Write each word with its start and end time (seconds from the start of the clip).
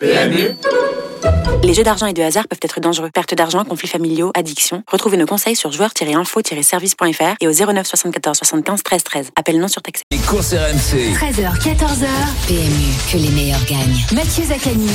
PMU 0.00 0.54
Les 1.64 1.74
jeux 1.74 1.82
d'argent 1.82 2.06
et 2.06 2.12
de 2.12 2.22
hasard 2.22 2.46
peuvent 2.48 2.60
être 2.62 2.80
dangereux. 2.80 3.10
Perte 3.12 3.34
d'argent, 3.34 3.64
conflits 3.64 3.88
familiaux, 3.88 4.30
addiction. 4.34 4.82
Retrouvez 4.90 5.16
nos 5.16 5.26
conseils 5.26 5.56
sur 5.56 5.72
joueurs-info-service.fr 5.72 7.36
et 7.40 7.48
au 7.48 7.52
09 7.52 7.86
74 7.86 8.36
75 8.36 8.82
13 8.82 9.04
13. 9.04 9.30
Appel 9.36 9.58
non 9.58 9.68
surtaxé. 9.68 10.02
Les 10.10 10.18
courses 10.18 10.52
RMC. 10.52 11.14
13h, 11.14 11.58
14h. 11.60 12.06
PMU, 12.46 13.12
que 13.12 13.16
les 13.18 13.30
meilleurs 13.30 13.64
gagnent. 13.66 14.04
Mathieu 14.12 14.44
Zaccani. 14.44 14.88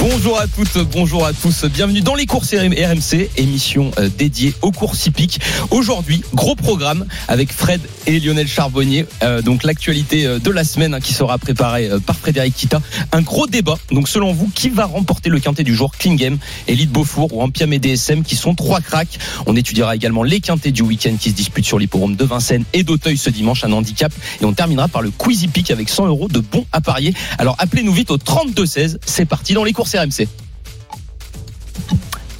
Bonjour 0.00 0.38
à 0.38 0.46
toutes, 0.46 0.78
bonjour 0.92 1.26
à 1.26 1.32
tous. 1.32 1.64
Bienvenue 1.64 2.00
dans 2.00 2.14
les 2.14 2.26
courses 2.26 2.54
RMC, 2.54 3.30
émission 3.36 3.90
euh, 3.98 4.08
dédiée 4.08 4.54
aux 4.62 4.70
courses 4.70 5.06
hippiques. 5.06 5.40
Aujourd'hui, 5.70 6.22
gros 6.34 6.54
programme 6.54 7.04
avec 7.26 7.52
Fred 7.52 7.80
et 8.06 8.20
Lionel 8.20 8.46
Charbonnier. 8.46 9.06
Euh, 9.22 9.42
donc 9.42 9.64
l'actualité 9.64 10.26
euh, 10.26 10.38
de 10.38 10.50
la 10.50 10.62
semaine 10.62 10.94
hein, 10.94 11.00
qui 11.00 11.12
sera 11.12 11.36
préparée 11.38 11.90
par 12.06 12.16
Frédéric 12.16 12.54
Kita. 12.54 12.80
Un 13.12 13.22
gros 13.22 13.46
débat. 13.46 13.76
Donc 13.90 14.08
selon 14.08 14.32
vous, 14.32 14.48
qui 14.54 14.68
va 14.68 14.86
remporter 14.86 15.30
le 15.30 15.40
quintet 15.40 15.64
du 15.64 15.74
jour 15.78 15.92
Klingem, 15.96 16.38
Elite 16.66 16.90
Beaufour 16.90 17.32
ou 17.32 17.40
Ampiam 17.40 17.72
et 17.72 17.78
DSM 17.78 18.24
qui 18.24 18.34
sont 18.34 18.54
trois 18.54 18.80
cracks. 18.80 19.18
On 19.46 19.54
étudiera 19.54 19.94
également 19.94 20.24
les 20.24 20.40
quintets 20.40 20.72
du 20.72 20.82
week-end 20.82 21.14
qui 21.18 21.30
se 21.30 21.34
disputent 21.34 21.66
sur 21.66 21.78
l'hippodrome 21.78 22.16
de 22.16 22.24
Vincennes 22.24 22.64
et 22.72 22.82
d'Auteuil 22.82 23.16
ce 23.16 23.30
dimanche, 23.30 23.64
un 23.64 23.72
handicap. 23.72 24.12
Et 24.40 24.44
on 24.44 24.52
terminera 24.52 24.88
par 24.88 25.02
le 25.02 25.10
quiz 25.10 25.44
hippique 25.44 25.70
avec 25.70 25.88
100 25.88 26.06
euros 26.06 26.28
de 26.28 26.40
bons 26.40 26.66
à 26.72 26.80
parier. 26.80 27.14
Alors 27.38 27.54
appelez-nous 27.58 27.92
vite 27.92 28.10
au 28.10 28.18
32-16. 28.18 28.98
C'est 29.06 29.24
parti 29.24 29.54
dans 29.54 29.64
les 29.64 29.72
courses 29.72 29.94
RMC. 29.94 30.26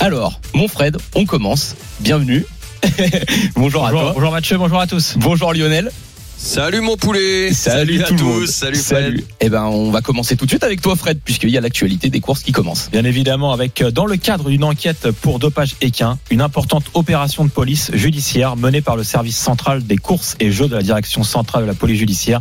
Alors, 0.01 0.41
mon 0.55 0.69
Fred, 0.69 0.97
on 1.15 1.25
commence. 1.25 1.77
Bienvenue. 2.01 2.45
bonjour, 3.57 3.87
à 3.87 3.91
toi. 3.91 4.13
Bonjour 4.15 4.33
Mathieu, 4.33 4.59
bonjour 4.59 4.81
à 4.81 4.87
tous. 4.87 5.15
Bonjour 5.17 5.53
Lionel. 5.53 5.91
Salut 6.41 6.81
mon 6.81 6.97
poulet. 6.97 7.53
Salut, 7.53 8.01
à 8.01 8.07
tout 8.07 8.15
tous. 8.15 8.25
monde. 8.25 8.47
Salut 8.47 8.79
Fred. 8.79 9.25
Eh 9.41 9.49
ben, 9.49 9.65
on 9.65 9.91
va 9.91 10.03
commencer 10.03 10.37
tout 10.37 10.45
de 10.45 10.51
suite 10.51 10.63
avec 10.63 10.81
toi, 10.81 10.95
Fred, 10.95 11.19
puisqu'il 11.23 11.51
y 11.51 11.59
a 11.59 11.61
l'actualité 11.61 12.11
des 12.11 12.21
courses 12.21 12.45
qui 12.45 12.53
commence. 12.53 12.91
Bien 12.93 13.05
évidemment, 13.05 13.53
avec 13.53 13.83
euh, 13.83 13.91
dans 13.91 14.07
le 14.07 14.17
cadre 14.17 14.49
d'une 14.49 14.63
enquête 14.63 15.11
pour 15.21 15.41
dopage 15.41 15.75
équin, 15.81 16.17
une 16.31 16.41
importante 16.41 16.85
opération 16.95 17.45
de 17.45 17.51
police 17.51 17.91
judiciaire 17.93 18.55
menée 18.55 18.81
par 18.81 18.95
le 18.95 19.03
service 19.03 19.37
central 19.37 19.85
des 19.85 19.97
courses 19.97 20.37
et 20.39 20.53
jeux 20.53 20.69
de 20.69 20.77
la 20.77 20.83
direction 20.83 21.25
centrale 21.25 21.65
de 21.65 21.67
la 21.67 21.75
police 21.75 21.99
judiciaire 21.99 22.41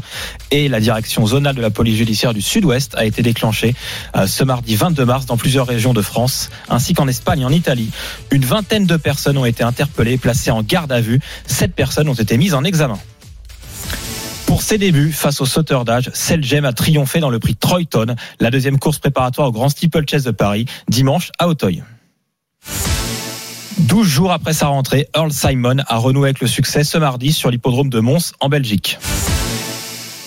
et 0.52 0.70
la 0.70 0.80
direction 0.80 1.26
zonale 1.26 1.56
de 1.56 1.62
la 1.62 1.72
police 1.72 1.96
judiciaire 1.96 2.36
du 2.36 2.42
Sud-Ouest 2.42 2.94
a 2.96 3.04
été 3.04 3.24
déclenchée 3.24 3.74
euh, 4.16 4.28
ce 4.28 4.44
mardi 4.44 4.76
22 4.76 5.06
mars 5.06 5.26
dans 5.26 5.38
plusieurs 5.38 5.66
régions 5.66 5.96
de 5.96 6.04
France, 6.04 6.52
ainsi 6.70 6.94
qu'en 6.94 7.08
Espagne 7.08 7.42
et 7.42 7.46
en 7.46 7.52
Italie. 7.52 7.90
Une 8.30 8.46
vingtaine 8.46 8.86
de 8.86 8.96
personnes 8.96 9.40
ont 9.40 9.46
été 9.46 9.64
interpellées 9.64 10.14
et 10.14 10.18
placées 10.20 10.52
en 10.52 10.62
garde 10.62 10.92
à 10.92 11.02
vue. 11.02 11.20
Sept 11.48 11.74
personnes 11.74 12.10
ont 12.10 12.14
été 12.14 12.38
mises 12.38 12.54
en 12.54 12.64
examen. 12.64 13.00
Pour 14.48 14.62
ses 14.62 14.78
débuts 14.78 15.12
face 15.12 15.42
au 15.42 15.46
sauteur 15.46 15.84
d'âge, 15.84 16.10
Selgem 16.14 16.64
a 16.64 16.72
triomphé 16.72 17.20
dans 17.20 17.30
le 17.30 17.38
prix 17.38 17.56
Troyton, 17.56 18.16
la 18.40 18.50
deuxième 18.50 18.80
course 18.80 18.98
préparatoire 18.98 19.50
au 19.50 19.52
Grand 19.52 19.68
Steeplechase 19.70 20.24
de 20.24 20.32
Paris, 20.32 20.66
dimanche 20.88 21.32
à 21.38 21.50
Auteuil. 21.50 21.84
12 23.80 24.08
jours 24.08 24.32
après 24.32 24.54
sa 24.54 24.68
rentrée, 24.68 25.08
Earl 25.16 25.32
Simon 25.32 25.84
a 25.86 25.98
renoué 25.98 26.30
avec 26.30 26.40
le 26.40 26.48
succès 26.48 26.86
ce 26.86 26.98
mardi 26.98 27.34
sur 27.34 27.52
l'hippodrome 27.52 27.90
de 27.90 28.00
Mons 28.00 28.32
en 28.40 28.48
Belgique. 28.48 28.98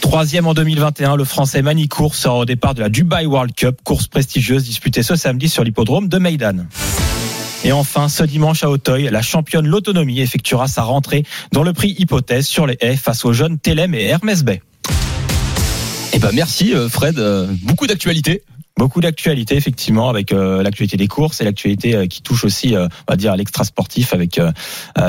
Troisième 0.03 0.47
en 0.47 0.55
2021, 0.55 1.17
le 1.17 1.25
Français 1.25 1.63
Manicourt 1.63 2.15
sera 2.15 2.37
au 2.37 2.45
départ 2.45 2.75
de 2.75 2.81
la 2.81 2.91
Dubai 2.91 3.25
World 3.25 3.55
Cup, 3.55 3.79
course 3.83 4.07
prestigieuse 4.07 4.65
disputée 4.65 5.03
ce 5.03 5.17
samedi 5.17 5.48
sur 5.48 5.65
l'hippodrome 5.65 6.09
de 6.09 6.19
Meydan. 6.19 6.67
Et 7.62 7.72
enfin, 7.72 8.08
ce 8.08 8.25
dimanche 8.25 8.64
à 8.64 8.70
Auteuil, 8.70 9.08
la 9.11 9.20
championne 9.20 9.66
L'Autonomie 9.66 10.20
effectuera 10.20 10.66
sa 10.66 10.83
rentrée 10.83 11.25
dans 11.53 11.62
le 11.62 11.75
prix 11.75 11.94
Hypothèse 11.98 12.47
sur 12.47 12.67
les 12.67 12.78
haies 12.80 12.97
face 12.97 13.25
aux 13.25 13.34
jeunes 13.34 13.58
Telem 13.58 13.94
et 13.94 14.05
Hermès 14.05 14.42
Bay. 14.42 14.62
Eh 16.12 16.19
ben, 16.19 16.30
merci, 16.33 16.75
euh, 16.75 16.89
Fred. 16.89 17.19
Euh, 17.19 17.47
beaucoup 17.62 17.86
d'actualités. 17.86 18.42
Beaucoup 18.81 19.00
d'actualités 19.03 19.56
effectivement 19.56 20.09
avec 20.09 20.33
euh, 20.33 20.62
l'actualité 20.62 20.97
des 20.97 21.06
courses 21.06 21.42
et 21.42 21.45
l'actualité 21.45 21.95
euh, 21.95 22.06
qui 22.06 22.23
touche 22.23 22.45
aussi 22.45 22.75
euh, 22.75 22.86
on 23.09 23.12
va 23.12 23.17
dire 23.17 23.33
à 23.33 23.36
l'extra 23.36 23.62
sportif 23.64 24.14
avec 24.14 24.41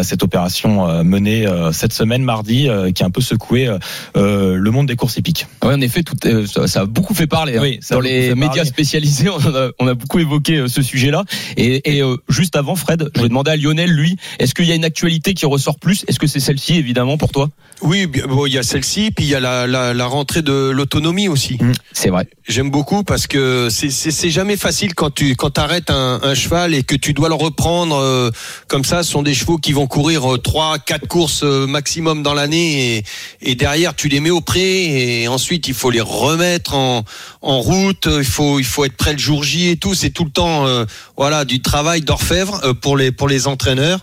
cette 0.03 0.23
opération 0.23 0.87
euh, 0.89 1.03
menée 1.03 1.47
euh, 1.47 1.71
cette 1.71 1.93
semaine 1.93 2.21
mardi 2.21 2.67
euh, 2.67 2.91
qui 2.91 3.01
a 3.03 3.05
un 3.05 3.11
peu 3.11 3.21
secoué 3.21 3.69
le 4.15 4.69
monde 4.71 4.87
des 4.87 4.95
courses 4.97 5.15
hippiques. 5.17 5.47
Oui, 5.63 5.73
en 5.73 5.79
effet, 5.81 6.03
tout, 6.03 6.15
euh, 6.25 6.45
ça, 6.45 6.67
ça 6.67 6.81
a 6.81 6.85
beaucoup 6.85 7.13
fait 7.13 7.27
parler. 7.27 7.55
hein. 7.57 7.61
Oui, 7.61 7.79
Dans 7.89 7.99
les 8.01 8.35
médias 8.35 8.47
parler. 8.55 8.65
spécialisés, 8.65 9.29
on 9.45 9.55
a, 9.55 9.69
on 9.79 9.87
a 9.87 9.93
beaucoup 9.93 10.19
évoqué 10.19 10.57
euh, 10.57 10.67
ce 10.67 10.81
sujet-là. 10.81 11.23
Et, 11.57 11.95
et, 11.97 12.01
euh, 12.03 12.17
juste 12.27 12.55
avant, 12.57 12.75
Fred, 12.75 13.09
je 13.15 13.21
vais 13.21 13.29
demander 13.29 13.51
à 13.51 13.55
Lionel, 13.55 13.89
lui, 13.91 14.17
est-ce 14.39 14.53
qu'il 14.53 14.65
y 14.65 14.71
a 14.71 14.75
une 14.75 14.83
actualité 14.85 15.33
qui 15.33 15.45
ressort 15.45 15.79
plus? 15.79 16.03
Est-ce 16.07 16.19
que 16.19 16.27
c'est 16.27 16.39
celle-ci, 16.41 16.75
évidemment, 16.75 17.17
pour 17.17 17.31
toi? 17.31 17.49
Oui, 17.81 18.05
bon, 18.05 18.45
il 18.45 18.53
y 18.53 18.57
a 18.57 18.63
celle-ci, 18.63 19.11
puis 19.11 19.25
il 19.25 19.29
y 19.31 19.35
a 19.35 19.39
la, 19.39 19.65
la, 19.65 19.93
la 19.93 20.05
rentrée 20.05 20.41
de 20.41 20.69
l'autonomie 20.69 21.27
aussi. 21.27 21.57
C'est 21.93 22.09
vrai. 22.09 22.27
J'aime 22.47 22.69
beaucoup 22.69 23.03
parce 23.03 23.27
que 23.27 23.60
c'est- 23.69 24.29
jamais 24.31 24.57
facile 24.57 24.93
quand 24.95 25.09
tu 25.13 25.35
quand 25.35 25.57
arrêtes 25.57 25.89
un, 25.89 26.19
un 26.23 26.33
cheval 26.33 26.73
et 26.73 26.83
que 26.83 26.95
tu 26.95 27.13
dois 27.13 27.27
le 27.29 27.35
reprendre 27.35 27.97
euh, 27.97 28.31
comme 28.67 28.85
ça. 28.85 29.03
Ce 29.03 29.11
sont 29.11 29.23
des 29.23 29.33
chevaux 29.33 29.57
qui 29.57 29.73
vont 29.73 29.87
courir 29.87 30.33
euh, 30.33 30.37
trois, 30.37 30.79
quatre 30.79 31.07
courses 31.07 31.43
euh, 31.43 31.67
maximum 31.67 32.23
dans 32.23 32.33
l'année 32.33 32.97
et, 32.97 33.03
et 33.41 33.55
derrière 33.55 33.93
tu 33.95 34.07
les 34.07 34.19
mets 34.21 34.29
au 34.29 34.41
pré 34.41 35.21
et 35.21 35.27
ensuite 35.27 35.67
il 35.67 35.73
faut 35.73 35.91
les 35.91 36.01
remettre 36.01 36.73
en, 36.75 37.03
en 37.41 37.59
route. 37.59 38.07
Il 38.09 38.23
faut 38.23 38.59
il 38.59 38.65
faut 38.65 38.85
être 38.85 38.95
prêt 38.95 39.13
le 39.13 39.19
jour 39.19 39.43
J 39.43 39.69
et 39.69 39.77
tout. 39.77 39.93
C'est 39.95 40.11
tout 40.11 40.23
le 40.25 40.31
temps 40.31 40.65
euh, 40.65 40.85
voilà 41.17 41.43
du 41.45 41.61
travail 41.61 42.01
d'orfèvre 42.01 42.73
pour 42.81 42.95
les 42.97 43.11
pour 43.11 43.27
les 43.27 43.47
entraîneurs 43.47 43.99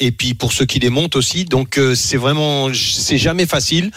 et 0.00 0.10
puis 0.12 0.34
pour 0.34 0.52
ceux 0.52 0.66
qui 0.66 0.78
les 0.78 0.90
montent 0.90 1.16
aussi. 1.16 1.44
Donc 1.44 1.80
c'est 1.94 2.16
vraiment 2.16 2.68
c'est 2.74 3.18
jamais 3.18 3.46
facile. 3.46 3.90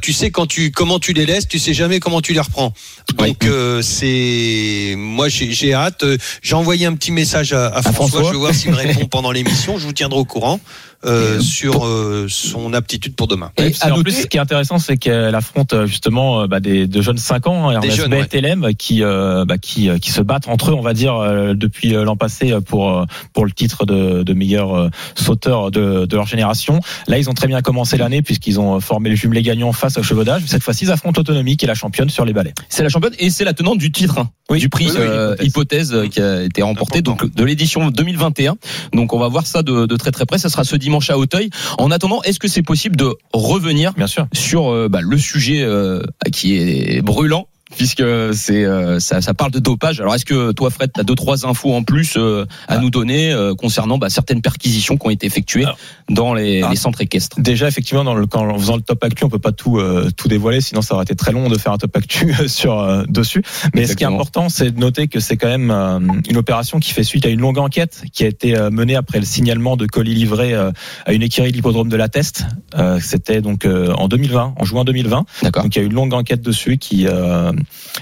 Tu 0.00 0.12
sais 0.12 0.30
quand 0.30 0.46
tu 0.46 0.70
comment 0.72 0.98
tu 0.98 1.12
les 1.12 1.26
laisses, 1.26 1.46
tu 1.48 1.58
sais 1.58 1.74
jamais 1.74 2.00
comment 2.00 2.20
tu 2.20 2.32
les 2.32 2.40
reprends. 2.40 2.72
Donc 3.18 3.44
euh, 3.44 3.82
c'est 3.92 4.94
moi 4.96 5.28
j'ai 5.28 5.52
j'ai 5.52 5.74
hâte. 5.74 6.02
Euh, 6.02 6.16
J'ai 6.42 6.54
envoyé 6.54 6.86
un 6.86 6.94
petit 6.94 7.12
message 7.12 7.52
à, 7.52 7.66
à 7.68 7.82
François. 7.82 7.92
François. 7.92 8.22
Je 8.24 8.30
vais 8.32 8.38
voir 8.38 8.54
s'il 8.54 8.70
me 8.70 8.76
répond 8.76 9.06
pendant 9.06 9.30
l'émission. 9.30 9.78
Je 9.78 9.86
vous 9.86 9.92
tiendrai 9.92 10.18
au 10.18 10.24
courant 10.24 10.58
euh, 11.04 11.40
sur 11.40 11.84
euh, 11.86 12.26
son 12.28 12.72
aptitude 12.74 13.14
pour 13.16 13.26
demain. 13.26 13.50
Et 13.58 13.72
à 13.80 13.86
en 13.92 13.96
noter- 13.96 14.02
plus, 14.04 14.22
ce 14.22 14.26
qui 14.26 14.36
est 14.36 14.40
intéressant, 14.40 14.78
c'est 14.78 14.96
qu'elle 14.96 15.34
affronte 15.34 15.72
euh, 15.72 15.86
justement 15.86 16.42
euh, 16.42 16.46
bah, 16.46 16.60
des 16.60 16.86
de 16.86 17.02
jeunes 17.02 17.18
5 17.18 17.46
ans, 17.46 17.68
hein, 17.68 17.72
Hermès 17.72 17.94
jeunes, 17.94 18.12
ouais. 18.14 18.22
et 18.22 18.26
Telem, 18.26 18.68
qui, 18.78 19.02
euh, 19.02 19.44
bah, 19.44 19.58
qui, 19.58 19.88
qui 20.00 20.10
se 20.10 20.20
battent 20.20 20.48
entre 20.48 20.70
eux, 20.70 20.74
on 20.74 20.82
va 20.82 20.94
dire, 20.94 21.14
depuis 21.54 21.90
l'an 21.90 22.16
passé 22.16 22.54
pour, 22.66 23.06
pour 23.32 23.44
le 23.44 23.52
titre 23.52 23.84
de, 23.86 24.22
de 24.22 24.32
meilleur 24.34 24.90
sauteur 25.14 25.70
de, 25.70 26.06
de 26.06 26.16
leur 26.16 26.26
génération. 26.26 26.80
Là, 27.08 27.18
ils 27.18 27.28
ont 27.30 27.34
très 27.34 27.48
bien 27.48 27.60
commencé 27.62 27.96
l'année 27.96 28.22
puisqu'ils 28.22 28.60
ont 28.60 28.80
formé 28.80 29.10
le 29.10 29.16
jumelé 29.16 29.42
gagnant 29.42 29.72
face 29.72 29.98
au 29.98 30.02
chevauchage. 30.02 30.42
Cette 30.46 30.62
fois-ci, 30.62 30.84
ils 30.84 30.90
affrontent 30.90 31.20
Autonomie, 31.20 31.56
qui 31.56 31.64
est 31.66 31.68
la 31.68 31.74
championne 31.74 32.10
sur 32.10 32.24
les 32.24 32.32
balais. 32.32 32.52
C'est 32.68 32.82
la 32.82 32.88
championne 32.88 33.14
et 33.18 33.30
c'est 33.30 33.44
la 33.44 33.52
tenante 33.54 33.78
du 33.78 33.92
titre 33.92 34.18
hein, 34.18 34.30
du 34.56 34.68
prix 34.68 34.86
Oui, 34.86 34.92
oui, 34.96 35.00
euh, 35.00 35.34
hypothèse. 35.40 35.90
hypothèse 35.90 36.10
qui 36.10 36.20
a 36.20 36.42
été 36.42 36.62
remporté 36.62 37.00
donc 37.02 37.32
de 37.34 37.44
l'édition 37.44 37.90
2021. 37.90 38.56
Donc 38.92 39.12
on 39.12 39.18
va 39.18 39.28
voir 39.28 39.46
ça 39.46 39.62
de, 39.62 39.86
de 39.86 39.96
très 39.96 40.10
très 40.10 40.26
près. 40.26 40.38
Ça 40.38 40.48
sera 40.48 40.64
ce 40.64 40.76
dimanche 40.76 40.91
à 41.10 41.18
Auteuil. 41.18 41.50
En 41.78 41.90
attendant, 41.90 42.22
est-ce 42.22 42.38
que 42.38 42.48
c'est 42.48 42.62
possible 42.62 42.96
de 42.96 43.14
revenir 43.32 43.92
Bien 43.94 44.06
sûr. 44.06 44.26
sur 44.32 44.72
euh, 44.72 44.88
bah, 44.88 45.00
le 45.02 45.18
sujet 45.18 45.62
euh, 45.62 46.02
qui 46.32 46.56
est 46.56 47.02
brûlant 47.02 47.46
puisque 47.76 48.02
c'est 48.34 48.64
euh, 48.64 48.98
ça, 49.00 49.20
ça 49.20 49.34
parle 49.34 49.50
de 49.50 49.58
dopage. 49.58 50.00
Alors 50.00 50.14
est-ce 50.14 50.24
que 50.24 50.52
toi 50.52 50.70
Fred, 50.70 50.90
tu 50.94 51.00
as 51.00 51.04
deux 51.04 51.14
trois 51.14 51.46
infos 51.46 51.72
en 51.74 51.82
plus 51.82 52.14
euh, 52.16 52.44
à 52.68 52.74
Ah. 52.74 52.78
nous 52.78 52.90
donner 52.90 53.32
euh, 53.32 53.54
concernant 53.54 53.98
bah, 53.98 54.08
certaines 54.10 54.40
perquisitions 54.42 54.96
qui 54.96 55.06
ont 55.06 55.10
été 55.10 55.26
effectuées 55.26 55.66
dans 56.10 56.34
les, 56.34 56.62
Ah. 56.62 56.68
les 56.70 56.76
centres 56.76 57.00
équestres? 57.00 57.40
Déjà, 57.40 57.68
effectivement, 57.68 58.04
dans 58.04 58.14
le, 58.14 58.26
quand, 58.26 58.48
en 58.48 58.58
faisant 58.58 58.76
le 58.76 58.82
top 58.82 59.02
actu, 59.04 59.24
on 59.24 59.28
peut 59.28 59.38
pas 59.38 59.52
tout, 59.52 59.78
euh, 59.78 60.10
tout 60.16 60.28
dévoiler, 60.28 60.60
sinon 60.60 60.82
ça 60.82 60.94
aurait 60.94 61.04
été 61.04 61.14
très 61.14 61.32
long 61.32 61.48
de 61.48 61.58
faire 61.58 61.72
un 61.72 61.78
top 61.78 61.96
actu 61.96 62.32
sur 62.48 62.78
euh, 62.80 63.04
dessus. 63.08 63.42
Mais 63.74 63.86
ce 63.86 63.96
qui 63.96 64.04
est 64.04 64.06
important, 64.06 64.48
c'est 64.48 64.70
de 64.70 64.78
noter 64.78 65.08
que 65.08 65.20
c'est 65.20 65.36
quand 65.36 65.48
même 65.48 65.70
euh, 65.70 65.98
une 66.28 66.36
opération 66.36 66.78
qui 66.80 66.92
fait 66.92 67.04
suite 67.04 67.26
à 67.26 67.28
une 67.28 67.40
longue 67.40 67.58
enquête 67.58 68.02
qui 68.12 68.24
a 68.24 68.28
été 68.28 68.56
euh, 68.56 68.70
menée 68.70 68.96
après 68.96 69.18
le 69.18 69.24
signalement 69.26 69.76
de 69.76 69.86
colis 69.86 70.14
livrés 70.14 70.54
euh, 70.54 70.70
à 71.06 71.12
une 71.12 71.22
écurie 71.22 71.50
de 71.50 71.56
l'hippodrome 71.56 71.88
de 71.88 71.96
la 71.96 72.08
Teste. 72.08 72.44
Euh, 72.76 72.98
C'était 73.00 73.40
donc 73.40 73.64
euh, 73.64 73.92
en 73.94 74.08
2020, 74.08 74.54
en 74.58 74.64
juin 74.64 74.84
2020. 74.84 75.24
D'accord. 75.42 75.62
Donc 75.64 75.74
il 75.74 75.78
y 75.78 75.82
a 75.82 75.84
eu 75.84 75.86
une 75.88 75.94
longue 75.94 76.14
enquête 76.14 76.40
dessus 76.42 76.78
qui 76.78 77.06
euh, 77.06 77.52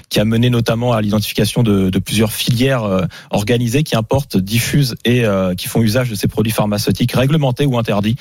qui 0.09 0.19
a 0.19 0.25
mené 0.25 0.49
notamment 0.49 0.93
à 0.93 1.01
l'identification 1.01 1.63
de, 1.63 1.89
de 1.89 1.99
plusieurs 1.99 2.31
filières 2.31 2.83
euh, 2.83 3.05
organisées 3.29 3.83
qui 3.83 3.95
importent, 3.95 4.37
diffusent 4.37 4.95
et 5.05 5.25
euh, 5.25 5.55
qui 5.55 5.67
font 5.67 5.81
usage 5.81 6.09
de 6.09 6.15
ces 6.15 6.27
produits 6.27 6.51
pharmaceutiques 6.51 7.13
réglementés 7.13 7.65
ou 7.65 7.77
interdits, 7.77 8.15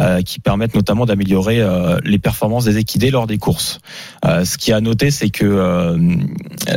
euh, 0.00 0.22
qui 0.22 0.40
permettent 0.40 0.74
notamment 0.74 1.06
d'améliorer 1.06 1.62
les 2.04 2.18
performances 2.18 2.64
des 2.64 2.78
équidés 2.78 3.10
lors 3.10 3.26
des 3.26 3.38
courses. 3.38 3.80
Ce 4.24 4.56
qui 4.58 4.72
a 4.72 4.76
à 4.76 4.80
noter, 4.80 5.10
c'est 5.10 5.30
que 5.30 5.96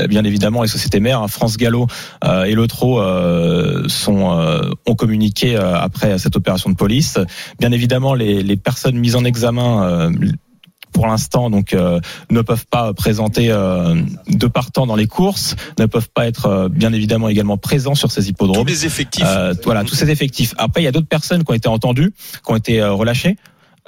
bien 0.08 0.24
évidemment 0.24 0.62
les 0.62 0.68
sociétés 0.68 1.00
mères, 1.00 1.22
hein, 1.22 1.28
France 1.28 1.58
Gallo 1.58 1.88
et 2.24 2.56
euh, 2.56 3.88
sont 3.88 4.76
ont 4.86 4.96
communiqué 4.96 5.56
après 5.56 6.18
cette 6.18 6.36
opération 6.36 6.70
de 6.70 6.76
police. 6.76 7.18
Bien 7.60 7.72
évidemment, 7.72 8.14
les, 8.14 8.44
les 8.44 8.58
personnes 8.58 8.98
mises 8.98 9.16
en 9.16 9.24
examen 9.24 10.12
pour 10.98 11.06
l'instant 11.06 11.52
donc 11.52 11.76
euh, 11.76 12.00
ne 12.32 12.42
peuvent 12.42 12.66
pas 12.66 12.92
présenter 12.92 13.52
euh, 13.52 13.94
de 14.30 14.48
partant 14.48 14.88
dans 14.88 14.96
les 14.96 15.06
courses, 15.06 15.56
ne 15.78 15.86
peuvent 15.86 16.10
pas 16.10 16.26
être 16.26 16.48
euh, 16.48 16.70
bien 16.70 16.92
évidemment 16.92 17.30
également 17.30 17.56
présents 17.56 17.94
sur 17.94 18.10
ces 18.10 18.22
Tous 18.22 18.30
hippodromes. 18.30 18.66
les 18.66 18.88
effectifs. 18.88 19.24
Euh, 19.28 19.54
voilà, 19.64 19.84
tous 19.84 19.94
ces 19.94 20.10
effectifs. 20.10 20.56
Après, 20.58 20.82
il 20.82 20.86
y 20.86 20.88
a 20.88 20.92
d'autres 20.92 21.08
personnes 21.08 21.44
qui 21.44 21.52
ont 21.52 21.54
été 21.54 21.68
entendues, 21.68 22.14
qui 22.44 22.52
ont 22.52 22.56
été 22.56 22.82
euh, 22.82 22.94
relâchées. 22.94 23.36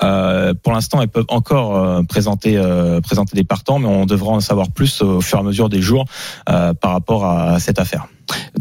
Euh, 0.04 0.54
pour 0.54 0.72
l'instant, 0.72 1.02
elles 1.02 1.08
peuvent 1.08 1.26
encore 1.30 1.76
euh, 1.76 2.04
présenter 2.04 2.58
euh, 2.58 3.02
présenter 3.02 3.36
des 3.36 3.44
partants, 3.44 3.80
mais 3.80 3.88
on 3.88 4.06
devra 4.06 4.34
en 4.34 4.40
savoir 4.40 4.70
plus 4.70 5.02
au 5.02 5.20
fur 5.20 5.40
et 5.40 5.42
à 5.42 5.44
mesure 5.44 5.68
des 5.68 5.82
jours 5.82 6.06
euh, 6.48 6.76
par 6.76 6.92
rapport 6.92 7.26
à 7.26 7.60
cette 7.60 7.80
affaire. 7.80 8.06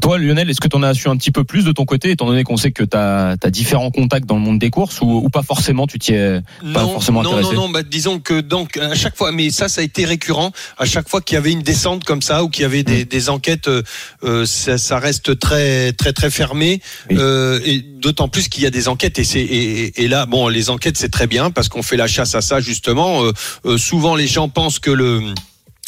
Toi, 0.00 0.18
Lionel, 0.18 0.50
est-ce 0.50 0.60
que 0.60 0.68
tu 0.68 0.76
en 0.76 0.82
as 0.82 0.94
su 0.94 1.08
un 1.08 1.16
petit 1.16 1.30
peu 1.30 1.44
plus 1.44 1.64
de 1.64 1.72
ton 1.72 1.84
côté, 1.84 2.10
étant 2.10 2.26
donné 2.26 2.44
qu'on 2.44 2.56
sait 2.56 2.72
que 2.72 2.84
tu 2.84 2.96
as, 2.96 3.36
différents 3.48 3.90
contacts 3.90 4.26
dans 4.26 4.36
le 4.36 4.42
monde 4.42 4.58
des 4.58 4.70
courses, 4.70 5.00
ou, 5.00 5.06
ou 5.24 5.28
pas 5.30 5.42
forcément, 5.42 5.86
tu 5.86 5.98
t'y 5.98 6.12
es 6.12 6.40
pas 6.72 6.82
non, 6.82 6.92
forcément 6.92 7.22
non, 7.22 7.30
intéressé 7.30 7.54
Non, 7.54 7.62
non, 7.62 7.68
bah, 7.70 7.82
disons 7.82 8.18
que 8.18 8.40
donc 8.40 8.76
à 8.76 8.94
chaque 8.94 9.16
fois, 9.16 9.32
mais 9.32 9.50
ça, 9.50 9.68
ça 9.68 9.80
a 9.80 9.84
été 9.84 10.04
récurrent. 10.04 10.52
À 10.76 10.84
chaque 10.84 11.08
fois 11.08 11.20
qu'il 11.20 11.34
y 11.34 11.38
avait 11.38 11.52
une 11.52 11.62
descente 11.62 12.04
comme 12.04 12.22
ça 12.22 12.44
ou 12.44 12.48
qu'il 12.48 12.62
y 12.62 12.66
avait 12.66 12.82
des, 12.82 12.98
Mm. 13.04 13.04
des 13.04 13.30
enquêtes, 13.30 13.68
euh, 13.68 14.46
ça, 14.46 14.78
ça 14.78 14.98
reste 14.98 15.38
très, 15.38 15.92
très, 15.92 16.12
très 16.12 16.30
fermé. 16.30 16.80
Oui. 17.10 17.16
Euh, 17.18 17.60
et 17.64 17.80
d'autant 17.80 18.28
plus 18.28 18.48
qu'il 18.48 18.62
y 18.62 18.66
a 18.66 18.70
des 18.70 18.88
enquêtes 18.88 19.18
et 19.18 19.24
c'est 19.24 19.40
et, 19.40 20.04
et 20.04 20.08
là, 20.08 20.26
bon, 20.26 20.48
les 20.48 20.70
enquêtes 20.70 20.96
c'est 20.96 21.10
très 21.10 21.26
bien 21.26 21.50
parce 21.50 21.68
qu'on 21.68 21.82
fait 21.82 21.96
la 21.96 22.06
chasse 22.06 22.34
à 22.34 22.40
ça 22.40 22.60
justement. 22.60 23.24
Euh, 23.24 23.32
euh, 23.64 23.78
souvent, 23.78 24.14
les 24.14 24.26
gens 24.26 24.48
pensent 24.48 24.78
que 24.78 24.90
le 24.90 25.22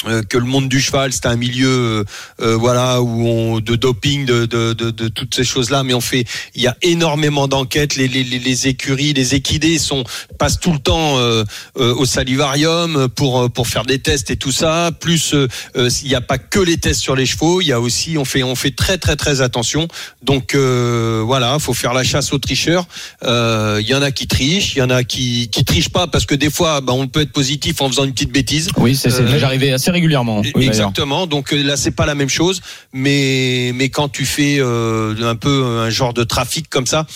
euh, 0.07 0.23
que 0.23 0.39
le 0.39 0.45
monde 0.45 0.69
du 0.69 0.81
cheval 0.81 1.13
c'est 1.13 1.27
un 1.27 1.37
milieu 1.37 1.69
euh, 1.69 2.05
euh, 2.41 2.57
voilà 2.57 3.03
où 3.03 3.27
on 3.27 3.61
de 3.61 3.77
doping 3.77 4.25
de, 4.25 4.47
de, 4.47 4.73
de, 4.73 4.91
de 4.91 5.09
toutes 5.09 5.35
ces 5.35 5.45
choses 5.45 5.71
là 5.71 5.83
mais 5.83 5.95
on 5.95 6.01
fait 6.01 6.25
il 6.55 6.63
y 6.63 6.67
a 6.67 6.77
énormément 6.83 7.49
d'enquêtes. 7.49 7.97
Les, 7.97 8.09
les, 8.09 8.25
les, 8.25 8.69
écuries 8.69 9.13
les 9.13 9.35
équidés 9.35 9.79
sont 9.79 10.05
passent 10.39 10.59
tout 10.59 10.73
le 10.73 10.79
temps 10.79 11.19
euh, 11.19 11.45
euh, 11.79 11.95
au 11.95 12.07
salivarium 12.07 13.09
pour 13.09 13.51
pour 13.53 13.69
faire 13.69 13.85
des 13.85 13.99
tests 13.99 14.31
et 14.31 14.37
tout 14.37 14.53
ça. 14.53 14.91
Plus 14.99 15.35
il 15.77 16.09
n'y 16.09 16.15
a 16.15 16.21
pas 16.21 16.39
que 16.39 16.61
les 16.61 16.79
tests 16.79 17.01
sur 17.01 17.17
les 17.17 17.27
chevaux 17.27 17.61
il 17.61 17.67
y 17.67 17.73
a 17.73 17.81
aussi 17.81 18.17
on 18.19 18.25
fait 18.25 18.43
on 18.43 18.55
fait 18.55 18.71
très 18.71 18.99
très 18.99 19.17
très 19.17 19.41
attention. 19.41 19.89
Donc 20.23 20.55
euh, 20.55 21.23
voilà 21.25 21.59
faut 21.59 21.75
faire 21.75 21.93
la 21.93 22.05
chasse 22.05 22.33
aux 22.33 22.39
tricheurs. 22.39 22.87
Euh, 23.25 23.79
il 23.81 23.89
y 23.89 23.95
en 23.95 24.03
a 24.03 24.11
qui 24.11 24.27
trichent 24.27 24.75
il 24.75 24.79
y 24.79 24.83
en 24.83 24.91
a 24.91 25.05
qui 25.05 25.49
qui 25.51 25.65
trichent 25.65 25.91
pas 25.91 26.07
parce 26.07 26.27
que 26.27 26.35
des 26.35 26.51
fois 26.51 26.81
bah, 26.81 26.93
on 26.95 27.07
peut 27.09 27.21
être 27.21 27.33
positif 27.33 27.81
en 27.81 27.89
faisant 27.89 28.05
une 28.05 28.13
petite 28.13 28.33
bêtise. 28.33 28.71
Oui, 28.77 28.97
c'est 28.97 29.11
déjà 29.25 29.47
arrivé 29.47 29.73
assez 29.73 29.90
régulièrement. 29.91 30.41
D'ailleurs. 30.41 30.63
Exactement. 30.63 31.27
Donc 31.27 31.53
euh, 31.53 31.63
là, 31.63 31.77
c'est 31.77 31.91
pas 31.91 32.07
la 32.07 32.15
même 32.15 32.29
chose, 32.29 32.61
mais 32.93 33.73
mais 33.75 33.89
quand 33.89 34.09
tu 34.09 34.25
fais 34.25 34.59
euh, 34.59 35.15
un 35.23 35.37
peu 35.37 35.65
un 35.65 35.91
genre 35.91 36.15
de 36.15 36.25
trafic 36.25 36.69
comme 36.69 36.87
ça, 36.87 37.07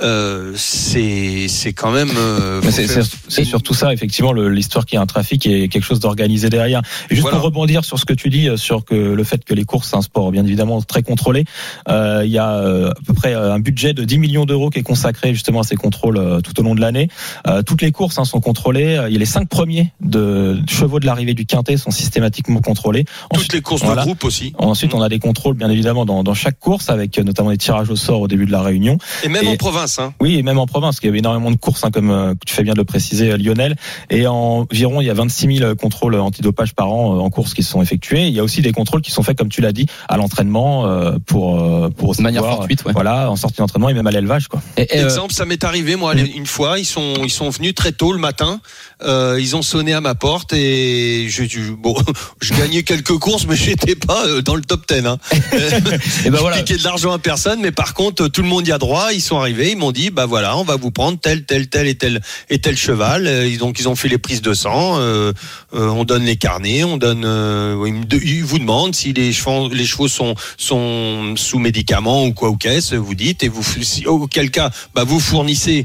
euh, 0.00 0.52
c'est 0.56 1.46
c'est 1.48 1.72
quand 1.72 1.90
même. 1.90 2.10
euh, 2.16 2.60
C'est 2.70 2.86
faire- 2.86 3.04
surtout 3.46 3.74
ça, 3.74 3.92
effectivement, 3.92 4.32
l'histoire 4.32 4.84
qu'il 4.86 4.96
y 4.96 4.98
a 4.98 5.02
un 5.02 5.06
trafic 5.06 5.46
et 5.46 5.68
quelque 5.68 5.84
chose 5.84 6.00
d'organisé 6.00 6.48
derrière. 6.50 6.80
Et 7.10 7.14
juste 7.14 7.22
Voilà. 7.22 7.36
pour 7.38 7.46
rebondir 7.46 7.84
sur 7.84 7.98
ce 7.98 8.04
que 8.04 8.12
tu 8.12 8.28
dis, 8.30 8.48
euh, 8.48 8.56
sur 8.56 8.84
que 8.84 8.94
le 8.94 9.24
fait 9.24 9.44
que 9.44 9.54
les 9.54 9.64
courses, 9.64 9.88
c'est 9.90 9.96
un 9.96 10.02
sport 10.02 10.30
bien 10.32 10.44
évidemment 10.44 10.80
très 10.82 11.02
contrôlé, 11.02 11.44
euh, 11.88 12.22
il 12.24 12.30
y 12.30 12.38
a 12.38 12.50
euh, 12.54 12.90
à 12.90 12.94
peu 13.06 13.14
près 13.14 13.34
un 13.34 13.58
budget 13.58 13.92
de 13.94 14.04
10 14.04 14.18
millions 14.18 14.44
d'euros 14.44 14.70
qui 14.70 14.78
est 14.80 14.82
consacré 14.82 15.32
justement 15.32 15.60
à 15.60 15.64
ces 15.64 15.76
contrôles 15.76 16.18
euh, 16.18 16.40
tout 16.40 16.58
au 16.60 16.62
long 16.62 16.74
de 16.74 16.80
l'année. 16.80 17.08
Euh, 17.46 17.62
toutes 17.62 17.82
les 17.82 17.92
courses 17.92 18.18
hein, 18.18 18.24
sont 18.24 18.40
contrôlées. 18.40 19.00
Il 19.08 19.12
y 19.12 19.16
a 19.16 19.18
les 19.18 19.24
cinq 19.26 19.48
premiers 19.48 19.92
de 20.00 20.58
chevaux 20.68 21.00
de 21.00 21.06
l'arrivée 21.06 21.34
du 21.34 21.46
quintet 21.46 21.76
sont 21.76 21.90
systématiquement 21.90 22.60
contrôlés. 22.60 23.04
toutes 23.34 23.52
les 23.52 23.60
courses 23.62 23.82
voilà. 23.82 24.02
de 24.02 24.06
groupe 24.06 24.24
aussi, 24.24 24.52
Ensuite, 24.58 24.94
on 24.94 25.02
a 25.02 25.08
des 25.08 25.18
contrôles 25.18 25.54
bien 25.56 25.70
évidemment 25.70 26.04
dans, 26.04 26.22
dans 26.24 26.34
chaque 26.34 26.58
course, 26.58 26.90
avec 26.90 27.18
notamment 27.18 27.50
des 27.50 27.56
tirages 27.58 27.90
au 27.90 27.96
sort 27.96 28.20
au 28.20 28.28
début 28.28 28.46
de 28.46 28.52
la 28.52 28.62
réunion. 28.62 28.98
et 29.22 29.28
même 29.28 29.44
Et- 29.44 29.48
en 29.48 29.56
province. 29.56 29.85
Hein. 29.98 30.12
Oui, 30.20 30.36
et 30.36 30.42
même 30.42 30.58
en 30.58 30.66
province, 30.66 30.96
parce 30.96 31.00
qu'il 31.00 31.08
y 31.08 31.10
avait 31.10 31.18
énormément 31.18 31.50
de 31.50 31.56
courses, 31.56 31.84
hein, 31.84 31.90
comme 31.90 32.10
euh, 32.10 32.34
tu 32.46 32.54
fais 32.54 32.62
bien 32.62 32.72
de 32.72 32.78
le 32.78 32.84
préciser, 32.84 33.32
euh, 33.32 33.36
Lionel. 33.36 33.76
Et 34.10 34.26
environ, 34.26 35.00
il 35.00 35.06
y 35.06 35.10
a 35.10 35.14
26 35.14 35.58
000 35.58 35.74
contrôles 35.76 36.14
antidopage 36.16 36.74
par 36.74 36.90
an 36.90 37.16
euh, 37.16 37.20
en 37.20 37.30
course 37.30 37.54
qui 37.54 37.62
sont 37.62 37.82
effectués. 37.82 38.26
Il 38.26 38.34
y 38.34 38.40
a 38.40 38.44
aussi 38.44 38.62
des 38.62 38.72
contrôles 38.72 39.02
qui 39.02 39.10
sont 39.10 39.22
faits, 39.22 39.36
comme 39.36 39.48
tu 39.48 39.60
l'as 39.60 39.72
dit, 39.72 39.86
à 40.08 40.16
l'entraînement 40.16 40.86
euh, 40.86 41.18
pour 41.26 41.60
euh, 41.60 41.90
pour 41.90 42.14
De 42.14 42.22
manière 42.22 42.42
savoir, 42.42 42.58
fortuite, 42.58 42.84
ouais. 42.84 42.92
Voilà, 42.92 43.30
en 43.30 43.36
sortie 43.36 43.58
d'entraînement 43.58 43.88
et 43.88 43.94
même 43.94 44.06
à 44.06 44.10
l'élevage, 44.10 44.48
quoi. 44.48 44.60
Et, 44.76 44.82
et, 44.82 45.00
euh, 45.00 45.04
Exemple, 45.04 45.32
ça 45.32 45.44
m'est 45.44 45.64
arrivé 45.64 45.96
moi 45.96 46.14
une 46.14 46.46
fois. 46.46 46.78
Ils 46.78 46.84
sont 46.84 47.14
ils 47.22 47.30
sont 47.30 47.50
venus 47.50 47.74
très 47.74 47.92
tôt 47.92 48.12
le 48.12 48.18
matin. 48.18 48.60
Euh, 49.02 49.36
ils 49.38 49.54
ont 49.54 49.60
sonné 49.60 49.92
à 49.92 50.00
ma 50.00 50.14
porte 50.14 50.54
et 50.54 51.26
je, 51.28 51.44
je- 51.44 51.70
bon, 51.72 51.94
je 52.40 52.54
gagnais 52.54 52.82
quelques 52.82 53.18
courses, 53.18 53.46
mais 53.46 53.54
j'étais 53.54 53.94
pas 53.94 54.24
euh, 54.26 54.40
dans 54.40 54.54
le 54.54 54.62
top 54.62 54.88
10. 54.88 55.04
Hein. 55.06 55.18
et 56.24 56.30
ben 56.30 56.38
voilà. 56.40 56.56
Je 56.56 56.62
piquais 56.62 56.78
de 56.78 56.84
l'argent 56.84 57.12
à 57.12 57.18
personne, 57.18 57.60
mais 57.60 57.72
par 57.72 57.92
contre, 57.92 58.28
tout 58.28 58.40
le 58.40 58.48
monde 58.48 58.66
y 58.66 58.72
a 58.72 58.78
droit. 58.78 59.12
Ils 59.12 59.20
sont 59.20 59.38
arrivés, 59.38 59.72
ils 59.72 59.76
m'ont 59.76 59.92
dit, 59.92 60.08
bah 60.08 60.24
voilà, 60.24 60.56
on 60.56 60.64
va 60.64 60.76
vous 60.76 60.90
prendre 60.90 61.18
tel, 61.20 61.44
tel, 61.44 61.68
tel 61.68 61.86
et 61.88 61.94
tel 61.94 62.22
et 62.48 62.58
tel 62.58 62.76
cheval. 62.78 63.26
Euh, 63.26 63.46
ils- 63.46 63.58
Donc 63.58 63.78
ils 63.80 63.86
ont 63.88 63.96
fait 63.96 64.08
les 64.08 64.16
prises 64.18 64.40
de 64.40 64.54
sang. 64.54 64.98
euh, 64.98 65.32
euh, 65.74 65.88
on 65.90 66.04
donne 66.04 66.24
les 66.24 66.36
carnets, 66.36 66.82
on 66.84 66.96
donne. 66.96 67.24
euh, 67.26 67.90
ils 68.22 68.44
vous 68.44 68.58
demandent 68.58 68.94
si 68.94 69.12
les 69.12 69.32
chevaux, 69.34 69.68
les 69.68 69.84
chevaux 69.84 70.08
sont 70.08 70.34
sont 70.56 71.34
sous 71.36 71.58
médicaments 71.58 72.24
ou 72.24 72.32
quoi 72.32 72.48
ou 72.48 72.56
qu'est-ce. 72.56 72.94
Vous 72.94 73.14
dites 73.14 73.42
et 73.42 73.48
vous, 73.48 73.62
si- 73.82 74.06
auquel 74.06 74.50
cas, 74.50 74.70
bah 74.94 75.04
vous 75.04 75.20
fournissez. 75.20 75.84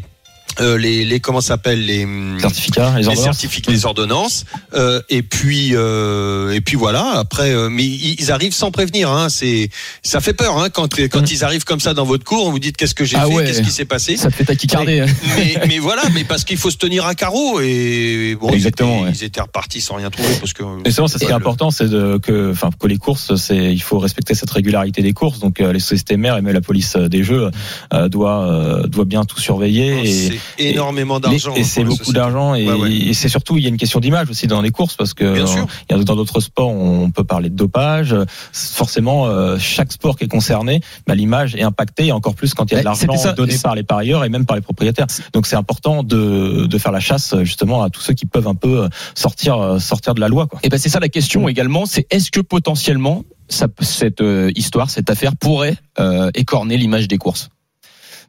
Euh, 0.59 0.77
les, 0.77 1.05
les 1.05 1.19
comment 1.19 1.41
ça 1.41 1.49
s'appelle 1.49 1.85
les 1.85 2.03
hum, 2.03 2.37
Certificats, 2.39 2.91
les 2.95 3.01
les 3.01 3.07
ordonnances. 3.07 3.23
certificats, 3.23 3.71
les 3.71 3.85
ordonnances, 3.85 4.45
euh, 4.73 5.01
et 5.09 5.21
puis 5.23 5.71
euh, 5.73 6.51
et 6.51 6.61
puis 6.61 6.75
voilà. 6.77 7.11
Après, 7.17 7.51
euh, 7.51 7.69
mais 7.69 7.85
ils 7.85 8.31
arrivent 8.31 8.53
sans 8.53 8.71
prévenir. 8.71 9.09
Hein, 9.11 9.29
c'est 9.29 9.69
ça 10.03 10.19
fait 10.21 10.33
peur 10.33 10.57
hein, 10.57 10.69
quand 10.69 10.95
quand 11.09 11.21
Mm. 11.21 11.25
ils 11.31 11.43
arrivent 11.43 11.63
comme 11.63 11.79
ça 11.79 11.93
dans 11.93 12.05
votre 12.05 12.23
cours. 12.25 12.45
On 12.47 12.51
vous 12.51 12.59
dit 12.59 12.73
qu'est-ce 12.73 12.95
que 12.95 13.05
j'ai 13.05 13.17
Ah 13.17 13.25
fait, 13.27 13.33
ouais. 13.33 13.45
qu'est-ce 13.45 13.61
qui 13.61 13.71
s'est 13.71 13.85
passé. 13.85 14.17
Ça 14.17 14.29
fait 14.29 14.43
taquicarder. 14.45 15.05
mais, 15.37 15.55
mais 15.67 15.79
voilà, 15.79 16.01
mais 16.13 16.23
parce 16.23 16.43
qu'il 16.43 16.57
faut 16.57 16.69
se 16.71 16.77
tenir 16.77 17.05
à 17.05 17.15
carreau 17.15 17.59
et 17.61 18.35
bon, 18.39 18.49
Exactement, 18.49 18.89
ils, 18.91 18.95
étaient, 18.97 19.05
ouais. 19.05 19.11
ils 19.21 19.23
étaient 19.25 19.41
repartis 19.41 19.81
sans 19.81 19.95
rien 19.95 20.09
trouver 20.09 20.29
parce 20.39 20.53
que. 20.53 20.63
Justement, 20.85 21.07
c'est 21.07 21.19
ce 21.19 21.25
qui 21.25 21.31
est 21.31 21.33
important, 21.35 21.71
c'est 21.71 21.87
de, 21.89 22.17
que, 22.17 22.51
enfin, 22.51 22.69
que 22.77 22.87
les 22.87 22.97
courses, 22.97 23.35
c'est, 23.35 23.71
il 23.73 23.81
faut 23.81 23.99
respecter 23.99 24.33
cette 24.33 24.49
régularité 24.51 25.01
des 25.01 25.13
courses. 25.13 25.39
Donc, 25.39 25.61
euh, 25.61 25.71
les 25.73 25.79
sociétés 25.79 26.17
mères 26.17 26.37
et 26.37 26.41
même 26.41 26.53
la 26.53 26.61
police 26.61 26.95
euh, 26.95 27.07
des 27.07 27.23
jeux 27.23 27.49
euh, 27.93 28.09
doit, 28.09 28.43
euh, 28.45 28.87
doit 28.87 29.05
bien 29.05 29.23
tout 29.25 29.39
surveiller. 29.39 30.01
Et, 30.03 30.11
C'est 30.29 30.39
énormément 30.57 31.19
d'argent. 31.19 31.53
Et 31.55 31.63
c'est 31.63 31.83
beaucoup 31.83 32.13
d'argent 32.13 32.55
et, 32.55 32.67
Ouais, 32.67 32.73
ouais. 32.73 32.91
et 32.91 33.13
c'est 33.13 33.29
surtout 33.29 33.57
il 33.57 33.63
y 33.63 33.65
a 33.65 33.69
une 33.69 33.77
question 33.77 33.99
d'image 33.99 34.29
aussi 34.29 34.47
dans 34.47 34.61
les 34.61 34.71
courses 34.71 34.95
parce 34.95 35.13
que 35.13 35.33
Bien 35.33 35.45
sûr. 35.47 35.63
euh, 35.63 35.65
il 35.89 35.97
y 35.97 35.99
a 35.99 36.03
dans 36.03 36.15
d'autres 36.15 36.39
sports 36.39 36.69
on 36.69 37.11
peut 37.11 37.23
parler 37.23 37.49
de 37.49 37.55
dopage. 37.55 38.15
Forcément, 38.53 39.25
euh, 39.27 39.57
chaque 39.59 39.91
sport 39.91 40.17
qui 40.17 40.25
est 40.25 40.27
concerné, 40.27 40.81
bah, 41.07 41.15
l'image 41.15 41.55
est 41.55 41.63
impactée 41.63 42.07
et 42.07 42.11
encore 42.11 42.35
plus 42.35 42.53
quand 42.53 42.71
il 42.71 42.75
y 42.75 42.77
a 42.77 42.79
de 42.79 42.85
l'argent 42.85 43.33
donné 43.33 43.57
par 43.57 43.75
les 43.75 43.83
parieurs 43.83 44.23
et 44.23 44.29
même 44.29 44.45
par 44.45 44.55
les 44.55 44.61
propriétaires. 44.61 45.07
Donc 45.33 45.47
c'est 45.47 45.55
important 45.55 46.03
de, 46.03 46.65
de 46.67 46.77
faire 46.77 46.91
la 46.91 46.99
chasse 46.99 47.35
justement 47.43 47.83
à 47.83 47.89
tous 47.89 48.01
ceux 48.01 48.13
qui 48.13 48.25
peuvent 48.25 48.47
un 48.47 48.55
peu 48.55 48.87
sortir 49.15 49.57
euh, 49.59 49.79
sortir 49.79 50.13
de 50.13 50.19
la 50.19 50.27
loi. 50.27 50.47
Quoi. 50.47 50.59
Et 50.63 50.69
ben 50.69 50.77
c'est 50.77 50.89
ça 50.89 50.99
la 50.99 51.09
question 51.09 51.47
également, 51.47 51.85
c'est 51.85 52.05
est-ce 52.11 52.31
que 52.31 52.39
potentiellement 52.41 53.23
ça, 53.49 53.67
cette 53.81 54.21
euh, 54.21 54.51
histoire, 54.55 54.89
cette 54.89 55.09
affaire 55.09 55.35
pourrait 55.35 55.75
euh, 55.99 56.31
écorner 56.35 56.77
l'image 56.77 57.07
des 57.07 57.17
courses? 57.17 57.49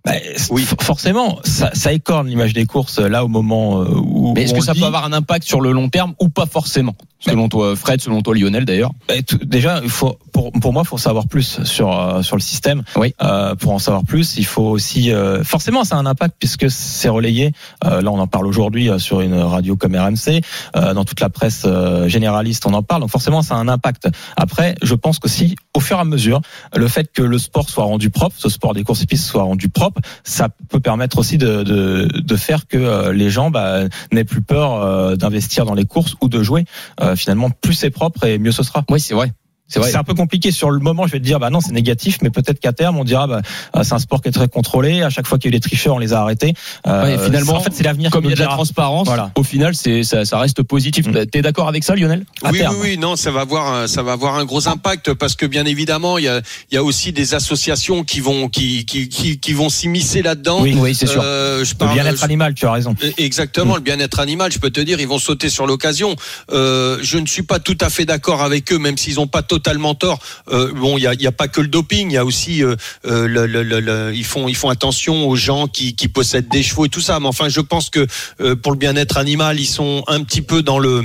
Bah, 0.05 0.13
Oui. 0.51 0.67
forcément, 0.81 1.39
ça, 1.45 1.71
ça 1.75 1.93
écorne 1.93 2.27
l'image 2.29 2.53
des 2.53 2.65
courses 2.67 2.99
euh, 2.99 3.09
là 3.09 3.25
au 3.25 3.29
moment 3.29 3.83
euh, 3.83 3.87
où. 3.95 4.33
Mais 4.35 4.43
est-ce 4.43 4.55
que 4.55 4.61
ça 4.61 4.73
dit- 4.73 4.81
peut 4.81 4.87
avoir 4.87 5.05
un 5.05 5.13
impact 5.13 5.47
sur 5.47 5.61
le 5.61 5.71
long 5.73 5.89
terme 5.89 6.15
ou 6.21 6.29
pas 6.29 6.47
forcément? 6.47 6.95
Selon 7.21 7.49
toi, 7.49 7.77
Fred, 7.77 8.01
selon 8.01 8.21
toi, 8.21 8.35
Lionel, 8.35 8.65
d'ailleurs. 8.65 8.91
Bah, 9.07 9.15
déjà, 9.45 9.81
il 9.85 9.91
faut 9.91 10.19
pour 10.33 10.51
pour 10.51 10.73
moi, 10.73 10.83
il 10.85 10.89
faut 10.89 10.99
savoir 10.99 11.29
plus 11.29 11.63
sur 11.63 11.97
euh, 11.97 12.23
sur 12.23 12.35
le 12.35 12.43
système. 12.43 12.83
Oui. 12.97 13.15
Euh, 13.23 13.55
pour 13.55 13.71
en 13.73 13.79
savoir 13.79 14.03
plus, 14.03 14.37
il 14.39 14.44
faut 14.44 14.65
aussi 14.65 15.13
euh, 15.13 15.44
forcément 15.44 15.85
ça 15.85 15.94
a 15.94 15.99
un 16.01 16.06
impact 16.06 16.35
puisque 16.41 16.69
c'est 16.69 17.09
relayé. 17.09 17.53
Euh, 17.85 18.03
là, 18.03 18.11
on 18.11 18.19
en 18.19 18.27
parle 18.27 18.49
aujourd'hui 18.49 18.91
euh, 18.91 18.99
sur 18.99 19.21
une 19.21 19.35
radio 19.35 19.77
comme 19.77 19.94
RMC, 19.94 20.41
euh, 20.75 20.94
dans 20.94 21.05
toute 21.05 21.21
la 21.21 21.29
presse 21.29 21.63
euh, 21.65 22.09
généraliste, 22.09 22.67
on 22.67 22.75
en 22.75 22.82
parle. 22.82 23.03
Donc 23.03 23.11
forcément, 23.11 23.43
ça 23.43 23.55
a 23.55 23.59
un 23.59 23.69
impact. 23.69 24.09
Après, 24.37 24.75
je 24.82 24.94
pense 24.97 25.21
qu'aussi, 25.21 25.55
au 25.75 25.81
fur 25.81 25.99
et 25.99 26.01
à 26.01 26.05
mesure, 26.05 26.41
le 26.75 26.89
fait 26.89 27.13
que 27.13 27.23
le 27.23 27.39
sport 27.39 27.69
soit 27.71 27.85
rendu 27.85 28.11
propre, 28.11 28.35
ce 28.37 28.49
sport 28.49 28.75
des 28.75 28.82
courses 28.82 29.03
épices 29.03 29.25
soit 29.25 29.44
rendu 29.44 29.69
propre, 29.69 29.92
ça 30.25 30.49
peut 30.69 30.81
permettre 30.81 31.19
aussi 31.19 31.39
de 31.39 32.08
faire 32.37 32.67
que 32.67 32.77
euh, 32.77 33.13
les 33.13 33.31
gens 33.31 33.51
bah, 33.51 33.84
n'aient 34.13 34.25
plus 34.25 34.43
peur 34.43 34.75
euh, 34.75 35.17
d'investir 35.17 35.65
dans 35.65 35.75
les 35.75 35.84
courses 35.84 36.17
ou 36.20 36.29
de 36.29 36.43
jouer. 36.43 36.65
Euh, 37.01 37.17
finalement, 37.17 37.51
plus 37.51 37.75
c'est 37.75 37.91
propre 37.91 38.25
et 38.25 38.39
mieux 38.39 38.53
ce 38.53 38.63
sera. 38.63 38.84
Oui, 38.91 39.01
c'est 39.01 39.15
vrai. 39.15 39.32
C'est 39.72 39.81
vrai. 39.81 39.91
C'est 39.91 39.96
un 39.96 40.05
peu 40.05 40.14
compliqué 40.14 40.50
sur 40.52 40.70
le 40.70 40.79
moment. 40.81 41.06
Je 41.06 41.12
vais 41.12 41.19
te 41.19 41.24
dire, 41.24 41.38
bah 41.41 41.50
non, 41.50 41.60
c'est 41.60 41.72
négatif, 41.72 42.19
mais 42.22 42.31
peut-être 42.31 42.60
qu'à 42.60 42.72
terme, 42.72 42.98
on 42.98 43.05
dira, 43.05 43.26
bah, 43.26 43.41
euh, 43.76 43.82
c'est 43.84 43.94
un 43.94 43.98
sport 43.98 44.20
qui 44.20 44.29
est 44.29 44.32
très 44.32 44.48
contrôlé. 44.48 45.02
À 45.02 45.10
chaque 45.10 45.26
fois 45.26 45.38
qu'il 45.38 45.50
y 45.50 45.55
a 45.55 45.56
eu 45.56 45.58
des 45.58 45.67
tricheurs, 45.67 45.94
on 45.94 45.98
les 45.98 46.12
a 46.12 46.20
arrêtés. 46.20 46.55
Euh, 46.86 47.02
Ouais, 47.02 47.24
finalement, 47.24 47.55
en 47.55 47.60
fait, 47.60 47.72
c'est 47.74 47.82
l'avenir. 47.82 48.10
Comme 48.10 48.24
il 48.24 48.31
y 48.31 48.32
a 48.32 48.36
de 48.36 48.41
la 48.41 48.46
transparence, 48.48 49.06
Voilà. 49.06 49.31
au 49.34 49.43
final, 49.43 49.74
c'est 49.74 50.02
ça, 50.05 50.24
ça 50.24 50.38
reste 50.38 50.62
positif. 50.62 51.06
Mm. 51.08 51.26
T'es 51.26 51.43
d'accord 51.43 51.69
avec 51.69 51.84
ça, 51.84 51.94
Lionel? 51.96 52.24
À 52.44 52.50
oui, 52.50 52.58
terme. 52.58 52.74
oui, 52.81 52.88
oui, 52.93 52.98
non, 52.98 53.17
ça 53.17 53.31
va 53.31 53.41
avoir, 53.41 53.72
un- 53.74 53.86
ça 53.88 54.02
va 54.02 54.12
avoir 54.12 54.36
un 54.36 54.44
gros 54.44 54.69
impact 54.69 55.14
parce 55.14 55.34
que 55.36 55.46
bien 55.46 55.64
évidemment, 55.64 56.19
il 56.19 56.24
y 56.24 56.29
a, 56.29 56.41
il 56.70 56.74
y 56.74 56.79
a 56.79 56.84
aussi 56.84 57.12
des 57.12 57.34
associations 57.34 58.05
qui 58.05 58.20
vont, 58.20 58.48
qui, 58.48 58.84
qui, 58.84 59.08
qui, 59.08 59.38
qui 59.41 59.52
vont 59.55 59.69
s'immiscer 59.70 60.20
là-dedans. 60.22 60.60
Oui. 60.60 60.76
Oui, 60.79 60.94
c'est 60.94 61.06
sûr. 61.06 61.22
Euh, 61.24 61.64
je 61.64 61.72
Le 61.72 61.79
parle, 61.79 61.94
bien-être 61.94 62.19
je- 62.19 62.24
animal, 62.24 62.52
tu 62.55 62.67
as 62.67 62.72
raison. 62.72 62.94
Euh, 63.02 63.10
Exactement, 63.17 63.76
le 63.76 63.81
bien-être 63.81 64.20
animal, 64.20 64.52
je 64.52 64.58
peux 64.58 64.70
te 64.70 64.81
dire, 64.81 65.00
ils 65.00 65.08
vont 65.08 65.19
sauter 65.19 65.48
sur 65.48 65.67
l'occasion. 65.67 66.14
Euh, 66.52 66.98
je 67.02 67.17
ne 67.19 67.26
suis 67.26 67.43
pas 67.43 67.58
tout 67.58 67.79
à 67.81 67.88
fait 67.88 68.05
d'accord 68.05 68.43
avec 68.43 68.70
eux, 68.72 68.79
même 68.79 68.98
s'ils 68.98 69.14
n'ont 69.17 69.26
pas 69.26 69.43
totalement 69.43 69.62
tort. 69.99 70.19
Euh, 70.49 70.73
bon, 70.73 70.99
il 70.99 71.03
y 71.03 71.27
a, 71.27 71.33
pas 71.33 71.49
que 71.49 71.61
le 71.61 71.69
doping, 71.69 72.11
il 72.11 72.15
y 72.15 72.17
a 72.17 72.25
aussi, 72.25 72.63
euh, 72.63 72.77
euh, 73.07 74.13
ils 74.15 74.25
font, 74.25 74.49
ils 74.49 74.57
font 74.57 74.69
attention 74.69 75.29
aux 75.29 75.37
gens 75.37 75.67
qui, 75.69 75.95
possèdent 76.13 76.49
des 76.49 76.63
chevaux 76.63 76.87
et 76.87 76.89
tout 76.89 77.01
ça. 77.01 77.21
Mais 77.21 77.29
enfin, 77.29 77.49
je 77.49 77.61
pense 77.61 77.89
que 77.91 78.07
pour 78.55 78.73
le 78.73 78.79
bien-être 78.79 79.17
animal, 79.17 79.59
ils 79.59 79.67
sont 79.67 80.05
un 80.07 80.23
petit 80.23 80.43
peu 80.43 80.63
dans 80.63 80.79
le 80.79 81.05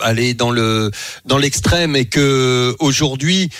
aller 0.00 0.34
dans 0.34 0.50
le 0.50 0.90
dans 1.26 1.38
l'extrême 1.38 1.94
et 1.94 2.06
que 2.06 2.74
aujourd'hui 2.80 3.50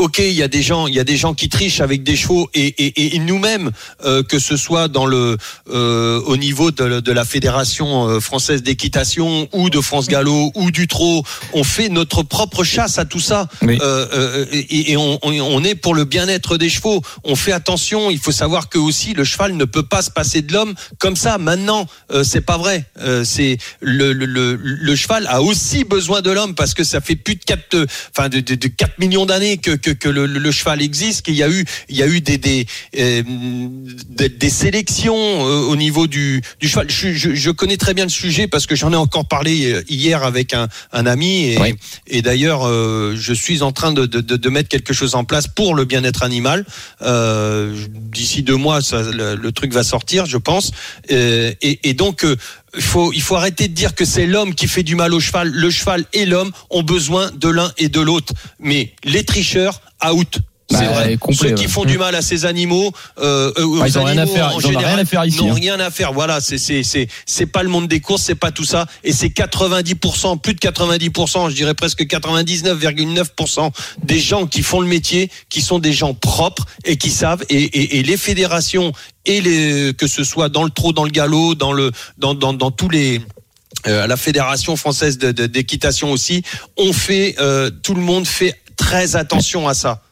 ok, 0.00 0.18
il 0.18 0.32
y 0.32 0.42
a 0.42 0.48
des 0.48 0.62
gens, 0.62 0.86
il 0.86 0.94
y 0.94 1.00
a 1.00 1.04
des 1.04 1.16
gens 1.16 1.34
qui 1.34 1.48
trichent 1.48 1.80
avec 1.80 2.02
des 2.02 2.16
chevaux 2.16 2.48
et, 2.54 2.66
et, 2.66 3.16
et 3.16 3.18
nous-mêmes, 3.18 3.70
euh, 4.04 4.22
que 4.22 4.38
ce 4.38 4.56
soit 4.56 4.88
dans 4.88 5.06
le 5.06 5.36
euh, 5.70 6.20
au 6.26 6.36
niveau 6.36 6.70
de, 6.70 7.00
de 7.00 7.12
la 7.12 7.24
fédération 7.24 8.08
euh, 8.08 8.20
française 8.20 8.62
d'équitation 8.62 9.48
ou 9.52 9.70
de 9.70 9.80
France 9.80 10.08
Gallo 10.08 10.50
ou 10.54 10.70
du 10.70 10.88
trot, 10.88 11.22
on 11.52 11.64
fait 11.64 11.88
notre 11.88 12.22
propre 12.22 12.64
chasse 12.64 12.98
à 12.98 13.04
tout 13.04 13.20
ça 13.20 13.48
Oui. 13.62 13.78
Euh, 13.82 14.06
euh, 14.12 14.46
et, 14.52 14.92
et 14.92 14.96
on, 14.96 15.18
on- 15.22 15.40
on 15.40 15.64
est 15.64 15.74
pour 15.74 15.94
le 15.94 16.04
bien-être 16.04 16.56
des 16.56 16.68
chevaux. 16.70 17.02
On 17.24 17.36
fait 17.36 17.52
attention. 17.52 18.10
Il 18.10 18.18
faut 18.18 18.32
savoir 18.32 18.68
que 18.68 18.78
aussi 18.78 19.12
le 19.14 19.24
cheval 19.24 19.54
ne 19.54 19.64
peut 19.64 19.82
pas 19.82 20.02
se 20.02 20.10
passer 20.10 20.42
de 20.42 20.52
l'homme 20.52 20.74
comme 20.98 21.16
ça. 21.16 21.38
Maintenant, 21.38 21.86
euh, 22.12 22.24
c'est 22.24 22.40
pas 22.40 22.56
vrai. 22.58 22.84
Euh, 23.00 23.24
c'est 23.24 23.58
le, 23.80 24.12
le, 24.12 24.26
le, 24.26 24.54
le 24.56 24.96
cheval 24.96 25.26
a 25.28 25.42
aussi 25.42 25.84
besoin 25.84 26.20
de 26.22 26.30
l'homme 26.30 26.54
parce 26.54 26.74
que 26.74 26.84
ça 26.84 27.00
fait 27.00 27.16
plus 27.16 27.34
de 27.36 27.44
4 27.44 27.86
enfin 28.16 28.28
de, 28.28 28.40
de, 28.40 28.54
de 28.54 28.68
4 28.68 28.98
millions 28.98 29.26
d'années 29.26 29.58
que, 29.58 29.72
que, 29.72 29.89
que 29.92 30.08
le, 30.08 30.26
le 30.26 30.50
cheval 30.50 30.82
existe. 30.82 31.22
Qu'il 31.22 31.34
y 31.34 31.42
a 31.42 31.48
eu 31.50 31.64
il 31.88 31.96
y 31.96 32.02
a 32.02 32.06
eu 32.06 32.20
des 32.20 32.38
des 32.38 32.66
euh, 32.98 33.22
des, 34.08 34.28
des 34.28 34.50
sélections 34.50 35.14
euh, 35.16 35.60
au 35.70 35.76
niveau 35.76 36.06
du, 36.06 36.42
du 36.60 36.68
cheval. 36.68 36.90
Je, 36.90 37.12
je, 37.12 37.34
je 37.34 37.50
connais 37.50 37.76
très 37.76 37.94
bien 37.94 38.04
le 38.04 38.10
sujet 38.10 38.46
parce 38.48 38.66
que 38.66 38.74
j'en 38.76 38.92
ai 38.92 38.96
encore 38.96 39.26
parlé 39.26 39.72
euh, 39.72 39.82
hier 39.88 40.22
avec 40.22 40.54
un, 40.54 40.68
un 40.92 41.06
ami 41.06 41.44
et, 41.52 41.58
Oui. 41.60 41.74
et 42.06 42.22
d'ailleurs 42.22 42.66
euh, 42.66 43.14
je 43.18 43.32
suis 43.32 43.62
en 43.62 43.72
train 43.72 43.92
de, 43.92 44.06
de, 44.06 44.20
de, 44.20 44.36
de 44.36 44.48
mettre 44.48 44.68
quelque 44.68 44.92
chose 44.92 45.14
en 45.14 45.24
place 45.24 45.46
pour 45.46 45.74
le 45.74 45.84
bien-être 45.84 46.22
animal. 46.22 46.64
Euh, 47.02 47.74
D'ici 47.90 48.42
deux 48.42 48.56
mois, 48.56 48.82
ça, 48.82 49.02
le, 49.02 49.34
le 49.36 49.52
truc 49.52 49.72
va 49.72 49.82
sortir, 49.84 50.26
je 50.26 50.36
pense. 50.36 50.72
Euh, 51.10 51.52
et, 51.62 51.88
et 51.88 51.94
donc 51.94 52.24
euh, 52.24 52.36
il 52.74 52.82
faut, 52.82 53.12
il 53.12 53.22
faut 53.22 53.36
arrêter 53.36 53.68
de 53.68 53.74
dire 53.74 53.94
que 53.94 54.04
c'est 54.04 54.26
l'homme 54.26 54.54
qui 54.54 54.68
fait 54.68 54.82
du 54.82 54.94
mal 54.94 55.12
au 55.12 55.20
cheval. 55.20 55.50
Le 55.50 55.70
cheval 55.70 56.04
et 56.12 56.26
l'homme 56.26 56.52
ont 56.70 56.82
besoin 56.82 57.30
de 57.32 57.48
l'un 57.48 57.72
et 57.78 57.88
de 57.88 58.00
l'autre. 58.00 58.32
Mais 58.58 58.94
les 59.04 59.24
tricheurs, 59.24 59.80
out. 60.04 60.38
C'est 60.70 60.76
Bah, 60.86 60.92
vrai. 60.92 61.16
complet, 61.16 61.36
Ceux 61.36 61.46
ouais. 61.48 61.54
qui 61.54 61.66
font 61.66 61.84
du 61.84 61.98
mal 61.98 62.14
à 62.14 62.22
ces 62.22 62.44
animaux, 62.44 62.92
euh, 63.18 63.52
euh, 63.58 63.64
aux 63.64 63.80
Ah, 63.82 63.88
ils 63.88 63.98
ont 63.98 64.04
rien 64.04 64.18
à 64.18 64.26
faire, 64.26 64.54
en 64.54 64.60
ils 64.60 64.66
général, 64.66 64.84
rien 64.86 64.98
à 64.98 65.04
faire 65.04 65.24
ici, 65.24 65.38
n'ont 65.38 65.50
hein. 65.50 65.54
rien 65.54 65.80
à 65.80 65.90
faire. 65.90 66.12
Voilà, 66.12 66.40
c'est 66.40 66.58
c'est 66.58 66.82
c'est 66.84 67.08
c'est 67.26 67.46
pas 67.46 67.62
le 67.64 67.68
monde 67.68 67.88
des 67.88 67.98
courses, 68.00 68.22
c'est 68.22 68.34
pas 68.36 68.52
tout 68.52 68.64
ça, 68.64 68.86
et 69.02 69.12
c'est 69.12 69.28
90%, 69.28 70.38
plus 70.38 70.54
de 70.54 70.60
90%, 70.60 71.50
je 71.50 71.54
dirais 71.56 71.74
presque 71.74 72.02
99,9% 72.04 73.70
des 74.04 74.18
gens 74.18 74.46
qui 74.46 74.62
font 74.62 74.80
le 74.80 74.86
métier, 74.86 75.30
qui 75.48 75.60
sont 75.60 75.78
des 75.78 75.92
gens 75.92 76.14
propres 76.14 76.64
et 76.84 76.96
qui 76.96 77.10
savent. 77.10 77.44
Et, 77.48 77.56
et, 77.62 77.98
et 77.98 78.02
les 78.02 78.16
fédérations 78.16 78.92
et 79.26 79.40
les 79.40 79.92
que 79.94 80.06
ce 80.06 80.24
soit 80.24 80.48
dans 80.48 80.62
le 80.64 80.70
trot, 80.70 80.92
dans 80.92 81.04
le 81.04 81.10
galop, 81.10 81.54
dans 81.54 81.72
le 81.72 81.90
dans 82.18 82.34
dans, 82.34 82.52
dans 82.52 82.70
tous 82.70 82.88
les 82.88 83.20
euh, 83.86 84.04
à 84.04 84.06
la 84.06 84.16
fédération 84.16 84.76
française 84.76 85.18
de- 85.18 85.32
de- 85.32 85.46
d'équitation 85.46 86.12
aussi, 86.12 86.42
on 86.76 86.92
fait 86.92 87.36
euh, 87.40 87.70
tout 87.82 87.94
le 87.94 88.02
monde 88.02 88.26
fait 88.26 88.54
très 88.76 89.16
attention 89.16 89.68
à 89.68 89.74
ça. 89.74 90.02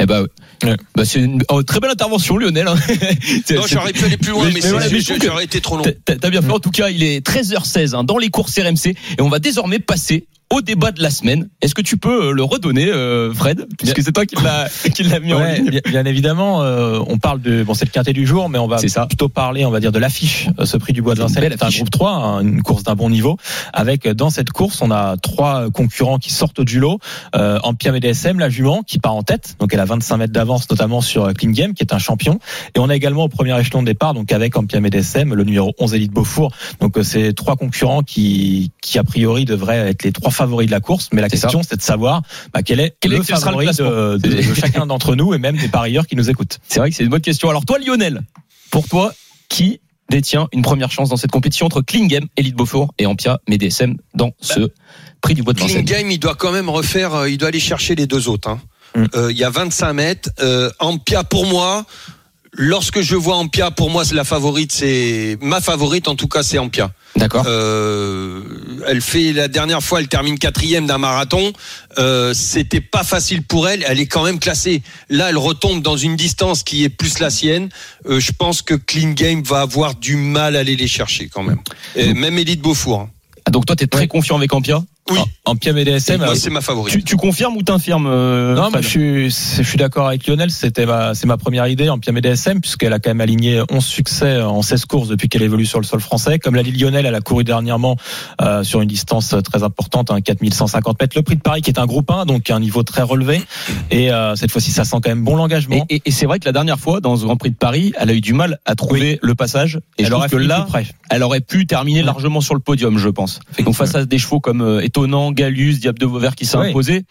Eh 0.00 0.06
ben, 0.06 0.22
ouais. 0.22 0.28
Ouais. 0.70 0.76
Bah, 0.94 1.04
c'est 1.04 1.20
une 1.20 1.42
oh, 1.48 1.62
très 1.62 1.80
belle 1.80 1.90
intervention, 1.90 2.36
Lionel. 2.36 2.68
hein. 2.68 2.76
Non, 3.50 3.62
j'aurais 3.66 3.92
pu 3.92 4.04
aller 4.04 4.16
plus 4.16 4.30
loin, 4.32 4.44
Mais- 4.46 4.52
mais, 4.54 4.60
voilà, 4.70 4.88
mais 4.90 5.00
j'aurais 5.00 5.44
été 5.44 5.60
trop 5.60 5.76
long. 5.78 5.84
T'as 6.04 6.30
bien 6.30 6.42
fait. 6.42 6.50
En 6.50 6.58
tout 6.60 6.70
cas, 6.70 6.90
il 6.90 7.02
est 7.02 7.26
13h16 7.26 7.94
hein, 7.94 8.04
dans 8.04 8.18
les 8.18 8.28
courses 8.28 8.58
RMC 8.58 8.88
et 9.18 9.20
on 9.20 9.28
va 9.28 9.38
désormais 9.38 9.78
passer 9.78 10.26
au 10.50 10.60
débat 10.60 10.92
de 10.92 11.02
la 11.02 11.10
semaine. 11.10 11.48
Est-ce 11.60 11.74
que 11.74 11.82
tu 11.82 11.96
peux 11.96 12.26
euh, 12.28 12.32
le 12.32 12.42
redonner, 12.44 12.86
euh, 12.88 13.32
Fred, 13.34 13.66
puisque 13.78 14.02
c'est 14.02 14.12
toi 14.12 14.24
qui 14.26 14.36
l'as 14.36 14.68
qui 14.94 15.02
l'a 15.02 15.18
mis 15.18 15.32
en 15.32 15.38
Ouais, 15.40 15.56
ligne. 15.58 15.70
bien, 15.70 15.80
bien 15.84 16.04
évidemment, 16.04 16.62
euh, 16.62 17.00
on 17.08 17.18
parle 17.18 17.40
de 17.40 17.64
bon, 17.64 17.74
c'est 17.74 17.84
le 17.84 17.90
quintet 17.90 18.12
du 18.12 18.26
jour, 18.26 18.48
mais 18.48 18.58
on 18.58 18.68
va 18.68 18.78
ça. 18.78 19.06
plutôt 19.06 19.28
parler, 19.28 19.64
on 19.64 19.70
va 19.70 19.80
dire, 19.80 19.90
de 19.92 19.98
l'affiche, 19.98 20.48
euh, 20.60 20.64
ce 20.64 20.76
prix 20.76 20.92
du 20.92 21.02
bois 21.02 21.14
de 21.14 21.20
Vincennes, 21.20 21.48
c'est 21.50 21.64
un 21.64 21.68
groupe 21.68 21.90
3, 21.90 22.10
hein, 22.12 22.40
une 22.42 22.62
course 22.62 22.84
d'un 22.84 22.94
bon 22.94 23.10
niveau. 23.10 23.36
Avec 23.72 24.06
dans 24.08 24.30
cette 24.30 24.50
course, 24.50 24.82
on 24.82 24.90
a 24.90 25.16
trois 25.16 25.70
concurrents 25.70 26.18
qui 26.18 26.30
sortent 26.30 26.60
du 26.60 26.78
lot. 26.80 26.98
Euh, 27.34 27.58
DSM, 28.00 28.38
la 28.38 28.48
jument, 28.48 28.82
qui 28.82 28.98
part 28.98 29.14
en 29.14 29.22
tête, 29.22 29.56
donc 29.58 29.72
elle 29.72 29.80
a 29.80 29.84
25 29.84 30.16
mètres 30.16 30.32
d'avance, 30.32 30.68
notamment 30.70 31.00
sur 31.00 31.32
Clean 31.34 31.50
Game, 31.50 31.74
qui 31.74 31.82
est 31.82 31.92
un 31.92 31.98
champion. 31.98 32.38
Et 32.74 32.78
on 32.78 32.88
a 32.88 32.94
également 32.96 33.24
au 33.24 33.28
premier 33.28 33.58
échelon 33.58 33.80
de 33.80 33.86
départ, 33.86 34.14
donc 34.14 34.30
avec 34.32 34.56
Ampia 34.56 34.80
DSM, 34.80 35.34
le 35.34 35.44
numéro 35.44 35.72
11 35.78 35.94
Elite 35.94 36.12
Beaufour. 36.12 36.52
Donc 36.80 36.98
c'est 37.02 37.32
trois 37.32 37.56
concurrents 37.56 38.02
qui, 38.02 38.70
qui 38.82 38.98
a 38.98 39.04
priori 39.04 39.44
devraient 39.44 39.88
être 39.90 40.02
les 40.04 40.12
trois 40.12 40.30
favoris 40.36 40.66
de 40.66 40.70
la 40.72 40.80
course. 40.80 41.08
Mais 41.12 41.20
la 41.22 41.28
question, 41.28 41.62
c'est 41.62 41.76
de 41.76 41.82
savoir 41.82 42.22
bah, 42.54 42.62
quel 42.62 42.78
est 42.80 42.94
Quel 43.00 43.12
est- 43.14 43.18
le 43.18 43.22
favori 43.24 43.66
de, 43.66 44.16
de- 44.18 44.28
de 44.48 44.54
chacun 44.60 44.86
d'entre 44.86 45.14
nous 45.16 45.34
et 45.34 45.38
même 45.38 45.56
des 45.56 45.68
parieurs 45.68 46.06
qui 46.06 46.14
nous 46.16 46.30
écoutent. 46.30 46.58
C'est 46.68 46.78
vrai 46.78 46.90
que 46.90 46.96
c'est 46.96 47.02
une 47.04 47.10
bonne 47.10 47.20
question. 47.20 47.48
Alors 47.50 47.64
toi, 47.64 47.78
Lionel, 47.78 48.22
pour 48.70 48.86
toi, 48.88 49.12
qui 49.48 49.80
détient 50.10 50.46
une 50.52 50.62
première 50.62 50.90
chance 50.92 51.08
dans 51.08 51.16
cette 51.16 51.32
compétition 51.32 51.66
entre 51.66 51.82
Klingem, 51.82 52.26
Elite 52.36 52.54
Beaufort 52.54 52.94
et 52.98 53.06
Ampia 53.06 53.40
MDSM 53.48 53.96
dans 54.14 54.30
ce 54.40 54.68
prix 55.20 55.34
du 55.34 55.42
bois 55.42 55.52
de 55.52 55.58
Vincennes 55.58 56.10
il 56.10 56.18
doit 56.20 56.36
quand 56.36 56.52
même 56.52 56.68
refaire, 56.68 57.14
euh, 57.14 57.28
il 57.30 57.38
doit 57.38 57.48
aller 57.48 57.58
chercher 57.58 57.96
les 57.96 58.06
deux 58.06 58.28
autres. 58.28 58.48
hein. 58.48 58.60
Mm. 58.94 59.04
Euh, 59.16 59.32
Il 59.32 59.36
y 59.36 59.42
a 59.44 59.50
25 59.50 59.92
mètres. 59.94 60.30
Euh, 60.40 60.70
Ampia, 60.78 61.24
pour 61.24 61.46
moi, 61.46 61.84
lorsque 62.52 63.00
je 63.00 63.14
vois 63.16 63.36
Ampia, 63.36 63.70
pour 63.70 63.90
moi, 63.90 64.04
c'est 64.04 64.14
la 64.14 64.24
favorite. 64.24 64.72
C'est 64.72 65.38
ma 65.40 65.60
favorite, 65.60 66.08
en 66.08 66.14
tout 66.14 66.28
cas, 66.28 66.42
c'est 66.42 66.58
Ampia. 66.58 66.92
D'accord. 67.16 67.44
Euh, 67.46 68.42
elle 68.86 69.00
fait 69.00 69.32
la 69.32 69.48
dernière 69.48 69.82
fois, 69.82 70.00
elle 70.00 70.08
termine 70.08 70.38
quatrième 70.38 70.86
d'un 70.86 70.98
marathon. 70.98 71.52
Euh, 71.98 72.34
C'était 72.34 72.80
pas 72.82 73.04
facile 73.04 73.42
pour 73.42 73.68
elle. 73.68 73.84
Elle 73.88 74.00
est 74.00 74.06
quand 74.06 74.24
même 74.24 74.38
classée. 74.38 74.82
Là, 75.08 75.30
elle 75.30 75.38
retombe 75.38 75.82
dans 75.82 75.96
une 75.96 76.16
distance 76.16 76.62
qui 76.62 76.84
est 76.84 76.88
plus 76.90 77.18
la 77.18 77.30
sienne. 77.30 77.68
Euh, 78.08 78.20
je 78.20 78.32
pense 78.32 78.62
que 78.62 78.74
Clean 78.74 79.12
Game 79.12 79.42
va 79.42 79.60
avoir 79.62 79.94
du 79.94 80.16
mal 80.16 80.56
à 80.56 80.60
aller 80.60 80.76
les 80.76 80.88
chercher 80.88 81.28
quand 81.28 81.42
même. 81.42 81.60
Et 81.94 82.12
même 82.12 82.38
Elite 82.38 82.60
Beaufour. 82.60 83.00
hein. 83.00 83.10
Ah, 83.46 83.50
donc 83.50 83.64
toi, 83.64 83.76
tu 83.76 83.84
es 83.84 83.86
très 83.86 84.08
confiant 84.08 84.36
avec 84.36 84.52
Ampia? 84.52 84.82
Oui. 85.10 85.18
En 85.44 85.52
Ampia 85.52 85.72
DSM, 85.72 86.18
Moi, 86.18 86.30
euh, 86.30 86.34
c'est 86.34 86.50
ma 86.50 86.60
favorite. 86.60 86.92
tu, 86.92 87.04
tu 87.04 87.16
confirmes 87.16 87.56
ou 87.56 87.62
t'infirmes 87.62 88.08
euh, 88.08 88.56
Non, 88.56 88.70
Fred 88.70 88.82
je 88.82 88.88
suis, 88.88 89.30
je 89.30 89.62
suis 89.62 89.78
d'accord 89.78 90.08
avec 90.08 90.26
Lionel. 90.26 90.50
C'était 90.50 90.84
ma, 90.86 91.14
c'est 91.14 91.26
ma 91.28 91.36
première 91.36 91.68
idée 91.68 91.88
en 91.88 91.98
PME 92.00 92.20
DSM 92.20 92.60
puisqu'elle 92.60 92.92
a 92.92 92.98
quand 92.98 93.10
même 93.10 93.20
aligné 93.20 93.62
11 93.70 93.84
succès 93.84 94.40
en 94.42 94.62
16 94.62 94.84
courses 94.86 95.08
depuis 95.08 95.28
qu'elle 95.28 95.42
évolue 95.44 95.64
sur 95.66 95.78
le 95.80 95.86
sol 95.86 96.00
français. 96.00 96.40
Comme 96.40 96.56
l'a 96.56 96.64
dit 96.64 96.72
Lionel, 96.72 97.06
elle 97.06 97.14
a 97.14 97.20
couru 97.20 97.44
dernièrement 97.44 97.96
euh, 98.42 98.64
sur 98.64 98.80
une 98.80 98.88
distance 98.88 99.34
très 99.44 99.62
importante, 99.62 100.10
hein, 100.10 100.20
4150 100.20 101.00
mètres. 101.00 101.16
Le 101.16 101.22
prix 101.22 101.36
de 101.36 101.40
Paris 101.42 101.62
qui 101.62 101.70
est 101.70 101.78
un 101.78 101.86
groupe 101.86 102.10
1, 102.10 102.26
donc 102.26 102.50
un 102.50 102.58
niveau 102.58 102.82
très 102.82 103.02
relevé. 103.02 103.40
Et 103.92 104.10
euh, 104.12 104.34
cette 104.34 104.50
fois-ci, 104.50 104.72
ça 104.72 104.84
sent 104.84 104.96
quand 105.02 105.10
même 105.10 105.22
bon 105.22 105.36
l'engagement. 105.36 105.86
Et, 105.88 105.96
et- 105.96 106.02
et 106.06 106.10
c'est 106.10 106.26
vrai 106.26 106.40
que 106.40 106.44
la 106.46 106.52
dernière 106.52 106.78
fois, 106.80 107.00
dans 107.00 107.16
ce 107.16 107.24
Grand 107.24 107.36
Prix 107.36 107.50
de 107.50 107.56
Paris, 107.56 107.92
elle 107.98 108.10
a 108.10 108.14
eu 108.14 108.20
du 108.20 108.32
mal 108.32 108.58
à 108.64 108.74
trouver 108.74 109.18
le 109.22 109.34
passage. 109.36 109.76
Et 109.98 110.02
je 110.02 110.06
elle 110.06 110.10
trouve 110.10 110.18
aurait 110.20 110.28
que 110.28 110.36
là, 110.36 110.66
elle 111.10 111.22
aurait 111.22 111.40
pu 111.40 111.66
terminer 111.66 112.02
largement 112.02 112.40
sur 112.40 112.54
le 112.54 112.60
podium, 112.60 112.98
je 112.98 113.08
pense. 113.08 113.38
Fait 113.52 113.62
donc 113.62 113.74
face 113.74 113.94
à 113.94 114.04
des 114.04 114.18
chevaux 114.18 114.40
comme 114.40 114.80
Étonnant, 114.96 115.30
Galus, 115.30 115.74
Diable 115.74 115.98
de 115.98 116.06
Vauvert 116.06 116.34
qui 116.34 116.46
s'est 116.46 116.56
Oui. 116.56 116.70
imposé, 116.70 117.04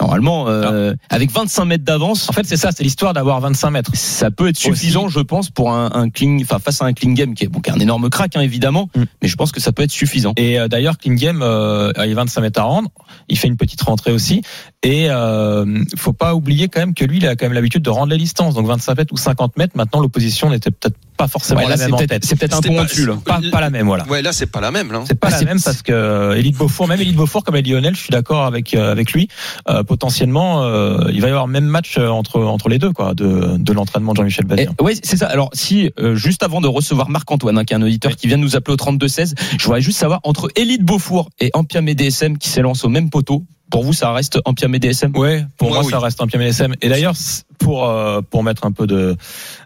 normalement, 0.00 0.48
euh, 0.48 0.94
avec 1.10 1.30
25 1.30 1.64
mètres 1.64 1.84
d'avance, 1.84 2.28
En 2.28 2.32
fait, 2.32 2.44
c'est 2.44 2.56
ça, 2.56 2.70
c'est 2.72 2.82
l'histoire 2.82 3.12
d'avoir 3.12 3.38
25 3.40 3.70
mètres. 3.70 3.92
ça 3.94 4.32
peut 4.32 4.48
être 4.48 4.56
suffisant, 4.56 5.08
je 5.08 5.20
pense, 5.20 5.48
pour 5.48 5.70
un, 5.72 5.90
un 5.94 6.10
clean, 6.10 6.38
enfin 6.42 6.58
face 6.58 6.82
à 6.82 6.86
un 6.86 6.92
clean 6.92 7.12
game 7.12 7.34
qui 7.34 7.44
est, 7.44 7.46
bon, 7.46 7.60
qui 7.60 7.70
est 7.70 7.72
un 7.72 7.78
énorme 7.78 8.10
crack, 8.10 8.34
hein, 8.36 8.40
évidemment, 8.40 8.88
Mm. 8.96 9.02
mais 9.22 9.28
je 9.28 9.36
pense 9.36 9.52
que 9.52 9.60
ça 9.60 9.70
peut 9.70 9.84
être 9.84 9.92
suffisant. 9.92 10.32
Et 10.36 10.58
euh, 10.58 10.66
d'ailleurs, 10.66 10.98
Clean 10.98 11.14
Game, 11.14 11.40
euh, 11.42 11.92
il 12.04 12.10
a 12.10 12.14
25 12.14 12.40
mètres 12.40 12.58
à 12.60 12.64
rendre. 12.64 12.88
Il 13.28 13.38
fait 13.38 13.46
une 13.46 13.56
petite 13.56 13.80
rentrée 13.82 14.10
aussi. 14.10 14.42
Et 14.82 15.06
euh, 15.08 15.84
faut 15.96 16.12
pas 16.12 16.34
oublier 16.34 16.68
quand 16.68 16.80
même 16.80 16.94
que 16.94 17.04
lui, 17.04 17.18
il 17.18 17.26
a 17.28 17.36
quand 17.36 17.46
même 17.46 17.52
l'habitude 17.52 17.82
de 17.82 17.90
rendre 17.90 18.10
les 18.10 18.18
distances. 18.18 18.54
Donc 18.54 18.66
25 18.66 18.96
mètres 18.96 19.12
ou 19.12 19.16
50 19.16 19.56
mètres. 19.56 19.76
Maintenant, 19.76 20.00
l'opposition 20.00 20.50
n'était 20.50 20.70
peut-être 20.72 20.96
pas 21.20 21.28
forcément 21.28 21.60
Ouais, 21.60 21.64
là, 21.66 21.70
la 21.70 21.76
c'est 21.76 21.84
même 21.84 21.94
en 21.94 21.98
tête. 21.98 22.24
c'est 22.24 22.36
peut-être 22.36 22.56
un 22.56 22.60
peu 22.62 22.68
pas- 22.68 22.82
là. 22.84 23.14
Pas, 23.24 23.40
pas 23.52 23.60
la 23.60 23.70
même, 23.70 23.86
voilà. 23.86 24.06
Ouais, 24.08 24.22
là, 24.22 24.32
c'est 24.32 24.46
pas 24.46 24.60
la 24.60 24.70
même. 24.70 24.90
Là. 24.90 25.02
C'est 25.06 25.14
pas 25.18 25.26
Ah, 25.28 25.30
la 25.32 25.38
c'est- 25.38 25.44
même 25.44 25.60
parce 25.60 25.82
que 25.82 25.92
euh, 25.92 26.32
Elite 26.38 26.56
Beaufour, 26.56 26.88
même 26.88 27.00
Elite 27.00 27.16
Beaufour 27.16 27.44
comme 27.44 27.56
Lionel, 27.56 27.94
je 27.94 28.00
suis 28.00 28.10
d'accord 28.10 28.44
avec 28.46 28.74
euh, 28.74 28.90
avec 28.90 29.12
lui. 29.12 29.28
Euh, 29.68 29.82
potentiellement, 29.82 30.62
euh, 30.64 31.10
il 31.12 31.20
va 31.20 31.26
y 31.28 31.30
avoir 31.30 31.46
même 31.48 31.64
match 31.66 31.96
euh, 31.98 32.08
entre 32.08 32.40
entre 32.42 32.68
les 32.70 32.78
deux 32.78 32.92
quoi, 32.92 33.14
de 33.14 33.56
de 33.58 33.72
l'entraînement 33.72 34.12
de 34.12 34.18
Jean-Michel 34.18 34.46
Eh, 34.46 34.48
Bazir. 34.48 34.72
ouais, 34.80 34.94
c'est 35.02 35.16
ça. 35.18 35.26
Alors, 35.26 35.50
si 35.52 35.90
euh, 35.98 36.14
juste 36.14 36.42
avant 36.42 36.60
de 36.62 36.68
recevoir 36.68 37.10
Marc-Antoine, 37.10 37.58
hein, 37.58 37.64
qui 37.64 37.74
est 37.74 37.76
un 37.76 37.82
auditeur 37.82 38.16
qui 38.16 38.26
vient 38.26 38.38
de 38.38 38.42
nous 38.42 38.56
appeler 38.56 38.74
au 38.74 38.76
32-16, 38.76 39.34
je 39.58 39.64
voudrais 39.64 39.80
juste 39.82 39.98
savoir 39.98 40.20
entre 40.24 40.48
Élite 40.56 40.82
Beaufour 40.84 41.28
et 41.40 41.50
Ampia 41.54 41.82
DSM 41.82 42.38
qui 42.38 42.48
s'élance 42.48 42.84
au 42.84 42.88
même 42.88 43.10
poteau. 43.10 43.44
Pour 43.70 43.84
vous, 43.84 43.92
ça 43.92 44.12
reste 44.12 44.38
Ampia 44.44 44.68
DSM 44.68 45.16
Ouais, 45.16 45.44
pour 45.56 45.68
Moi, 45.68 45.78
moi, 45.78 45.86
oui. 45.86 45.90
ça 45.92 45.98
reste 46.00 46.20
un 46.20 46.26
PMLSM. 46.26 46.74
Et 46.82 46.88
d'ailleurs, 46.88 47.14
pour 47.58 47.84
euh, 47.88 48.20
pour 48.22 48.42
mettre 48.42 48.66
un 48.66 48.72
peu 48.72 48.86
de 48.86 49.16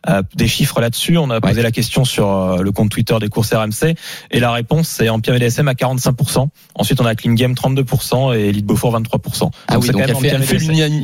euh, 0.09 0.23
des 0.35 0.49
chiffres 0.49 0.81
là-dessus, 0.81 1.17
on 1.17 1.31
a 1.31 1.41
posé 1.41 1.55
Ouais. 1.57 1.63
la 1.63 1.71
question 1.71 2.05
sur 2.05 2.29
euh, 2.29 2.61
le 2.63 2.73
compte 2.73 2.91
Twitter 2.91 3.17
des 3.21 3.29
courses 3.29 3.53
RMC 3.55 3.95
et 4.31 4.41
la 4.41 4.51
réponse 4.53 4.89
c'est 4.89 5.09
en 5.09 5.21
PMLSM 5.21 5.69
à 5.69 5.73
45% 5.75 6.49
Ensuite, 6.75 7.01
on 7.01 7.07
a 7.07 7.15
Clean 7.15 7.33
Game 7.35 7.53
32% 7.53 8.37
et 8.37 8.49
Elite 8.49 8.67
Beaufort 8.67 8.91
23 8.93 9.21
Ah 9.69 9.79
oui, 9.79 9.87
c'est 9.87 9.93
donc 9.93 10.03
quand 10.03 10.09
même 10.09 10.17
fait, 10.17 10.29
elle 10.29 10.41
Bah, 10.41 10.47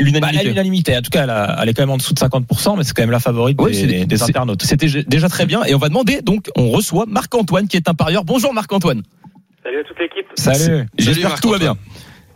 l'unanimité. 0.03 0.39
a 0.39 0.43
l'unanimité. 0.43 0.97
En 0.97 1.03
tout 1.03 1.11
cas, 1.11 1.23
elle, 1.25 1.31
a- 1.31 1.59
elle 1.63 1.69
est 1.69 1.75
quand 1.75 1.83
même 1.83 1.91
en 1.91 1.97
dessous 1.97 2.13
de 2.13 2.19
50% 2.21 2.77
mais 2.77 2.85
c'est 2.85 2.93
quand 2.93 3.03
même 3.03 3.11
la 3.13 3.21
favorite 3.21 3.57
des, 3.57 4.05
des 4.05 4.17
c'est- 4.17 4.25
internautes. 4.25 4.63
C'était 4.65 4.89
déjà 5.05 5.29
très 5.29 5.47
bien. 5.47 5.63
Et 5.65 5.75
on 5.75 5.79
va 5.79 5.89
demander, 5.89 6.23
donc, 6.23 6.51
on 6.57 6.71
reçoit 6.71 7.05
Marc-Antoine 7.07 7.69
qui 7.69 7.77
est 7.77 7.89
un 7.89 7.95
parieur. 7.95 8.25
Bonjour 8.25 8.53
Marc-Antoine. 8.53 9.03
Salut 9.63 9.81
à 9.81 9.85
toute 9.85 9.99
l'équipe. 10.01 10.27
Salut. 10.37 10.87
J'espère 10.99 11.35
que 11.35 11.41
tout 11.41 11.51
va 11.51 11.59
bien. 11.59 11.77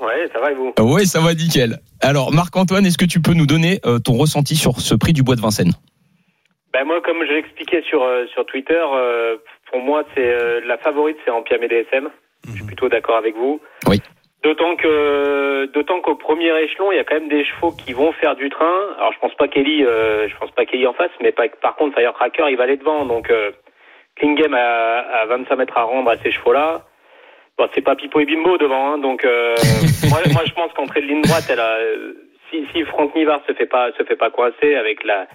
Ouais, 0.05 0.29
ça 0.33 0.41
va 0.41 0.51
et 0.53 0.55
vous 0.55 0.73
Oui, 0.81 1.07
ça 1.07 1.21
va 1.21 1.35
nickel. 1.35 1.79
Alors, 2.01 2.33
Marc-Antoine, 2.33 2.85
est-ce 2.87 2.99
que 2.99 3.05
tu 3.05 3.21
peux 3.21 3.33
nous 3.35 3.47
donner 3.47 3.81
euh, 3.87 3.99
ton 3.99 4.15
ressenti 4.15 4.57
sur 4.57 4.81
ce 4.81 4.95
prix 4.95 5.13
du 5.13 5.23
bois 5.23 5.37
de 5.37 5.41
Vincennes? 5.41 5.73
Ben 6.73 6.85
moi, 6.85 7.01
comme 7.03 7.25
je 7.25 7.33
l'expliquais 7.33 7.83
sur 7.89 8.03
euh, 8.03 8.27
sur 8.33 8.45
Twitter, 8.47 8.83
euh, 8.95 9.37
pour 9.71 9.81
moi, 9.81 10.05
c'est 10.15 10.27
euh, 10.29 10.61
la 10.67 10.77
favorite, 10.79 11.17
c'est 11.25 11.31
Ampia 11.31 11.57
DSM. 11.59 12.09
Je 12.49 12.53
suis 12.53 12.65
plutôt 12.65 12.89
d'accord 12.89 13.17
avec 13.17 13.35
vous. 13.37 13.61
Oui. 13.89 14.01
D'autant 14.43 14.77
que, 14.77 15.65
d'autant 15.73 16.03
qu'au 16.03 16.17
premier 16.17 16.51
échelon, 16.63 16.93
il 16.93 16.97
y 16.97 16.99
a 16.99 17.05
quand 17.05 17.15
même 17.15 17.31
des 17.31 17.45
chevaux 17.47 17.71
qui 17.73 17.95
vont 17.95 18.13
faire 18.13 18.37
du 18.37 18.51
train. 18.51 18.77
Alors, 18.99 19.13
je 19.15 19.19
pense 19.21 19.35
pas 19.37 19.49
Kelly, 19.49 19.83
euh, 19.85 20.29
je 20.29 20.37
pense 20.37 20.51
pas 20.51 20.67
Kelly 20.67 20.87
en 20.87 20.93
face, 20.93 21.11
mais 21.23 21.33
pas- 21.33 21.49
par 21.63 21.77
contre, 21.77 21.95
Firecracker, 21.97 22.45
il 22.51 22.57
va 22.59 22.65
aller 22.65 22.77
devant. 22.77 23.07
Donc, 23.07 23.31
euh, 23.31 23.53
Klingem 24.17 24.53
a, 24.53 24.99
a 25.23 25.27
25 25.27 25.57
mètres 25.57 25.79
à 25.79 25.85
rendre 25.85 26.11
à 26.11 26.19
ces 26.19 26.31
chevaux-là. 26.31 26.83
Bon, 27.57 27.69
c'est 27.75 27.83
pas 27.83 27.95
Pipo 27.95 28.21
et 28.21 28.27
Bimbo 28.27 28.59
devant, 28.59 28.95
hein, 28.95 28.99
donc 28.99 29.25
euh, 29.25 29.55
moi, 30.11 30.21
moi, 30.33 30.43
je 30.45 30.53
pense 30.53 30.73
qu'entrée 30.73 31.03
de 31.03 31.07
ligne 31.07 31.23
droite, 31.23 31.45
elle 31.49 31.61
a, 31.61 31.77
euh, 31.77 32.15
si, 32.51 32.65
si 32.73 32.83
Franck 32.85 33.15
Nivard 33.15 33.41
se 33.47 33.55
fait 33.55 33.67
pas, 33.67 33.91
se 33.97 34.05
fait 34.05 34.17
pas 34.17 34.31
coincer 34.31 34.75
avec 34.75 35.05
la, 35.05 35.27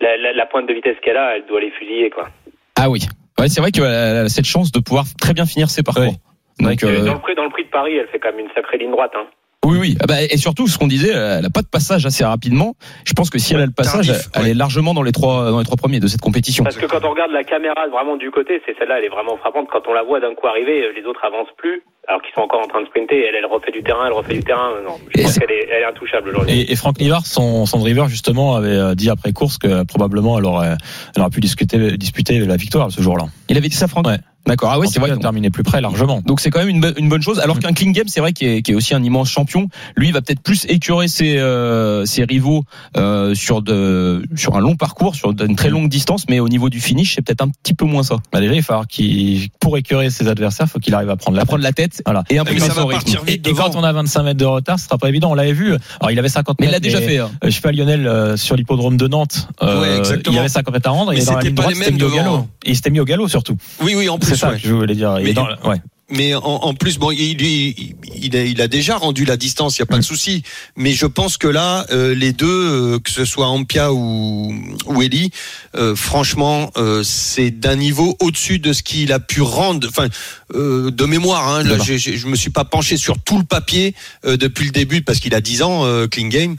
la, 0.00 0.16
la, 0.16 0.32
la 0.32 0.46
pointe 0.46 0.68
de 0.68 0.74
vitesse 0.74 0.96
qu'elle 1.02 1.16
a, 1.16 1.36
elle 1.36 1.46
doit 1.46 1.60
les 1.60 1.70
fusiller, 1.72 2.10
quoi. 2.10 2.28
Ah 2.76 2.88
oui. 2.88 3.00
Ouais, 3.38 3.48
c'est 3.48 3.60
vrai 3.60 3.70
qu'elle 3.70 3.84
a 3.84 4.28
cette 4.28 4.46
chance 4.46 4.70
de 4.72 4.80
pouvoir 4.80 5.04
très 5.20 5.34
bien 5.34 5.46
finir 5.46 5.68
ses 5.68 5.82
parcours. 5.82 6.14
Donc, 6.58 6.82
euh, 6.84 7.04
Dans 7.04 7.14
le 7.14 7.20
prix, 7.20 7.34
dans 7.34 7.44
le 7.44 7.50
prix 7.50 7.64
de 7.64 7.70
Paris, 7.70 7.96
elle 7.96 8.08
fait 8.08 8.18
quand 8.18 8.30
même 8.30 8.46
une 8.46 8.52
sacrée 8.54 8.78
ligne 8.78 8.92
droite, 8.92 9.12
hein. 9.14 9.26
Oui, 9.66 9.78
oui. 9.78 9.96
Ah 10.00 10.06
bah, 10.06 10.22
et 10.22 10.36
surtout, 10.36 10.66
ce 10.66 10.78
qu'on 10.78 10.86
disait, 10.86 11.12
elle 11.12 11.42
n'a 11.42 11.50
pas 11.50 11.62
de 11.62 11.66
passage 11.66 12.06
assez 12.06 12.24
rapidement. 12.24 12.74
Je 13.04 13.12
pense 13.12 13.30
que 13.30 13.38
si 13.38 13.54
elle 13.54 13.60
a 13.60 13.66
le 13.66 13.72
passage, 13.72 14.06
Tardif, 14.06 14.28
elle 14.34 14.42
ouais. 14.42 14.50
est 14.50 14.54
largement 14.54 14.94
dans 14.94 15.02
les 15.02 15.12
trois, 15.12 15.50
dans 15.50 15.58
les 15.58 15.64
trois 15.64 15.76
premiers 15.76 16.00
de 16.00 16.06
cette 16.06 16.20
compétition. 16.20 16.64
Parce 16.64 16.76
que 16.76 16.86
quand 16.86 17.04
on 17.04 17.10
regarde 17.10 17.32
la 17.32 17.44
caméra 17.44 17.86
vraiment 17.88 18.16
du 18.16 18.30
côté, 18.30 18.62
c'est 18.66 18.76
celle-là, 18.78 18.98
elle 18.98 19.04
est 19.04 19.14
vraiment 19.14 19.36
frappante. 19.36 19.68
Quand 19.70 19.82
on 19.88 19.92
la 19.92 20.02
voit 20.02 20.20
d'un 20.20 20.34
coup 20.34 20.46
arriver, 20.46 20.84
euh, 20.84 20.92
les 20.96 21.04
autres 21.04 21.24
avancent 21.24 21.54
plus, 21.56 21.82
alors 22.08 22.22
qu'ils 22.22 22.32
sont 22.34 22.40
encore 22.42 22.60
en 22.62 22.68
train 22.68 22.80
de 22.82 22.86
sprinter. 22.86 23.16
Elle, 23.28 23.34
elle 23.36 23.46
refait 23.46 23.72
du 23.72 23.82
terrain, 23.82 24.06
elle 24.06 24.12
refait 24.12 24.34
du 24.34 24.42
terrain. 24.44 24.70
Non, 24.84 24.96
je 25.14 25.20
Et 25.20 25.22
pense 25.24 25.32
c'est- 25.32 25.40
qu'elle 25.40 25.50
est, 25.50 25.68
elle 25.72 25.82
est 25.82 25.86
intouchable 25.86 26.28
aujourd'hui. 26.30 26.60
Et, 26.60 26.72
et 26.72 26.76
Franck 26.76 27.00
Nivard, 27.00 27.26
son, 27.26 27.66
son 27.66 27.78
driver 27.78 28.08
justement, 28.08 28.54
avait 28.56 28.68
euh, 28.70 28.94
dit 28.94 29.10
après 29.10 29.32
course 29.32 29.58
que 29.58 29.82
probablement 29.84 30.38
elle 30.38 30.44
aurait, 30.44 30.76
elle 31.14 31.22
aurait 31.22 31.30
pu 31.30 31.40
discuter, 31.40 31.96
disputer 31.96 32.38
la 32.40 32.56
victoire 32.56 32.90
ce 32.92 33.00
jour-là. 33.02 33.24
Il 33.48 33.56
avait 33.56 33.68
dit 33.68 33.76
ça, 33.76 33.88
Franck 33.88 34.06
Ouais. 34.06 34.18
D'accord. 34.46 34.70
Ah 34.72 34.78
ouais, 34.78 34.86
c'est 34.86 35.00
vrai. 35.00 35.10
cas, 35.10 35.16
terminé 35.16 35.50
plus 35.50 35.64
près 35.64 35.80
largement. 35.80 36.22
Donc 36.24 36.38
c'est 36.38 36.50
quand 36.50 36.60
même 36.60 36.68
une, 36.68 36.80
bo- 36.80 36.94
une 36.96 37.08
bonne 37.08 37.20
chose. 37.20 37.40
Alors 37.40 37.58
qu'un 37.58 37.72
Klingem, 37.72 38.06
c'est 38.06 38.20
vrai 38.20 38.32
qu'il 38.32 38.46
est, 38.46 38.62
qui 38.62 38.70
est 38.70 38.74
aussi 38.76 38.94
un 38.94 39.02
immense 39.02 39.28
champion. 39.28 39.66
Lui, 39.96 40.06
il 40.06 40.12
va 40.12 40.20
peut-être 40.22 40.40
plus 40.40 40.66
écurer 40.68 41.08
ses, 41.08 41.36
euh, 41.38 42.04
ses 42.04 42.22
rivaux 42.22 42.62
euh, 42.96 43.34
sur 43.34 43.60
de 43.60 44.22
sur 44.36 44.54
un 44.54 44.60
long 44.60 44.76
parcours, 44.76 45.16
sur 45.16 45.30
une 45.32 45.56
très 45.56 45.68
longue 45.68 45.88
distance, 45.88 46.26
mais 46.28 46.38
au 46.38 46.48
niveau 46.48 46.68
du 46.70 46.78
finish, 46.80 47.16
c'est 47.16 47.22
peut-être 47.22 47.42
un 47.42 47.48
petit 47.48 47.74
peu 47.74 47.86
moins 47.86 48.04
ça. 48.04 48.18
Bah 48.32 48.38
déjà, 48.40 48.52
il 48.52 48.60
va 48.60 48.62
falloir 48.62 48.86
qu'il, 48.86 49.48
pour 49.58 49.76
écurer 49.78 50.10
ses 50.10 50.28
adversaires, 50.28 50.68
faut 50.68 50.78
qu'il 50.78 50.94
arrive 50.94 51.10
à 51.10 51.16
prendre 51.16 51.34
la 51.36 51.42
À 51.42 51.46
prendre 51.46 51.64
la 51.64 51.72
tête 51.72 51.95
Voilà. 52.04 52.24
et 52.30 52.34
Mais 52.34 52.40
imprimer 52.40 52.60
ça 52.60 52.72
va 52.74 52.86
partir 52.86 53.22
vite 53.24 53.46
et 53.46 53.50
devant. 53.50 53.64
quand 53.70 53.76
on 53.76 53.84
a 53.84 53.92
25 53.92 54.22
mètres 54.22 54.38
de 54.38 54.44
retard, 54.44 54.78
ce 54.78 54.84
sera 54.86 54.98
pas 54.98 55.08
évident. 55.08 55.30
On 55.30 55.34
l'avait 55.34 55.52
vu. 55.52 55.74
Alors 56.00 56.10
il 56.10 56.18
avait 56.18 56.28
50 56.28 56.58
Mais 56.60 56.66
il 56.66 56.70
mètres. 56.70 56.76
l'a 56.76 56.80
déjà 56.80 57.00
fait. 57.00 57.18
hein. 57.18 57.30
euh, 57.44 57.46
je 57.48 57.54
sais 57.54 57.60
pas 57.60 57.72
Lionel 57.72 58.06
euh, 58.06 58.36
sur 58.36 58.56
l'hippodrome 58.56 58.96
de 58.96 59.08
Nantes. 59.08 59.48
euh, 59.62 59.80
Ouais. 60.02 60.18
Il 60.26 60.32
y 60.34 60.38
avait 60.38 60.48
50 60.48 60.72
mètres 60.74 60.88
à 60.88 60.92
rendre. 60.92 61.12
Mais 61.12 61.20
c'était 61.20 61.50
pas 61.50 61.68
les 61.68 61.72
il 61.72 61.76
s'était 61.76 61.90
mêmes 61.90 61.94
mis 61.98 62.02
au 62.02 62.06
devant. 62.10 62.16
galop. 62.16 62.46
Et 62.64 62.70
il 62.70 62.76
s'était 62.76 62.90
mis 62.90 63.00
au 63.00 63.04
galop 63.04 63.28
surtout. 63.28 63.56
Oui, 63.82 63.94
oui, 63.96 64.08
en 64.08 64.14
C'est 64.20 64.26
plus. 64.28 64.36
ça 64.36 64.50
ouais. 64.50 64.58
que 64.60 64.66
je 64.68 64.72
voulais 64.74 64.94
dire. 64.94 65.16
Mais- 65.22 65.32
dans- 65.32 65.46
ouais. 65.64 65.80
Mais 66.08 66.36
en, 66.36 66.40
en 66.44 66.72
plus, 66.74 66.98
bon, 66.98 67.10
il, 67.10 67.42
il, 67.42 67.94
il, 68.26 68.36
a, 68.36 68.44
il 68.44 68.60
a 68.60 68.68
déjà 68.68 68.96
rendu 68.96 69.24
la 69.24 69.36
distance, 69.36 69.78
il 69.78 69.82
n'y 69.82 69.84
a 69.84 69.86
pas 69.86 69.98
de 69.98 70.02
souci. 70.04 70.42
Mais 70.76 70.92
je 70.92 71.06
pense 71.06 71.36
que 71.36 71.48
là, 71.48 71.86
euh, 71.90 72.14
les 72.14 72.32
deux, 72.32 72.46
euh, 72.46 72.98
que 72.98 73.10
ce 73.10 73.24
soit 73.24 73.46
Ampia 73.48 73.92
ou, 73.92 74.54
ou 74.86 75.02
Eli, 75.02 75.30
euh, 75.74 75.94
franchement, 75.96 76.70
c'est 77.02 77.50
d'un 77.50 77.76
niveau 77.76 78.16
au-dessus 78.20 78.58
de 78.58 78.72
ce 78.72 78.82
qu'il 78.82 79.12
a 79.12 79.20
pu 79.20 79.40
rendre. 79.42 79.88
Enfin, 79.88 80.08
de 80.54 81.04
mémoire, 81.06 81.48
hein, 81.48 81.62
là, 81.62 81.70
D'accord. 81.70 81.86
j'ai- 81.86 81.98
j'ai- 81.98 82.16
je 82.16 82.26
me 82.26 82.36
suis 82.36 82.50
pas 82.50 82.64
penché 82.64 82.96
sur 82.96 83.18
tout 83.18 83.38
le 83.38 83.44
papier 83.44 83.94
depuis 84.24 84.64
le 84.66 84.70
début 84.72 85.02
parce 85.02 85.18
qu'il 85.18 85.34
a 85.34 85.40
10 85.40 85.62
ans, 85.62 85.84
Clean 86.08 86.28
Game. 86.28 86.56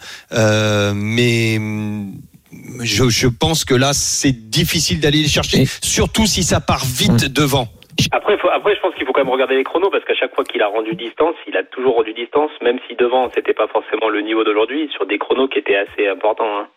Mais 0.95 1.59
je, 2.83 3.09
je 3.09 3.27
pense 3.27 3.65
que 3.65 3.74
là, 3.74 3.91
c'est 3.93 4.50
difficile 4.50 5.00
d'aller 5.00 5.21
les 5.21 5.27
chercher, 5.27 5.67
surtout 5.81 6.25
si 6.27 6.43
ça 6.43 6.59
part 6.59 6.86
vite 6.86 7.25
devant. 7.25 7.69
Après, 8.12 8.38
faut- 8.38 8.50
après, 8.50 8.75
je 8.75 8.82
pense 8.82 8.94
qu'il 8.96 9.06
faut 9.06 9.13
quand 9.13 9.24
même 9.24 9.32
regarder 9.34 9.56
les 9.56 9.63
chronos 9.63 9.89
parce 9.89 10.06
qu'à 10.06 10.16
chaque 10.16 10.34
fois 10.36 10.44
qu'il 10.44 10.62
a 10.62 10.68
rendu 10.68 10.96
distance, 10.96 11.36
il 11.48 11.56
a 11.58 11.63
toujours 11.63 11.96
rendu 11.96 12.13
distance, 12.13 12.51
même 12.62 12.77
si 12.88 12.96
devant 12.96 13.30
c'était 13.34 13.54
pas 13.54 13.68
forcément 13.68 14.10
le 14.10 14.22
niveau 14.22 14.44
d'aujourd'hui, 14.44 14.89
sur 14.96 15.06
des 15.08 15.18
chronos 15.18 15.48
qui 15.48 15.60
étaient 15.60 15.77
assez 15.77 16.08
importants. 16.08 16.46
Hein. 16.60 16.68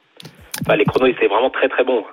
Enfin, 0.62 0.76
les 0.76 0.84
chronos, 0.84 1.12
c'est 1.20 1.26
vraiment 1.28 1.50
très 1.50 1.68
très 1.68 1.84
bon. 1.84 2.04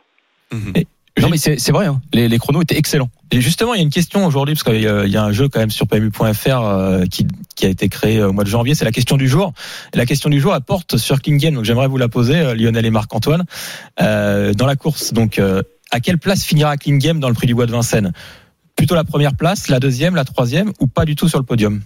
Non 1.20 1.30
mais 1.30 1.38
c'est 1.38 1.58
c'est 1.58 1.72
vrai. 1.72 1.88
hein. 1.88 2.00
Les, 2.14 2.28
les 2.28 2.38
chronos 2.38 2.62
étaient 2.62 2.78
excellents. 2.78 3.10
Et 3.32 3.42
justement, 3.42 3.74
il 3.74 3.78
y 3.78 3.80
a 3.80 3.84
une 3.84 3.90
question 3.90 4.24
aujourd'hui, 4.26 4.54
parce 4.54 4.64
qu'il 4.64 4.82
y, 4.84 4.88
a- 4.88 5.04
il 5.06 5.12
y 5.12 5.18
a 5.18 5.24
un 5.24 5.32
jeu 5.32 5.48
quand 5.50 5.60
même 5.60 5.72
sur 5.72 5.88
PMU.fr 5.88 6.62
euh, 6.64 7.06
qui, 7.06 7.26
qui 7.56 7.66
a 7.66 7.70
été 7.70 7.90
créé 7.90 8.22
au 8.22 8.32
mois 8.34 8.44
de 8.44 8.50
janvier, 8.50 8.76
c'est 8.76 8.86
la 8.86 8.92
question 8.92 9.18
du 9.18 9.28
jour. 9.28 9.52
Et 9.94 9.98
la 9.98 10.06
question 10.06 10.30
du 10.30 10.40
jour 10.40 10.54
apporte 10.54 10.98
sur 10.98 11.20
Klingen, 11.22 11.56
donc 11.56 11.64
j'aimerais 11.66 11.88
vous 11.88 11.98
la 11.98 12.08
poser, 12.08 12.40
euh, 12.40 12.54
Lionel 12.54 12.86
et 12.86 12.92
Marc-Antoine. 12.92 13.46
Euh, 14.00 14.54
dans 14.54 14.68
la 14.68 14.76
course, 14.76 15.12
donc 15.12 15.40
euh, 15.40 15.64
à 15.92 16.00
quelle 16.02 16.20
place 16.20 16.46
finira 16.46 16.78
Klingen 16.78 17.20
dans 17.20 17.30
le 17.30 17.34
prix 17.36 17.48
du 17.48 17.56
bois 17.56 17.66
de 17.66 17.72
Vincennes? 17.72 18.14
Plutôt 18.78 18.96
la 18.96 19.04
première 19.04 19.36
place, 19.36 19.68
la 19.68 19.80
deuxième, 19.80 20.16
la 20.16 20.24
troisième, 20.24 20.72
ou 20.80 20.88
pas 20.88 21.04
du 21.06 21.16
tout 21.16 21.28
sur 21.28 21.40
le 21.40 21.46
podium? 21.46 21.82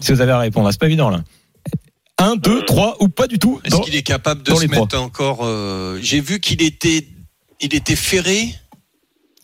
Si 0.00 0.10
vous 0.12 0.20
avez 0.20 0.32
à 0.32 0.38
répondre, 0.38 0.68
c'est 0.72 0.80
pas 0.80 0.86
évident 0.86 1.10
là. 1.10 1.20
Un, 2.18 2.36
deux, 2.36 2.64
trois 2.64 2.96
ou 3.00 3.08
pas 3.08 3.26
du 3.26 3.38
tout. 3.38 3.60
Est-ce 3.64 3.80
qu'il 3.82 3.94
est 3.94 4.02
capable 4.02 4.42
de 4.42 4.54
se 4.54 4.66
mettre 4.66 4.98
encore 4.98 5.40
euh, 5.42 5.98
J'ai 6.00 6.20
vu 6.20 6.40
qu'il 6.40 6.62
était, 6.62 7.06
il 7.60 7.74
était 7.74 7.94
ferré, 7.96 8.54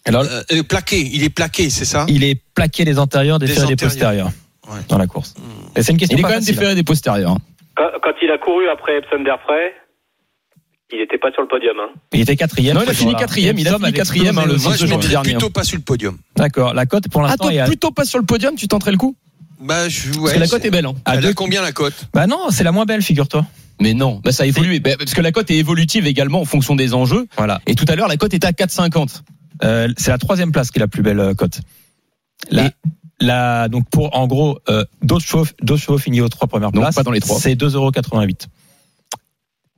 Alors, 0.06 0.22
euh, 0.22 0.42
euh, 0.52 0.62
plaqué. 0.62 0.98
Il 1.12 1.22
est 1.22 1.28
plaqué, 1.30 1.68
c'est 1.68 1.84
ça? 1.84 2.06
il 2.08 2.24
est 2.24 2.42
plaqué 2.54 2.84
des 2.86 2.98
antérieurs, 2.98 3.38
des, 3.38 3.46
Des 3.46 3.52
ferrés, 3.52 3.66
des 3.68 3.76
postérieurs 3.76 4.30
Ouais. 4.68 4.78
dans 4.88 4.96
la 4.96 5.06
course. 5.06 5.34
Et 5.76 5.82
c'est 5.82 5.92
une 5.92 5.98
question 5.98 6.16
Il 6.16 6.20
est 6.20 6.22
pas 6.22 6.28
quand 6.28 6.34
même 6.34 6.40
facile. 6.42 6.54
déféré 6.54 6.74
des 6.74 6.84
postérieurs. 6.84 7.32
hein. 7.32 7.38
Quand, 7.76 7.90
quand 8.02 8.12
il 8.22 8.30
a 8.30 8.38
couru 8.38 8.68
après 8.70 8.96
Epsom 8.98 9.22
d'Airfray, 9.24 9.72
il 10.92 10.98
n'était 11.00 11.18
pas 11.18 11.30
sur 11.32 11.42
le 11.42 11.48
podium. 11.48 11.76
Hein. 11.80 11.88
Il 12.12 12.20
était 12.20 12.36
quatrième. 12.36 12.76
Non, 12.76 12.82
il 12.84 12.90
a 12.90 12.94
fini 12.94 13.14
quatrième, 13.14 13.58
il 13.58 13.68
a 13.68 13.78
fini 13.78 13.92
quatrième, 13.92 14.38
hein, 14.38 14.44
le 14.46 14.56
Moi, 14.56 14.74
je 14.76 14.86
mettrais 14.86 15.22
plutôt 15.22 15.50
pas 15.50 15.64
sur 15.64 15.76
le 15.76 15.82
podium. 15.82 16.16
D'accord, 16.36 16.74
la 16.74 16.86
cote 16.86 17.08
pour 17.08 17.22
Ah 17.24 17.28
l'instant 17.28 17.48
toi 17.50 17.60
à 17.62 17.66
plutôt 17.66 17.90
pas 17.90 18.04
sur 18.04 18.18
le 18.18 18.24
podium, 18.24 18.54
tu 18.56 18.68
tenterais 18.68 18.90
le 18.92 18.96
coup? 18.98 19.16
Bah, 19.60 19.88
je, 19.88 20.08
Parce 20.08 20.18
ouais, 20.18 20.34
que 20.34 20.38
la 20.40 20.48
cote 20.48 20.64
est 20.64 20.70
belle. 20.70 20.86
Hein. 20.86 20.94
à 21.04 21.12
Elle 21.14 21.18
a 21.18 21.22
deux- 21.28 21.34
combien 21.34 21.62
la 21.62 21.72
cote? 21.72 21.94
Bah 22.12 22.26
non, 22.26 22.46
c'est 22.50 22.64
la 22.64 22.72
moins 22.72 22.84
belle, 22.84 23.00
figure-toi. 23.02 23.46
Mais 23.80 23.94
non, 23.94 24.20
bah 24.24 24.32
ça 24.32 24.42
a 24.42 24.46
évolué. 24.46 24.80
Bah, 24.80 24.90
parce 24.98 25.14
que 25.14 25.20
la 25.20 25.32
cote 25.32 25.50
est 25.50 25.56
évolutive 25.56 26.06
également 26.06 26.40
en 26.40 26.44
fonction 26.44 26.74
des 26.76 26.94
enjeux. 26.94 27.26
Voilà. 27.36 27.60
Et 27.66 27.74
tout 27.74 27.84
à 27.88 27.94
l'heure, 27.96 28.08
la 28.08 28.16
cote 28.16 28.34
était 28.34 28.46
à 28.46 28.52
4,50. 28.52 29.22
Euh, 29.64 29.88
c'est 29.96 30.10
la 30.10 30.18
troisième 30.18 30.50
place 30.52 30.70
qui 30.70 30.78
est 30.78 30.80
la 30.80 30.88
plus 30.88 31.02
belle 31.02 31.20
euh, 31.20 31.34
cote. 31.34 31.60
La, 32.50 32.66
Et- 32.66 32.70
la, 33.20 33.68
donc 33.68 33.88
pour 33.88 34.16
en 34.16 34.26
gros 34.26 34.58
euh, 34.68 34.84
d'autres 35.02 35.24
chevaux, 35.24 35.46
d'autres 35.62 35.80
chevaux 35.82 35.98
finis 35.98 36.20
aux 36.20 36.28
trois 36.28 36.48
premières 36.48 36.72
Donc, 36.72 36.82
places. 36.82 36.94
pas 36.96 37.02
dans 37.04 37.12
les 37.12 37.20
trois. 37.20 37.38
C'est 37.38 37.54
2,88€. 37.54 38.46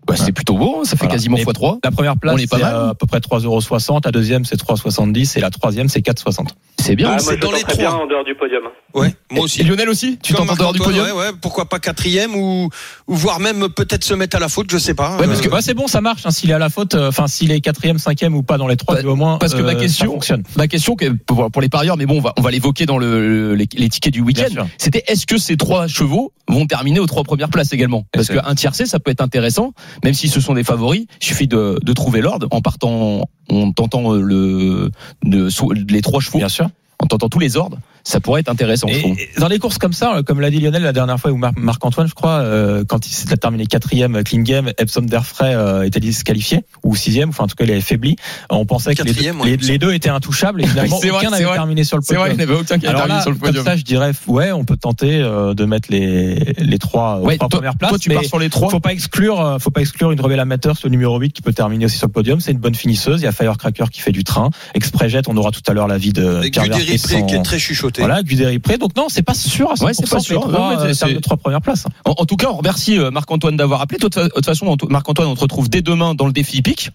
Bah, 0.07 0.15
c'est 0.17 0.33
plutôt 0.33 0.55
beau, 0.59 0.79
hein, 0.81 0.85
ça 0.85 0.91
fait 0.91 1.05
Voilà. 1.05 1.15
quasiment 1.15 1.37
Et 1.39 1.45
x3. 1.45 1.79
La 1.83 1.91
première 1.91 2.17
place 2.19 2.35
On 2.35 2.39
est 2.39 2.47
pas 2.47 2.57
c'est 2.59 2.63
mal. 2.63 2.75
euh, 2.75 2.91
à 2.91 2.95
peu 2.95 3.07
près 3.07 3.21
3,60€. 3.21 4.01
La 4.05 4.11
deuxième 4.13 4.45
c'est 4.45 4.57
3,70€ 4.57 5.39
et 5.39 5.41
la 5.41 5.51
troisième 5.51 5.89
c'est 5.89 6.01
4,60€. 6.01 6.49
C'est 6.79 6.97
bien. 6.97 7.13
Ah, 7.15 7.19
c'est 7.19 7.37
dans 7.39 7.51
le 7.51 7.57
les 7.59 7.65
bien 7.77 7.89
trois. 7.91 8.03
en 8.03 8.07
dehors 8.07 8.25
du 8.25 8.35
podium. 8.35 8.63
Ouais, 8.93 9.15
moi 9.31 9.41
Et 9.41 9.45
aussi. 9.45 9.63
Lionel 9.65 9.89
aussi 9.89 10.19
Tu 10.23 10.35
tentes 10.35 10.51
en 10.51 10.55
dehors 10.57 10.73
du 10.75 10.81
podium 10.81 11.07
ouais, 11.07 11.13
ouais, 11.13 11.31
pourquoi 11.41 11.65
pas 11.69 11.79
quatrième 11.79 12.35
ou, 12.37 12.69
ou 13.09 13.15
voire 13.15 13.41
même 13.41 13.69
peut-être 13.71 14.05
se 14.05 14.13
mettre 14.15 14.37
à 14.37 14.41
la 14.41 14.49
faute, 14.49 14.71
je 14.71 14.77
sais 14.79 14.93
pas. 14.95 15.17
Ouais, 15.17 15.27
parce 15.27 15.39
Euh, 15.41 15.43
que 15.45 15.49
bah, 15.49 15.59
c'est 15.63 15.73
bon, 15.75 15.87
ça 15.87 16.01
marche. 16.03 16.27
hein, 16.27 16.31
s'il 16.31 16.51
est 16.51 16.55
à 16.55 16.59
la 16.59 16.69
faute, 16.69 16.95
euh, 16.95 17.09
enfin 17.09 17.27
s'il 17.27 17.51
est 17.53 17.61
quatrième, 17.61 17.99
cinquième 17.99 18.35
ou 18.35 18.43
pas 18.43 18.59
dans 18.59 18.69
les 18.69 18.77
trois, 18.77 19.01
Bah, 19.01 19.09
au 19.09 19.17
moins. 19.17 19.39
parce 19.39 19.55
que 19.55 19.63
ma 19.63 19.73
euh, 19.73 19.75
question- 19.81 20.13
fonctionne. 20.13 20.43
Ma 20.57 20.69
question 20.69 20.95
que- 20.97 21.09
pour, 21.27 21.49
les 21.63 21.69
parieurs, 21.71 21.97
mais 21.97 22.05
bon, 22.07 22.19
on 22.19 22.21
va, 22.21 22.35
on 22.37 22.43
va 22.43 22.51
l'évoquer 22.51 22.85
dans 22.87 22.99
le, 22.99 23.55
les, 23.55 23.67
les 23.77 23.89
tickets 23.89 24.13
du 24.13 24.21
week-end. 24.21 24.67
C'était 24.79 25.03
est-ce 25.07 25.27
que 25.27 25.39
ces 25.39 25.57
trois 25.57 25.87
chevaux 25.87 26.33
vont 26.49 26.67
terminer 26.67 27.01
aux 27.01 27.07
trois 27.07 27.25
premières 27.25 27.49
places 27.49 27.73
également? 27.73 28.05
Parce 28.13 28.29
qu'un 28.29 28.55
tiercé, 28.55 28.85
ça 28.85 28.99
peut 29.01 29.11
être 29.11 29.23
intéressant, 29.23 29.73
même 30.03 30.15
si 30.15 30.29
ce 30.29 30.41
sont 30.41 30.55
des 30.55 30.65
favoris. 30.65 31.07
Il 31.21 31.25
suffit 31.27 31.47
de, 31.47 31.79
de 31.83 31.93
trouver 31.93 32.21
l'ordre 32.21 32.47
en 32.51 32.61
partant, 32.61 33.29
en 33.51 33.73
tentant 33.73 34.13
le, 34.13 34.91
de, 35.25 35.49
les 35.93 36.03
trois 36.03 36.21
chevaux, 36.21 36.39
Bien 36.39 36.49
sûr. 36.49 36.69
en 36.99 37.07
tentant 37.07 37.29
tous 37.29 37.39
les 37.39 37.57
ordres. 37.57 37.79
Ça 38.07 38.21
pourrait 38.21 38.41
être 38.41 38.51
intéressant. 38.51 38.87
je 38.89 38.95
Et, 38.97 39.01
trouve. 39.01 39.19
et 39.19 39.31
dans 39.39 39.49
les 39.49 39.59
courses 39.59 39.79
comme 39.79 39.95
ça, 39.95 40.17
euh, 40.17 40.23
comme 40.23 40.41
l'a 40.41 40.51
dit 40.51 40.61
Lionel 40.61 40.83
la 40.83 40.93
dernière 40.93 41.19
fois, 41.19 41.31
ou 41.31 41.37
Mar- 41.39 41.53
Marc-Antoine, 41.57 42.07
je 42.07 42.15
crois, 42.15 42.41
euh, 42.41 42.85
quand 42.87 43.07
il 43.07 43.11
s'est 43.11 43.35
terminé 43.39 43.65
quatrième, 43.67 44.23
Klingem, 44.23 44.71
Epsom 44.79 45.07
d'Airfray 45.07 45.55
euh, 45.55 45.83
était 45.85 46.01
disqualifié, 46.01 46.61
ou 46.83 46.95
sixième, 46.97 47.31
enfin 47.31 47.45
en 47.45 47.47
tout 47.47 47.55
cas 47.57 47.65
il 47.65 47.71
avait 47.71 47.81
faibli. 47.81 48.17
Euh, 48.53 48.57
On 48.57 48.67
pensait 48.67 48.95
que 48.95 49.03
les 49.03 49.13
deux, 49.15 49.31
ouais, 49.31 49.57
les, 49.57 49.79
les 49.79 49.95
étaient 49.97 50.11
intouchables 50.11 50.63
et 50.63 50.67
finalement 50.69 50.99
C'est 51.01 51.09
vrai, 51.09 51.27
aucun 51.27 51.37
c'est 51.37 51.43
n'avait 51.45 51.55
terminé 51.57 51.83
sur 51.85 51.97
le 51.97 52.03
C'est 52.03 52.15
vrai, 52.17 52.31
il 52.31 52.33
podium. 52.33 52.47
n'y 52.49 52.53
avait 52.53 52.61
aucun 52.63 52.79
qui 52.79 52.87
a 52.87 52.91
Alors 52.91 53.01
terminé 53.03 53.17
là, 53.17 53.23
sur 53.23 53.31
le 53.31 53.37
comme 53.39 53.49
podium. 53.49 53.65
ça, 53.65 53.77
je 53.77 53.83
dirais, 53.85 54.13
ouais, 54.27 54.53
on 54.53 54.65
peut 54.65 54.77
tenter 54.77 55.21
euh, 55.23 55.55
de 55.55 55.65
mettre 55.65 55.91
les 55.91 56.35
les 56.59 56.79
trois, 56.79 57.21
aux 57.21 57.27
Ouais, 57.27 57.37
trois 57.37 57.49
toi, 57.49 57.61
premières 57.61 57.77
places. 57.79 57.89
toi, 57.91 57.99
tu 57.99 58.11
mais 58.11 58.17
pars 58.17 58.25
sur 58.25 58.39
les 58.39 58.51
trois. 58.51 58.69
faut 58.69 58.81
pas 58.81 58.93
exclure, 58.93 59.41
euh, 59.41 59.59
faut 59.59 59.71
pas 59.71 59.81
exclure 59.81 60.11
une 60.13 60.21
rebelle 60.21 60.41
amateur, 60.41 60.77
ce 60.77 60.89
numéro 60.89 61.19
8 61.19 61.33
qui 61.33 61.41
peut 61.43 61.53
terminer 61.55 61.87
aussi 61.87 61.97
sur 61.97 62.07
le 62.09 62.13
podium. 62.13 62.39
C'est 62.41 62.53
une 62.53 62.59
bonne 62.59 62.75
finisseuse. 62.75 63.23
Il 63.23 63.25
y 63.25 63.29
a 63.29 63.33
Firecracker 63.33 63.85
qui 63.91 64.01
fait 64.03 64.13
du 64.13 64.25
train. 64.25 64.51
Exprejet, 64.75 65.23
on 65.27 65.37
aura 65.39 65.51
tout 65.53 65.63
à 65.67 65.73
l'heure 65.73 65.89
l'avis 65.89 66.13
de 66.13 66.43
en- 67.23 67.27
qui 67.27 67.35
est 67.35 67.43
très 67.43 67.59
Voilà, 67.99 68.23
Guderi 68.23 68.59
près. 68.59 68.79
Donc 68.79 68.97
non, 68.97 69.07
c'est 69.09 69.23
pas 69.23 69.35
sûr 69.35 69.71
à 69.71 69.75
100% 69.75 69.85
Ouais, 69.85 69.95
c'est 69.95 70.09
pas 70.11 70.21
sûr. 70.21 70.47
les 70.47 70.53
trois, 70.53 70.85
euh, 70.85 71.17
aux 71.17 71.21
trois 71.21 71.37
premières 71.37 71.61
places. 71.63 71.87
En, 72.05 72.13
en 72.19 72.25
tout 72.25 72.37
cas, 72.37 72.49
on 72.51 72.57
remercie 72.57 72.99
euh, 72.99 73.11
Marc-Antoine 73.11 73.57
d'avoir 73.57 73.81
appelé. 73.81 73.99
De 73.99 74.09
toute 74.09 74.45
façon, 74.45 74.67
Anto- 74.67 74.89
Marc-Antoine, 74.89 75.29
on 75.29 75.35
te 75.35 75.41
retrouve 75.41 75.69
dès 75.69 75.83
demain 75.83 76.15
dans 76.15 76.27
le 76.27 76.33
défi 76.33 76.59
hippique. 76.59 76.91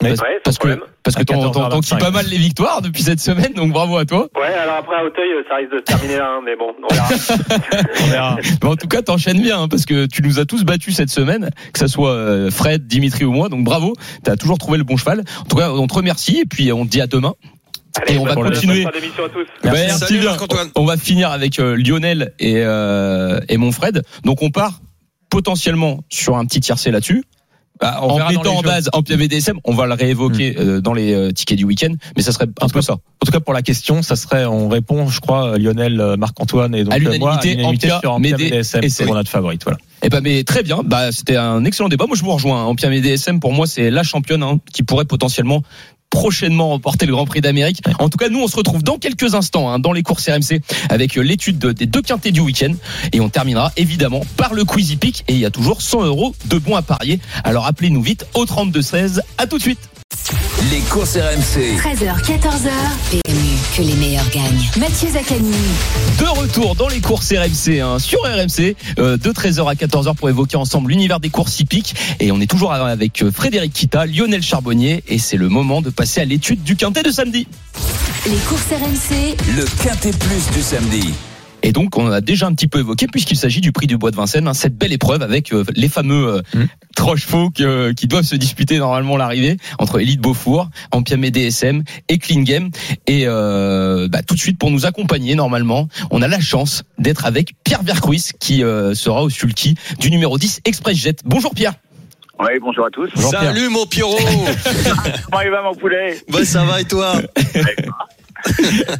Parce, 0.00 0.20
Ouais, 0.20 0.38
parce 0.44 0.58
que, 0.58 0.78
parce 1.02 1.16
que 1.16 1.24
t'en- 1.24 1.50
t'en- 1.50 1.68
t'en 1.68 1.80
14h25. 1.80 1.98
pas 1.98 2.12
mal 2.12 2.26
les 2.26 2.36
victoires 2.38 2.82
depuis 2.82 3.02
cette 3.02 3.18
semaine, 3.18 3.52
donc 3.54 3.72
bravo 3.72 3.96
à 3.96 4.04
toi. 4.04 4.28
Ouais, 4.38 4.54
alors 4.54 4.76
après 4.76 4.94
à 4.94 5.04
Auteuil, 5.04 5.26
ça 5.48 5.56
risque 5.56 5.72
de 5.72 5.78
se 5.78 5.82
terminer 5.82 6.18
là, 6.18 6.28
hein, 6.36 6.40
mais 6.44 6.54
bon, 6.54 6.72
on 6.88 6.94
verra. 6.94 7.08
On 8.04 8.06
verra. 8.06 8.36
Mais 8.62 8.68
en 8.68 8.76
tout 8.76 8.86
cas, 8.86 9.02
t'enchaînes 9.02 9.42
bien, 9.42 9.60
hein, 9.62 9.66
parce 9.66 9.86
que 9.86 10.06
tu 10.06 10.22
nous 10.22 10.38
as 10.38 10.44
tous 10.44 10.62
battus 10.62 10.94
cette 10.94 11.10
semaine, 11.10 11.50
que 11.72 11.80
ça 11.80 11.88
soit 11.88 12.12
euh, 12.12 12.48
Fred, 12.52 12.86
Dimitri 12.86 13.24
ou 13.24 13.32
moi. 13.32 13.48
Donc 13.48 13.64
bravo, 13.64 13.94
t'as 14.22 14.36
toujours 14.36 14.58
trouvé 14.58 14.78
le 14.78 14.84
bon 14.84 14.96
cheval. 14.96 15.24
En 15.40 15.44
tout 15.48 15.56
cas, 15.56 15.72
on 15.72 15.88
te 15.88 15.94
remercie 15.94 16.38
et 16.42 16.46
puis 16.46 16.72
on 16.72 16.84
te 16.86 16.90
dit 16.90 17.00
à 17.00 17.08
demain. 17.08 17.34
Allez, 18.02 18.14
Et 18.14 18.18
on 18.18 18.24
va 18.24 18.34
continuer. 18.34 18.86
à 18.86 18.90
tous. 18.90 19.46
Merci 19.64 19.98
Salut, 19.98 20.20
bien. 20.20 20.30
Marc-Antoine. 20.30 20.68
On 20.76 20.84
va 20.84 20.96
finir 20.96 21.30
avec 21.30 21.58
euh, 21.58 21.76
Lionel 21.76 22.32
et, 22.38 22.54
euh, 22.56 23.40
et 23.48 23.56
mon 23.56 23.72
Fred. 23.72 24.02
Donc 24.24 24.42
on 24.42 24.50
part 24.50 24.80
potentiellement 25.30 26.00
sur 26.08 26.36
un 26.36 26.44
petit 26.46 26.60
tiercé 26.60 26.90
là-dessus. 26.90 27.24
Bah, 27.80 28.00
on 28.02 28.08
en 28.20 28.28
mettant 28.28 28.56
en 28.56 28.62
base 28.62 28.90
un 28.92 29.02
PVDSM, 29.02 29.60
on 29.62 29.72
va 29.72 29.86
le 29.86 29.94
réévoquer 29.94 30.56
euh, 30.58 30.80
dans 30.80 30.94
les 30.94 31.12
euh, 31.14 31.30
tickets 31.30 31.56
du 31.58 31.62
week-end, 31.64 31.94
mais 32.16 32.22
ça 32.24 32.32
serait 32.32 32.48
un 32.60 32.68
peu 32.68 32.82
ça. 32.82 32.94
En 32.94 33.24
tout 33.24 33.30
cas, 33.30 33.38
pour 33.38 33.54
la 33.54 33.62
question, 33.62 34.02
ça 34.02 34.16
serait, 34.16 34.44
on 34.46 34.68
répond, 34.68 35.06
je 35.08 35.20
crois, 35.20 35.56
Lionel, 35.58 36.16
Marc-Antoine 36.18 36.74
et 36.74 36.82
donc 36.82 36.92
À 36.92 36.96
euh, 36.96 36.98
l'unanimité, 36.98 37.50
l'unanimité 37.54 37.86
Ampia, 37.92 38.00
sur 38.00 38.12
Ampia 38.14 38.36
BDSM 38.36 38.82
et 38.82 38.88
c'est- 38.88 39.04
pour 39.04 39.14
notre 39.14 39.30
favorite. 39.30 39.62
Voilà. 39.62 39.78
Eh 40.02 40.08
ben, 40.08 40.20
mais 40.20 40.42
très 40.42 40.64
bien. 40.64 40.80
Bah, 40.84 41.12
c'était 41.12 41.36
un 41.36 41.64
excellent 41.64 41.88
débat. 41.88 42.06
Moi, 42.08 42.16
je 42.16 42.24
vous 42.24 42.32
rejoins. 42.32 42.64
Ampia 42.64 42.88
DSM, 42.90 43.38
pour 43.38 43.52
moi, 43.52 43.68
c'est 43.68 43.90
la 43.92 44.02
championne 44.02 44.42
hein, 44.42 44.58
qui 44.72 44.82
pourrait 44.82 45.04
potentiellement 45.04 45.62
prochainement 46.10 46.70
remporter 46.70 47.06
le 47.06 47.12
Grand 47.12 47.26
Prix 47.26 47.40
d'Amérique. 47.40 47.80
En 47.98 48.08
tout 48.08 48.18
cas, 48.18 48.28
nous, 48.28 48.40
on 48.42 48.48
se 48.48 48.56
retrouve 48.56 48.82
dans 48.82 48.98
quelques 48.98 49.34
instants 49.34 49.70
hein, 49.70 49.78
dans 49.78 49.92
les 49.92 50.02
courses 50.02 50.28
RMC 50.28 50.60
avec 50.90 51.16
euh, 51.16 51.22
l'étude 51.22 51.58
de- 51.58 51.72
des 51.72 51.86
deux 51.86 52.02
quintés 52.02 52.30
du 52.32 52.40
week-end. 52.40 52.72
Et 53.12 53.20
on 53.20 53.28
terminera 53.28 53.72
évidemment 53.76 54.22
par 54.36 54.54
le 54.54 54.64
Quizy 54.64 54.96
Peak. 54.96 55.24
Et 55.28 55.34
il 55.34 55.38
y 55.38 55.44
a 55.46 55.50
toujours 55.50 55.82
100 55.82 56.04
euros 56.04 56.34
de 56.46 56.58
bons 56.58 56.76
à 56.76 56.82
parier. 56.82 57.20
Alors 57.44 57.66
appelez-nous 57.66 58.02
vite 58.02 58.26
au 58.34 58.44
32-16. 58.44 59.20
À 59.38 59.46
tout 59.46 59.58
de 59.58 59.62
suite. 59.62 59.78
Les 60.72 60.80
courses 60.80 61.16
RMC. 61.16 61.76
13h, 61.78 62.22
14h. 62.24 62.70
PMU, 63.10 63.47
que 63.78 63.82
les 63.84 63.94
meilleurs 63.94 64.28
gagnent. 64.30 64.68
Mathieu 64.76 65.08
Zaccani. 65.08 65.52
De 66.18 66.26
retour 66.40 66.74
dans 66.74 66.88
les 66.88 67.00
courses 67.00 67.32
RMC 67.32 67.78
hein, 67.80 68.00
sur 68.00 68.20
RMC 68.22 68.74
euh, 68.98 69.16
de 69.16 69.30
13h 69.30 69.70
à 69.70 69.74
14h 69.74 70.16
pour 70.16 70.28
évoquer 70.28 70.56
ensemble 70.56 70.90
l'univers 70.90 71.20
des 71.20 71.30
courses 71.30 71.60
hippiques 71.60 71.94
et 72.18 72.32
on 72.32 72.40
est 72.40 72.50
toujours 72.50 72.72
avec 72.72 73.22
euh, 73.22 73.30
Frédéric 73.30 73.72
Kita, 73.72 74.06
Lionel 74.06 74.42
Charbonnier 74.42 75.04
et 75.06 75.18
c'est 75.18 75.36
le 75.36 75.48
moment 75.48 75.80
de 75.80 75.90
passer 75.90 76.20
à 76.20 76.24
l'étude 76.24 76.64
du 76.64 76.74
quintet 76.74 77.04
de 77.04 77.12
samedi. 77.12 77.46
Les 78.26 78.36
courses 78.48 78.66
RMC. 78.72 79.36
Le 79.56 79.64
Quintet 79.84 80.10
Plus 80.10 80.50
du 80.56 80.62
samedi. 80.62 81.14
Et 81.62 81.72
donc 81.72 81.96
on 81.98 82.06
en 82.06 82.12
a 82.12 82.20
déjà 82.20 82.46
un 82.46 82.54
petit 82.54 82.68
peu 82.68 82.78
évoqué 82.78 83.06
puisqu'il 83.08 83.36
s'agit 83.36 83.60
du 83.60 83.72
prix 83.72 83.86
du 83.86 83.98
bois 83.98 84.10
de 84.10 84.16
Vincennes, 84.16 84.46
hein, 84.48 84.54
cette 84.54 84.76
belle 84.76 84.92
épreuve 84.92 85.22
avec 85.22 85.52
euh, 85.52 85.64
les 85.74 85.88
fameux 85.88 86.26
euh, 86.36 86.42
Mm. 86.54 86.64
trois 86.96 87.16
chevaux 87.16 87.50
qui, 87.50 87.64
euh, 87.64 87.92
qui 87.92 88.06
doivent 88.06 88.24
se 88.24 88.36
disputer 88.36 88.78
normalement 88.78 89.16
l'arrivée 89.16 89.56
entre 89.78 90.00
Elite 90.00 90.20
Beaufour, 90.20 90.68
Ampiamé 90.92 91.30
DSM 91.30 91.82
et 92.08 92.18
Clean 92.18 92.40
Game. 92.42 92.70
Et 93.06 93.24
euh, 93.26 94.08
bah, 94.08 94.22
tout 94.22 94.34
de 94.34 94.40
suite 94.40 94.58
pour 94.58 94.70
nous 94.70 94.86
accompagner 94.86 95.34
normalement, 95.34 95.88
on 96.10 96.22
a 96.22 96.28
la 96.28 96.40
chance 96.40 96.84
d'être 96.98 97.26
avec 97.26 97.52
Pierre 97.64 97.82
Vercruis 97.82 98.22
qui 98.40 98.62
euh, 98.64 98.94
sera 98.94 99.22
au 99.22 99.30
sulky 99.30 99.74
du 99.98 100.10
numéro 100.10 100.38
10 100.38 100.60
Express 100.64 100.96
Jet. 100.96 101.20
Bonjour 101.24 101.54
Pierre. 101.54 101.74
Oui, 102.40 102.52
bonjour 102.60 102.86
à 102.86 102.90
tous. 102.90 103.10
Bonjour, 103.14 103.30
Pierre. 103.30 103.42
Salut 103.42 103.68
mon 103.68 103.84
Pierrot. 103.86 104.16
Comment 105.30 105.42
il 105.42 105.50
va 105.50 105.62
mon 105.62 105.74
poulet? 105.74 106.18
Bah, 106.30 106.44
ça 106.44 106.64
va 106.64 106.80
et 106.80 106.84
toi? 106.84 107.20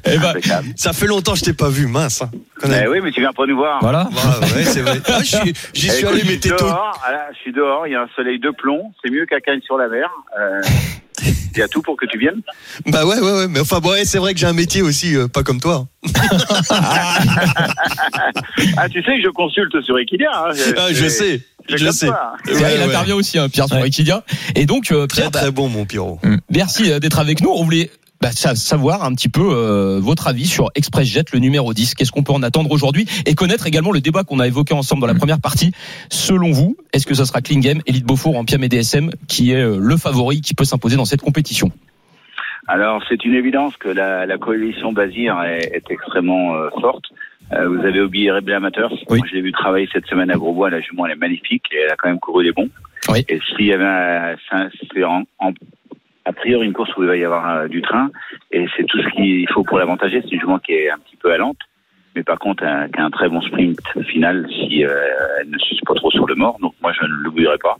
Eh 0.04 0.18
ben. 0.18 0.34
Ça 0.76 0.92
fait 0.92 1.06
longtemps 1.06 1.32
que 1.32 1.38
je 1.38 1.44
t'ai 1.44 1.52
pas 1.52 1.68
vu, 1.68 1.86
mince. 1.86 2.22
hein. 2.22 2.30
Eh 2.64 2.86
oui, 2.88 2.98
mais 3.02 3.10
tu 3.12 3.20
viens 3.20 3.32
pas 3.32 3.46
nous 3.46 3.56
voir. 3.56 3.78
Voilà. 3.80 4.08
Bah, 4.12 4.40
ouais, 4.54 4.64
c'est 4.64 4.80
vrai. 4.80 5.00
Ah, 5.06 5.18
je 5.20 5.36
suis- 5.36 5.52
J'y 5.74 5.86
Eh, 5.86 5.90
suis 5.90 6.00
écoute, 6.04 6.14
allé, 6.14 6.22
mais 6.26 6.36
t'es 6.38 6.50
tôt. 6.50 6.64
dehors, 6.66 7.00
là, 7.10 7.28
je 7.34 7.38
suis 7.38 7.52
dehors, 7.52 7.86
il 7.86 7.92
y 7.92 7.96
a 7.96 8.02
un 8.02 8.08
soleil 8.16 8.38
de 8.40 8.50
plomb, 8.50 8.92
c'est 9.04 9.10
mieux 9.10 9.26
qu'à 9.26 9.40
Cannes 9.40 9.60
sur 9.64 9.76
la 9.78 9.88
mer. 9.88 10.08
Euh, 10.40 10.60
il 11.52 11.58
y 11.58 11.62
a 11.62 11.68
tout 11.68 11.82
pour 11.82 11.96
que 11.96 12.06
tu 12.06 12.18
viennes. 12.18 12.40
Bah 12.86 13.04
ouais, 13.04 13.18
ouais, 13.18 13.32
ouais. 13.32 13.48
Mais 13.48 13.60
enfin, 13.60 13.80
bon, 13.80 13.90
ouais, 13.90 14.04
c'est 14.04 14.18
vrai 14.18 14.34
que 14.34 14.38
j'ai 14.40 14.46
un 14.46 14.52
métier 14.52 14.82
aussi, 14.82 15.16
euh, 15.16 15.26
pas 15.28 15.42
comme 15.42 15.60
toi. 15.60 15.86
Ah, 18.76 18.88
tu 18.88 19.02
sais 19.02 19.16
que 19.16 19.22
je 19.22 19.30
consulte 19.30 19.80
sur 19.82 19.98
Equidia. 19.98 20.30
Hein. 20.34 20.52
Ah, 20.76 20.88
je 20.92 21.08
sais. 21.08 21.40
Je 21.68 21.90
sais. 21.90 22.08
il 22.46 22.82
intervient 22.82 23.14
aussi 23.16 23.38
hein, 23.38 23.48
Pierre 23.48 23.66
sur 23.66 23.76
Ouais. 23.76 23.88
Equidia. 23.88 24.24
Et 24.54 24.64
donc 24.66 24.90
euh, 24.90 25.06
Très 25.06 25.22
Pierre, 25.22 25.30
bah, 25.30 25.40
très 25.40 25.50
bon 25.50 25.68
mon 25.68 25.84
Pierrot. 25.84 26.18
Merci 26.50 26.90
euh, 26.90 26.98
d'être 26.98 27.18
avec 27.18 27.40
nous. 27.42 27.50
On 27.50 27.62
voulait 27.64 27.90
bah, 28.20 28.30
sa- 28.32 28.54
savoir 28.54 29.04
un 29.04 29.14
petit 29.14 29.28
peu 29.28 29.42
euh, 29.52 29.98
votre 30.00 30.26
avis 30.28 30.46
sur 30.46 30.70
Express 30.74 31.06
Jet, 31.08 31.32
le 31.32 31.38
numéro 31.38 31.72
10. 31.72 31.94
Qu'est-ce 31.94 32.10
qu'on 32.12 32.22
peut 32.22 32.32
en 32.32 32.42
attendre 32.42 32.70
aujourd'hui 32.72 33.06
Et 33.26 33.34
connaître 33.34 33.66
également 33.66 33.92
le 33.92 34.00
débat 34.00 34.24
qu'on 34.24 34.40
a 34.40 34.46
évoqué 34.46 34.74
ensemble 34.74 35.00
dans 35.02 35.06
la 35.06 35.14
première 35.14 35.40
partie? 35.40 35.72
Selon 36.10 36.50
vous, 36.50 36.76
est-ce 36.92 37.06
que 37.06 37.14
ça 37.14 37.24
sera 37.26 37.40
Clean 37.40 37.60
Game, 37.60 37.80
Elite 37.86 38.04
Beaufort, 38.04 38.36
Ampiam 38.36 38.62
et 38.64 38.68
DSM 38.68 39.10
qui 39.28 39.52
est 39.52 39.62
euh, 39.62 39.78
le 39.80 39.96
favori 39.96 40.40
qui 40.40 40.54
peut 40.54 40.64
s'imposer 40.64 40.96
dans 40.96 41.04
cette 41.04 41.22
compétition? 41.22 41.70
Alors, 42.66 43.02
c'est 43.08 43.24
une 43.24 43.34
évidence 43.34 43.76
que 43.78 43.88
la, 43.88 44.26
la 44.26 44.36
coalition 44.36 44.92
Bazir 44.92 45.40
est, 45.44 45.70
est 45.74 45.90
extrêmement 45.90 46.54
euh, 46.54 46.68
forte. 46.80 47.04
Euh, 47.52 47.66
vous 47.66 47.78
avez 47.86 48.02
oublié 48.02 48.30
Rebel 48.30 48.54
Amateurs. 48.56 48.92
Oui. 49.08 49.18
Moi, 49.18 49.26
je 49.30 49.36
l'ai 49.36 49.40
vu 49.40 49.52
travailler 49.52 49.88
cette 49.90 50.04
semaine 50.06 50.30
à 50.30 50.34
Grosbois. 50.34 50.68
La 50.68 50.80
jument, 50.82 51.06
elle 51.06 51.12
est 51.12 51.16
magnifique 51.16 51.64
et 51.72 51.76
elle 51.86 51.90
a 51.92 51.96
quand 51.96 52.10
même 52.10 52.18
couru 52.18 52.44
des 52.44 52.52
bons. 52.52 52.68
Oui. 53.08 53.24
Et 53.30 53.38
s'il 53.56 53.64
y 53.66 53.72
avait 53.72 53.86
un, 53.86 54.36
c'est- 54.50 54.78
c'est 54.92 55.04
en, 55.04 55.22
en- 55.38 55.52
priori 56.38 56.66
une 56.66 56.72
course 56.72 56.94
où 56.96 57.02
il 57.02 57.08
va 57.08 57.16
y 57.16 57.24
avoir 57.24 57.48
euh, 57.48 57.68
du 57.68 57.82
train, 57.82 58.10
et 58.50 58.66
c'est 58.76 58.84
tout 58.84 59.00
ce 59.02 59.08
qu'il 59.10 59.48
faut 59.50 59.62
pour 59.64 59.78
l'avantager. 59.78 60.20
C'est 60.22 60.32
une 60.32 60.40
jument 60.40 60.58
qui 60.58 60.72
est 60.72 60.90
un 60.90 60.98
petit 60.98 61.16
peu 61.16 61.30
allante, 61.32 61.58
mais 62.14 62.22
par 62.22 62.38
contre, 62.38 62.64
qui 62.92 63.00
a 63.00 63.04
un 63.04 63.10
très 63.10 63.28
bon 63.28 63.40
sprint 63.42 63.78
final 64.06 64.46
si 64.50 64.84
euh, 64.84 64.94
elle 65.40 65.50
ne 65.50 65.58
suce 65.58 65.80
pas 65.86 65.94
trop 65.94 66.10
sur 66.10 66.26
le 66.26 66.34
mort. 66.34 66.56
Donc 66.60 66.74
moi, 66.82 66.92
je 66.92 67.04
ne 67.04 67.12
l'oublierai 67.22 67.58
pas. 67.58 67.76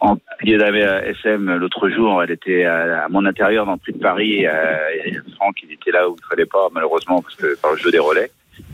En 0.00 0.16
pied 0.38 0.58
d'avait 0.58 0.82
SM 1.10 1.56
l'autre 1.56 1.88
jour, 1.88 2.22
elle 2.22 2.32
était 2.32 2.64
à, 2.64 3.06
mon 3.08 3.24
intérieur 3.24 3.66
dans 3.66 3.72
le 3.72 3.78
prix 3.78 3.92
de 3.92 3.98
Paris. 3.98 4.46
euh, 4.46 4.76
et 5.04 5.12
Franck, 5.36 5.56
il 5.62 5.72
était 5.72 5.92
là 5.92 6.08
où 6.08 6.16
il 6.18 6.26
fallait 6.28 6.46
pas, 6.46 6.68
malheureusement, 6.72 7.22
parce 7.22 7.36
que 7.36 7.58
par 7.60 7.72
le 7.72 7.78
jeu 7.78 7.90
des 7.90 7.98
relais. 8.00 8.30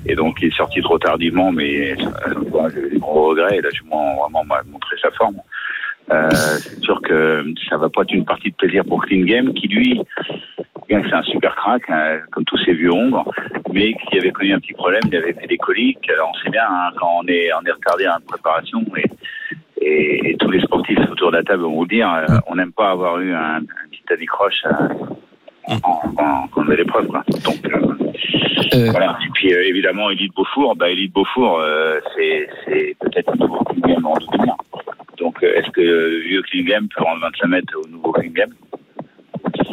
Et 0.06 0.14
donc, 0.16 0.38
il 0.40 0.48
est 0.48 0.56
sorti 0.56 0.80
trop 0.80 0.98
tardivement, 0.98 1.52
mais 1.52 1.92
euh, 1.92 2.70
j'ai 2.74 2.80
eu 2.80 2.90
des 2.90 2.98
gros 2.98 3.28
regrets. 3.28 3.58
Et 3.58 3.60
là, 3.60 3.68
je 3.72 3.82
m'en- 3.84 4.16
vraiment 4.16 4.42
montré 4.72 4.96
sa 5.00 5.10
forme. 5.12 5.36
Euh, 6.12 6.28
c'est 6.30 6.80
sûr 6.80 7.00
que 7.02 7.44
ça 7.68 7.76
va 7.76 7.88
pas 7.88 8.02
être 8.02 8.12
une 8.12 8.24
partie 8.24 8.50
de 8.50 8.56
plaisir 8.56 8.84
pour 8.84 9.04
Clean 9.04 9.24
Game, 9.24 9.52
qui 9.54 9.66
lui, 9.68 10.00
bien 10.88 11.02
que 11.02 11.08
c'est 11.08 11.14
un 11.16 11.22
super 11.22 11.54
crack, 11.56 11.82
hein, 11.88 12.18
comme 12.30 12.44
tous 12.44 12.58
ces 12.64 12.74
vieux 12.74 12.92
hongres, 12.92 13.24
mais 13.72 13.94
qui 13.94 14.18
avait 14.18 14.30
connu 14.30 14.52
un 14.52 14.60
petit 14.60 14.72
problème, 14.74 15.02
il 15.08 15.16
avait 15.16 15.32
fait 15.32 15.46
des 15.46 15.58
coliques. 15.58 16.08
Alors, 16.10 16.30
on 16.32 16.38
sait 16.44 16.50
bien, 16.50 16.64
hein, 16.68 16.90
quand 16.98 17.20
on 17.22 17.26
est, 17.26 17.50
on 17.52 17.66
est 17.66 17.72
retardé 17.72 18.06
en 18.06 18.20
préparation, 18.26 18.84
et, 18.96 19.04
et, 19.84 20.30
et 20.30 20.36
tous 20.36 20.50
les 20.50 20.60
sportifs 20.60 20.98
autour 21.10 21.32
de 21.32 21.38
la 21.38 21.42
table 21.42 21.62
vont 21.62 21.74
vous 21.74 21.82
le 21.84 21.88
dire, 21.88 22.12
euh, 22.12 22.38
on 22.46 22.54
n'aime 22.54 22.72
pas 22.72 22.90
avoir 22.90 23.18
eu 23.18 23.32
un, 23.34 23.56
un 23.56 23.88
petit 23.90 24.04
anicroche 24.12 24.62
euh, 24.66 24.88
en, 25.68 25.76
en, 26.22 26.48
en 26.54 26.62
l'épreuve. 26.62 27.08
Donc, 27.08 27.66
euh, 27.66 27.94
Euh, 28.74 28.90
voilà. 28.90 29.16
Et 29.24 29.30
puis, 29.32 29.52
euh, 29.54 29.62
évidemment, 29.64 30.10
Elite 30.10 30.34
Beaufour, 30.34 30.76
bah, 30.76 30.90
Elite 30.90 31.12
Beaufour, 31.12 31.60
euh, 31.60 32.00
c'est, 32.14 32.96
peut-être 33.00 33.32
un 33.32 33.36
nouveau 33.36 33.62
Clean 33.64 33.80
Game 33.86 34.06
en 34.06 34.14
devenir. 34.14 34.54
Donc, 35.18 35.42
euh, 35.42 35.52
est-ce 35.56 35.70
que 35.70 35.80
le 35.80 36.20
vieux 36.28 36.42
Game 36.64 36.88
peut 36.94 37.02
rendre 37.02 37.20
25 37.22 37.48
mètres 37.48 37.72
au 37.82 37.88
nouveau 37.88 38.12
Clean 38.12 38.30
Game 38.34 38.50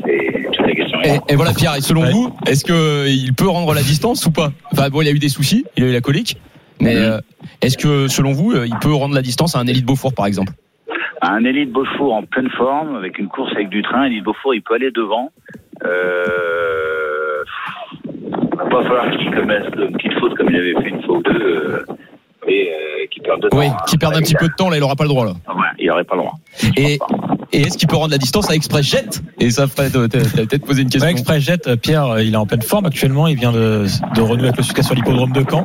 C'est 0.05 0.47
toute 0.51 0.65
la 0.67 0.73
question. 0.73 0.99
et, 1.03 1.19
et 1.31 1.35
voilà 1.35 1.53
Pierre, 1.53 1.75
et 1.75 1.81
selon 1.81 2.03
vous, 2.05 2.35
est-ce 2.47 2.63
que 2.63 3.07
il 3.07 3.33
peut 3.33 3.47
rendre 3.47 3.73
la 3.73 3.81
distance 3.81 4.25
ou 4.25 4.31
pas? 4.31 4.51
Enfin 4.71 4.89
bon, 4.89 5.01
il 5.01 5.07
a 5.07 5.11
eu 5.11 5.19
des 5.19 5.29
soucis, 5.29 5.65
il 5.77 5.83
a 5.83 5.87
eu 5.87 5.91
la 5.93 6.01
colique, 6.01 6.37
mais 6.81 6.95
Mhm. 6.95 7.01
euh, 7.01 7.19
est-ce 7.61 7.77
que 7.77 8.07
selon 8.07 8.31
vous, 8.31 8.51
euh, 8.53 8.65
il 8.67 8.75
peut 8.79 8.93
rendre 8.93 9.15
la 9.15 9.21
distance 9.21 9.55
à 9.55 9.59
un 9.59 9.67
Elite 9.67 9.85
Beaufort 9.85 10.13
par 10.13 10.25
exemple? 10.25 10.51
Un 11.21 11.45
Elite 11.45 11.71
Beaufour 11.71 12.13
en 12.15 12.23
pleine 12.23 12.49
forme, 12.49 12.95
avec 12.97 13.17
une 13.17 13.27
course 13.29 13.51
avec 13.53 13.69
du 13.69 13.81
train, 13.81 14.05
Elite 14.05 14.23
Beaufour, 14.25 14.53
il 14.55 14.61
peut 14.61 14.73
aller 14.75 14.91
devant. 14.91 15.31
Euh, 15.85 17.43
il 18.05 18.57
va 18.57 18.65
pas 18.65 18.83
falloir 18.83 19.11
qu'il 19.11 19.31
commette 19.31 19.71
de 19.75 19.85
petites 19.87 20.13
fautes 20.19 20.35
comme 20.35 20.49
il 20.49 20.55
avait 20.57 20.73
fait 20.81 20.89
une 20.89 21.01
fois 21.03 21.17
ou 21.17 21.23
deux, 21.23 21.31
euh, 21.41 21.85
et 22.47 22.69
euh, 22.71 23.37
de 23.41 23.49
temps. 23.49 23.57
Oui, 23.57 23.67
hein. 23.67 23.77
qui 23.87 23.97
perd 23.97 24.15
un 24.15 24.19
petit 24.21 24.35
peu 24.35 24.47
de 24.47 24.53
temps 24.57 24.69
là, 24.69 24.77
il 24.77 24.83
aura 24.83 24.95
pas 24.95 25.03
le 25.03 25.09
droit 25.09 25.25
là. 25.25 25.31
Ouais, 25.47 25.63
il 25.79 25.89
aurait 25.91 26.03
pas 26.03 26.15
le 26.15 26.21
droit. 26.21 26.35
Et, 26.77 26.99
et 27.51 27.61
est-ce 27.61 27.77
qu'il 27.77 27.87
peut 27.87 27.95
rendre 27.95 28.11
la 28.11 28.17
distance 28.17 28.49
à 28.49 28.55
Express 28.55 28.85
Jet 28.85 29.21
Et 29.39 29.49
ça, 29.51 29.65
t'as 29.73 29.89
peut-être 29.89 30.65
posé 30.65 30.81
une 30.81 30.89
question. 30.89 31.07
Ouais, 31.07 31.11
Express 31.11 31.43
Jet, 31.43 31.67
euh, 31.67 31.75
Pierre, 31.75 32.05
euh, 32.05 32.23
il 32.23 32.33
est 32.33 32.37
en 32.37 32.45
pleine 32.45 32.61
forme 32.61 32.85
actuellement. 32.85 33.27
Il 33.27 33.37
vient 33.37 33.51
de, 33.51 33.85
de 34.15 34.21
renouer 34.21 34.45
avec 34.47 34.57
le 34.57 34.63
succès 34.63 34.83
sur 34.83 34.95
l'hippodrome 34.95 35.31
de 35.31 35.43
Caen. 35.49 35.63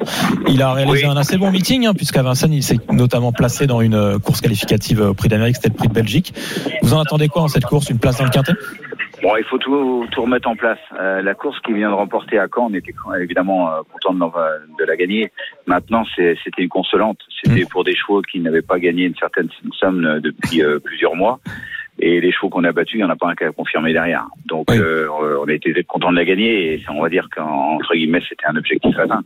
Il 0.49 0.62
a 0.62 0.73
réalisé 0.73 1.05
Oui. 1.05 1.11
un 1.11 1.17
assez 1.17 1.37
bon 1.37 1.51
meeting, 1.51 1.87
hein, 1.87 1.95
puisqu'à 1.95 2.23
Vincennes, 2.23 2.53
il 2.53 2.62
s'est 2.62 2.79
notamment 2.91 3.33
placé 3.33 3.67
dans 3.67 3.81
une 3.81 4.19
course 4.19 4.41
qualificative 4.41 5.01
au 5.01 5.14
Prix 5.14 5.29
d'Amérique, 5.29 5.57
c'était 5.57 5.69
le 5.69 5.75
Prix 5.75 5.88
de 5.88 5.95
Belgique. 5.95 6.35
Vous 6.83 6.95
en 6.95 7.01
attendez 7.01 7.29
quoi 7.29 7.43
en 7.43 7.49
cette 7.49 7.64
course? 7.64 7.91
Une 7.91 7.99
place 7.99 8.19
dans 8.19 8.25
le 8.25 8.31
quintet? 8.31 8.53
Bon, 9.29 9.37
il 9.37 9.45
faut 9.45 9.59
tout, 9.59 10.07
tout 10.11 10.23
remettre 10.23 10.49
en 10.49 10.57
place. 10.57 10.79
Euh, 10.99 11.21
la 11.21 11.35
course 11.35 11.61
qu'il 11.61 11.75
vient 11.75 11.91
de 11.91 11.95
remporter 11.95 12.38
à 12.38 12.47
Caen, 12.49 12.71
on 12.71 12.75
était 12.75 12.95
évidemment 13.21 13.71
euh, 13.71 13.81
content 13.93 14.14
de, 14.14 14.85
la 14.87 14.97
gagner. 14.97 15.31
Maintenant, 15.67 16.05
c'était 16.17 16.62
une 16.62 16.71
consolante. 16.71 17.19
C'était 17.45 17.67
pour 17.67 17.85
des 17.85 17.95
chevaux 17.95 18.23
qui 18.23 18.41
n'avaient 18.41 18.62
pas 18.62 18.79
gagné 18.79 19.05
une 19.05 19.17
certaine 19.17 19.51
somme 19.79 20.03
euh, 20.07 20.21
depuis 20.21 20.62
euh, 20.62 20.79
plusieurs 20.79 21.14
mois. 21.14 21.41
Et 21.99 22.23
les 22.23 22.33
chevaux 22.33 22.49
qu'on 22.49 22.64
a 22.64 22.73
battus, 22.73 22.95
il 22.95 22.99
n'y 22.99 23.05
en 23.05 23.11
a 23.11 23.17
pas 23.17 23.29
un 23.29 23.35
qui 23.35 23.45
a 23.45 23.53
confirmé 23.53 23.93
derrière. 23.93 24.25
Donc, 24.47 24.71
Oui. 24.71 24.79
euh, 24.79 25.09
on 25.11 25.47
a 25.47 25.53
été 25.53 25.75
content 25.85 26.11
de 26.11 26.17
la 26.17 26.25
gagner 26.25 26.73
et 26.73 26.83
on 26.88 27.03
va 27.03 27.11
dire 27.11 27.29
qu'entre 27.31 27.93
guillemets, 27.95 28.23
c'était 28.27 28.47
un 28.47 28.57
objectif 28.57 28.99
atteint. 28.99 29.25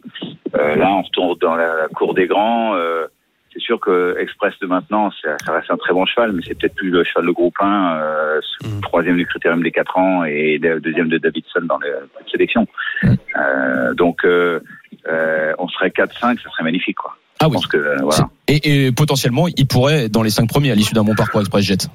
Euh, 0.58 0.74
là, 0.74 0.90
on 0.90 1.02
retourne 1.02 1.38
dans 1.38 1.54
la, 1.54 1.76
la 1.76 1.88
cour 1.88 2.14
des 2.14 2.26
grands. 2.26 2.74
Euh, 2.74 3.06
c'est 3.52 3.60
sûr 3.60 3.78
que 3.80 4.16
Express 4.18 4.54
de 4.60 4.66
maintenant, 4.66 5.10
ça, 5.22 5.36
ça 5.44 5.52
reste 5.52 5.70
un 5.70 5.76
très 5.76 5.92
bon 5.92 6.06
cheval, 6.06 6.32
mais 6.32 6.42
c'est 6.46 6.54
peut-être 6.58 6.74
plus 6.74 6.90
le 6.90 7.04
cheval 7.04 7.26
de 7.26 7.30
groupe 7.32 7.54
1, 7.60 7.96
euh, 8.00 8.40
Mhm. 8.64 8.80
troisième 8.80 9.16
du 9.16 9.26
critérium 9.26 9.62
des 9.62 9.70
4 9.72 9.98
ans 9.98 10.24
et 10.24 10.58
deuxième 10.58 11.08
de 11.08 11.18
Davidson 11.18 11.62
dans 11.64 11.78
les 11.78 11.90
prix 12.14 12.24
de 12.24 12.30
sélection. 12.30 12.66
Mhm. 13.02 13.16
Euh, 13.36 13.94
donc, 13.94 14.24
euh, 14.24 14.60
euh, 15.08 15.52
on 15.58 15.68
serait 15.68 15.90
4-5, 15.90 16.38
ça 16.40 16.50
serait 16.50 16.64
magnifique, 16.64 16.96
quoi. 16.96 17.16
Ah 17.40 17.46
Je 17.46 17.48
oui. 17.48 17.54
pense 17.54 17.66
que, 17.66 17.76
euh, 17.76 17.96
voilà. 18.02 18.28
Et, 18.46 18.86
et 18.86 18.92
potentiellement, 18.92 19.46
il 19.48 19.66
pourrait 19.66 20.08
dans 20.08 20.22
les 20.22 20.30
cinq 20.30 20.48
premiers 20.48 20.70
à 20.70 20.74
l'issue 20.76 20.94
d'un 20.94 21.02
bon 21.02 21.14
parcours 21.16 21.40
Express 21.40 21.64
Jet. 21.64 21.88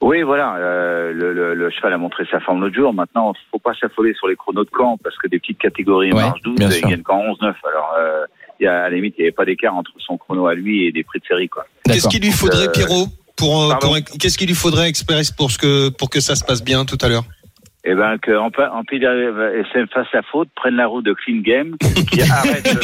Oui, 0.00 0.22
voilà. 0.22 0.54
euh, 0.56 1.12
le, 1.12 1.32
le, 1.32 1.54
le 1.54 1.70
cheval 1.70 1.92
a 1.92 1.98
montré 1.98 2.24
sa 2.30 2.38
forme 2.40 2.60
l'autre 2.60 2.74
jour. 2.76 2.92
Maintenant, 2.94 3.32
faut 3.50 3.58
pas 3.58 3.74
s'affoler 3.80 4.14
sur 4.14 4.28
les 4.28 4.36
chronos 4.36 4.64
de 4.64 4.70
camp 4.70 4.96
parce 5.02 5.16
que 5.18 5.26
des 5.28 5.38
petites 5.40 5.58
catégories 5.58 6.12
Ouais, 6.12 6.20
marche 6.22 6.40
12, 6.42 6.54
bien 6.56 6.68
ils 6.68 6.72
sûr. 6.74 6.88
gagnent 6.88 7.02
qu'en 7.02 7.18
11-9. 7.32 7.54
Alors, 7.68 7.94
euh, 7.98 8.24
a, 8.66 8.84
à 8.84 8.90
la 8.90 8.96
limite, 8.96 9.14
il 9.18 9.22
n'y 9.22 9.26
avait 9.26 9.32
pas 9.32 9.44
d'écart 9.44 9.74
entre 9.74 9.90
son 9.98 10.16
chrono 10.18 10.46
à 10.46 10.54
lui 10.54 10.86
et 10.86 10.92
des 10.92 11.02
prix 11.04 11.20
de 11.20 11.24
série, 11.26 11.48
quoi. 11.48 11.66
Qu'est-ce 11.84 12.08
qu'il 12.08 12.22
lui 12.22 12.32
faudrait, 12.32 12.68
Euh, 12.68 12.72
Pierrot 12.72 13.06
pour, 13.36 13.72
euh, 13.72 13.74
pour- 13.80 13.96
qu'est-ce 14.20 14.38
qu'il 14.38 14.48
lui 14.48 14.54
faudrait 14.54 14.88
express 14.88 15.30
pour 15.30 15.50
ce 15.50 15.58
que 15.58 15.88
pour 15.90 16.10
que 16.10 16.20
ça 16.20 16.34
se 16.36 16.44
passe 16.44 16.62
bien 16.62 16.84
tout 16.84 16.98
à 17.00 17.08
l'heure? 17.08 17.24
Eh 17.84 17.94
ben, 17.96 18.16
que 18.18 18.30
en, 18.38 18.50
Pays 18.84 19.00
SM 19.04 19.88
fasse 19.92 20.06
la 20.14 20.22
faute, 20.30 20.48
prenne 20.54 20.76
la 20.76 20.86
route 20.86 21.04
de 21.04 21.12
Clean 21.14 21.40
Game, 21.40 21.74
qui 22.10 22.22
arrête. 22.30 22.68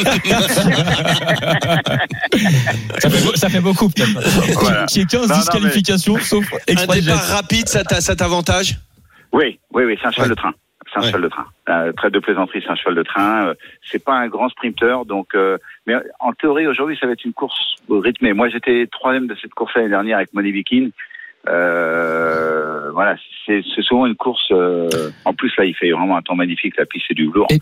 Ça 2.99 3.11
fait, 3.11 3.37
ça 3.37 3.49
fait 3.49 3.61
beaucoup 3.61 3.89
peut-être. 3.89 4.21
Voilà. 4.61 4.87
Qui 4.87 5.01
est 5.01 5.05
15 5.09 5.29
Non, 5.29 5.35
non, 5.35 5.41
disqualifications 5.41 6.19
sauf 6.19 6.45
Un 6.53 6.57
Express 6.73 7.05
départ 7.05 7.25
Jet. 7.27 7.33
rapide, 7.33 7.69
ça 7.69 7.85
t'a- 7.85 8.01
ça 8.01 8.17
t'avantage? 8.17 8.79
Oui, 9.33 9.59
oui, 9.73 9.85
oui, 9.85 9.97
c'est 10.01 10.09
un 10.09 10.11
cheval 10.11 10.31
Ouais. 10.31 10.35
de 10.35 10.41
train. 10.41 10.53
C'est 11.01 11.07
un 11.07 11.07
Ouais. 11.07 11.07
cheval 11.09 11.23
de 11.23 11.29
train. 11.29 11.47
Euh, 11.69 11.93
traite 11.93 12.13
de 12.13 12.19
plaisanterie, 12.19 12.61
c'est 12.65 12.71
un 12.71 12.77
cheval 12.77 12.95
de 12.95 13.03
train. 13.03 13.47
Euh, 13.49 13.55
c'est 13.83 14.05
pas 14.05 14.15
un 14.15 14.29
grand 14.29 14.49
sprinter, 14.49 15.05
donc. 15.07 15.35
euh, 15.35 15.59
mais 15.87 15.95
en 16.21 16.33
théorie, 16.33 16.67
aujourd'hui, 16.67 16.97
ça 17.01 17.07
va 17.07 17.13
être 17.13 17.25
une 17.25 17.33
course 17.33 17.77
rythmée. 17.91 18.33
Moi, 18.33 18.49
j'étais 18.49 18.87
troisième 18.91 19.27
de 19.27 19.37
cette 19.41 19.55
course 19.55 19.73
l'année 19.77 19.89
dernière 19.89 20.17
avec 20.19 20.33
Money 20.35 20.51
Viking. 20.51 20.91
Euh, 21.49 22.91
voilà, 22.93 23.17
c'est 23.47 23.63
souvent 23.83 24.07
une 24.07 24.15
course. 24.17 24.47
euh, 24.51 24.89
en 25.25 25.33
plus, 25.35 25.53
là, 25.57 25.65
il 25.65 25.75
fait 25.75 25.91
vraiment 25.91 26.17
un 26.17 26.23
temps 26.23 26.35
magnifique. 26.35 26.75
La 26.79 26.87
piste 26.87 27.07
c'est 27.09 27.15
du. 27.15 27.31
Et- 27.51 27.59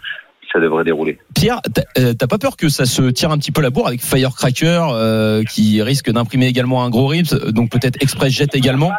Ça 0.53 0.61
devrait 0.61 0.85
dérouler. 0.85 1.19
Pierre, 1.35 1.61
t'as 1.63 2.27
pas 2.29 2.39
peur 2.39 2.57
que 2.57 2.69
ça 2.69 2.85
se 2.87 3.03
tire 3.11 3.31
un 3.33 3.37
petit 3.39 3.51
peu 3.53 3.61
la 3.61 3.71
bourre 3.71 3.89
avec 3.89 4.01
Firecracker 4.01 4.81
euh, 4.93 5.43
qui 5.43 5.83
risque 5.83 6.11
d'imprimer 6.11 6.47
également 6.47 6.85
un 6.85 6.89
gros 6.89 7.09
rips, 7.09 7.35
donc 7.53 7.71
peut-être 7.71 8.01
Express 8.01 8.33
Jet 8.33 8.55
également? 8.55 8.93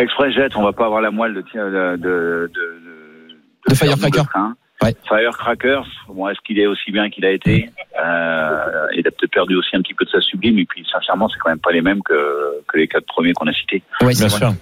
Express 0.00 0.34
Jet, 0.34 0.56
on 0.56 0.62
va 0.64 0.72
pas 0.72 0.86
avoir 0.86 1.00
la 1.00 1.12
moelle 1.12 1.32
de 1.34 1.42
de 1.42 1.96
de, 1.96 1.96
de, 1.96 2.50
De 3.68 3.74
Firecracker. 3.74 4.22
de 4.22 4.26
train. 4.26 4.54
Ouais. 4.82 4.94
Firecracker, 5.06 5.80
bon, 6.08 6.28
est-ce 6.28 6.40
qu'il 6.44 6.58
est 6.58 6.66
aussi 6.66 6.90
bien 6.90 7.08
qu'il 7.08 7.24
a 7.24 7.30
été 7.30 7.70
euh, 8.04 8.86
Il 8.96 9.06
a 9.06 9.10
peut-être 9.12 9.30
perdu 9.30 9.54
aussi 9.54 9.76
un 9.76 9.80
petit 9.82 9.94
peu 9.94 10.04
de 10.04 10.10
sa 10.10 10.20
sublime. 10.20 10.58
Et 10.58 10.64
puis, 10.64 10.84
sincèrement, 10.90 11.28
c'est 11.28 11.38
quand 11.38 11.50
même 11.50 11.60
pas 11.60 11.70
les 11.70 11.82
mêmes 11.82 12.02
que, 12.02 12.60
que 12.66 12.78
les 12.78 12.88
quatre 12.88 13.06
premiers 13.06 13.32
qu'on 13.32 13.46
a 13.46 13.52
cités. 13.52 13.82
C'est 14.00 14.06
Bien 14.08 14.26
vrai. 14.26 14.38
sûr. 14.38 14.52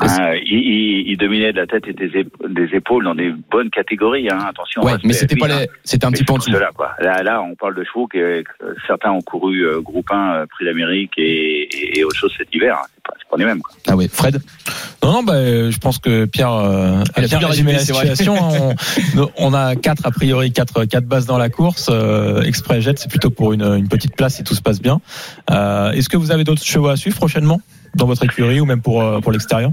Hein, 0.00 0.32
il, 0.46 0.52
il, 0.58 1.10
il 1.12 1.16
dominait 1.18 1.52
de 1.52 1.58
la 1.58 1.66
tête 1.66 1.86
et 1.86 1.92
des, 1.92 2.08
ép- 2.08 2.48
des 2.48 2.74
épaules 2.76 3.04
dans 3.04 3.14
des 3.14 3.32
bonnes 3.50 3.70
catégories. 3.70 4.28
Hein. 4.30 4.38
Attention. 4.48 4.82
Ouais, 4.82 4.92
hein, 4.92 4.98
mais 5.04 5.12
c'était 5.12 5.36
pas 5.36 5.46
hein. 5.46 5.60
les, 5.60 5.68
c'était 5.84 6.06
un 6.06 6.10
Mais 6.10 6.16
petit 6.18 6.24
peu 6.24 6.32
en 6.32 6.40
c'est 6.40 6.50
dessous. 6.50 6.58
cela, 6.58 6.70
quoi. 6.74 6.92
Là, 7.00 7.22
là, 7.22 7.42
on 7.42 7.54
parle 7.54 7.74
de 7.74 7.84
chevaux 7.84 8.06
que, 8.06 8.42
certains 8.86 9.10
ont 9.10 9.20
couru 9.20 9.66
euh, 9.66 9.80
groupe 9.80 10.10
1, 10.10 10.32
euh, 10.34 10.46
Prix 10.46 10.64
d'Amérique 10.64 11.12
et, 11.18 11.62
et, 11.62 11.98
et 11.98 12.04
autre 12.04 12.16
chose 12.16 12.32
cet 12.36 12.54
hiver. 12.54 12.76
hein. 12.82 12.86
C'est 12.94 13.02
pas, 13.02 13.14
c'est 13.18 13.28
pas 13.30 13.36
les 13.36 13.44
mêmes. 13.44 13.60
Quoi. 13.60 13.74
Ah 13.88 13.96
ouais, 13.96 14.08
Fred? 14.08 14.40
Non, 15.02 15.12
non, 15.12 15.22
bah, 15.22 15.34
euh, 15.34 15.70
je 15.70 15.78
pense 15.78 15.98
que 15.98 16.24
Pierre 16.26 16.52
euh, 16.52 17.02
a 17.14 17.20
a 17.20 17.26
bien 17.26 17.38
résumé 17.48 17.72
la 17.72 17.78
situation. 17.80 18.34
on, 19.16 19.30
on 19.38 19.54
a 19.54 19.76
quatre, 19.76 20.06
a 20.06 20.10
priori, 20.10 20.52
quatre, 20.52 20.84
quatre 20.84 21.06
bases 21.06 21.26
dans 21.26 21.38
la 21.38 21.48
course. 21.50 21.88
Euh, 21.90 22.42
Express 22.42 22.84
Jet, 22.84 22.98
c'est 22.98 23.10
plutôt 23.10 23.30
pour 23.30 23.52
une, 23.52 23.62
une 23.64 23.88
petite 23.88 24.14
place 24.16 24.36
si 24.36 24.44
tout 24.44 24.54
se 24.54 24.62
passe 24.62 24.80
bien. 24.80 25.00
Euh, 25.50 25.92
Est-ce 25.92 26.08
que 26.08 26.16
vous 26.16 26.30
avez 26.32 26.44
d'autres 26.44 26.64
chevaux 26.64 26.88
à 26.88 26.96
suivre 26.96 27.16
prochainement? 27.16 27.60
Dans 27.94 28.06
votre 28.06 28.24
écurie 28.24 28.60
ou 28.60 28.64
même 28.66 28.82
pour, 28.82 29.02
euh, 29.02 29.20
pour 29.20 29.32
l'extérieur 29.32 29.70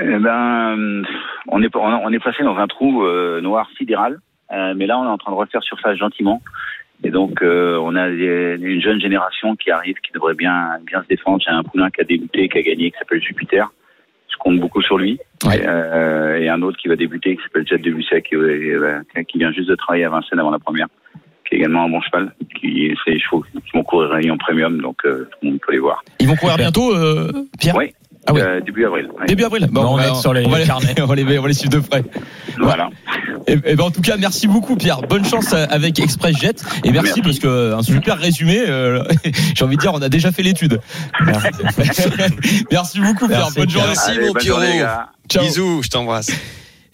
Eh 0.00 0.18
ben, 0.18 1.02
on 1.48 1.62
est 1.62 1.74
on 1.76 1.80
on 2.06 2.12
est 2.12 2.18
placé 2.18 2.42
dans 2.42 2.56
un 2.56 2.66
trou 2.66 3.04
euh, 3.04 3.40
noir 3.40 3.68
sidéral, 3.76 4.18
euh, 4.52 4.74
mais 4.76 4.86
là 4.86 4.98
on 4.98 5.04
est 5.04 5.08
en 5.08 5.18
train 5.18 5.32
de 5.32 5.36
refaire 5.36 5.62
surface 5.62 5.96
gentiment. 5.96 6.42
Et 7.04 7.10
donc 7.10 7.42
euh, 7.42 7.78
on 7.82 7.94
a 7.94 8.08
des- 8.08 8.56
une 8.60 8.80
jeune 8.80 9.00
génération 9.00 9.54
qui 9.56 9.70
arrive, 9.70 9.96
qui 10.04 10.12
devrait 10.12 10.34
bien 10.34 10.78
bien 10.86 11.02
se 11.02 11.08
défendre. 11.08 11.42
J'ai 11.44 11.50
un 11.50 11.62
poulain 11.62 11.90
qui 11.90 12.00
a 12.00 12.04
débuté, 12.04 12.48
qui 12.48 12.58
a 12.58 12.62
gagné, 12.62 12.90
qui 12.90 12.98
s'appelle 12.98 13.22
Jupiter. 13.22 13.70
Je 14.28 14.36
compte 14.38 14.58
beaucoup 14.60 14.82
sur 14.82 14.98
lui. 14.98 15.18
Ouais. 15.46 15.58
Et, 15.58 15.64
euh, 15.66 16.38
et 16.40 16.48
un 16.48 16.60
autre 16.62 16.76
qui 16.78 16.88
va 16.88 16.96
débuter, 16.96 17.36
qui 17.36 17.42
s'appelle 17.42 17.66
Jet 17.66 17.78
de 17.78 17.90
Busset, 17.90 18.22
qui, 18.22 18.34
euh, 18.34 19.00
qui 19.28 19.38
vient 19.38 19.52
juste 19.52 19.68
de 19.68 19.74
travailler 19.76 20.04
à 20.04 20.10
Vincennes 20.10 20.38
avant 20.40 20.50
la 20.50 20.58
première, 20.58 20.88
qui 21.48 21.54
est 21.54 21.58
également 21.58 21.84
un 21.84 21.88
bon 21.88 22.00
cheval. 22.02 22.34
Qui 22.60 22.92
c'est 23.04 23.12
des 23.12 23.20
chevaux 23.20 23.42
qui 23.52 23.72
vont 23.74 23.82
courir 23.84 24.10
en 24.32 24.36
premium, 24.38 24.80
donc 24.80 24.96
euh, 25.04 25.28
tout 25.30 25.38
le 25.42 25.50
monde 25.50 25.60
peut 25.66 25.72
les 25.72 25.78
voir. 25.78 26.02
Ils 26.20 26.28
vont 26.28 26.36
courir 26.36 26.56
bientôt, 26.56 26.94
euh, 26.94 27.30
Pierre 27.58 27.76
Oui. 27.76 27.92
Ah. 28.28 28.32
Euh, 28.34 28.60
début 28.60 28.84
avril. 28.84 29.08
Début 29.28 29.44
avril. 29.44 29.68
Bon, 29.70 29.82
on 29.86 29.96
va- 29.96 30.08
être 30.08 30.16
sur 30.16 30.34
les 30.34 30.44
on 30.44 30.48
va 30.48 30.60
carnets. 30.64 30.94
on 31.00 31.06
va 31.06 31.14
les, 31.14 31.38
on 31.38 31.42
va 31.42 31.46
les 31.48 31.54
suivre 31.54 31.74
de 31.74 31.78
près. 31.78 32.02
Voilà. 32.58 32.88
Et, 33.46 33.52
et 33.52 33.76
ben 33.76 33.84
en 33.84 33.90
tout 33.92 34.00
cas, 34.00 34.16
merci 34.16 34.48
beaucoup 34.48 34.74
Pierre. 34.74 35.00
Bonne 35.02 35.24
chance 35.24 35.52
euh, 35.52 35.64
avec 35.70 36.00
Express 36.00 36.36
Jet 36.36 36.60
et 36.82 36.90
merci, 36.90 37.20
Merci. 37.20 37.22
parce 37.22 37.38
que 37.38 37.74
un 37.74 37.82
super 37.84 38.18
résumé. 38.18 38.64
euh, 38.66 39.04
J'ai 39.54 39.64
envie 39.64 39.76
de 39.76 39.80
dire, 39.80 39.92
on 39.94 40.02
a 40.02 40.08
déjà 40.08 40.32
fait 40.32 40.42
l'étude. 40.42 40.80
merci 42.72 43.00
beaucoup 43.00 43.28
Pierre. 43.28 43.38
Merci, 43.40 43.58
Bonne 43.60 43.70
journée. 43.70 43.86
Merci, 43.88 44.10
Allez, 44.10 44.20
mon 44.26 44.32
bonne 44.32 44.42
Pierrot. 44.42 44.58
journée, 44.60 44.72
les 44.72 44.78
gars. 44.80 45.08
Ciao. 45.28 45.44
Bisous, 45.44 45.82
je 45.84 45.88
t'embrasse. 45.88 46.30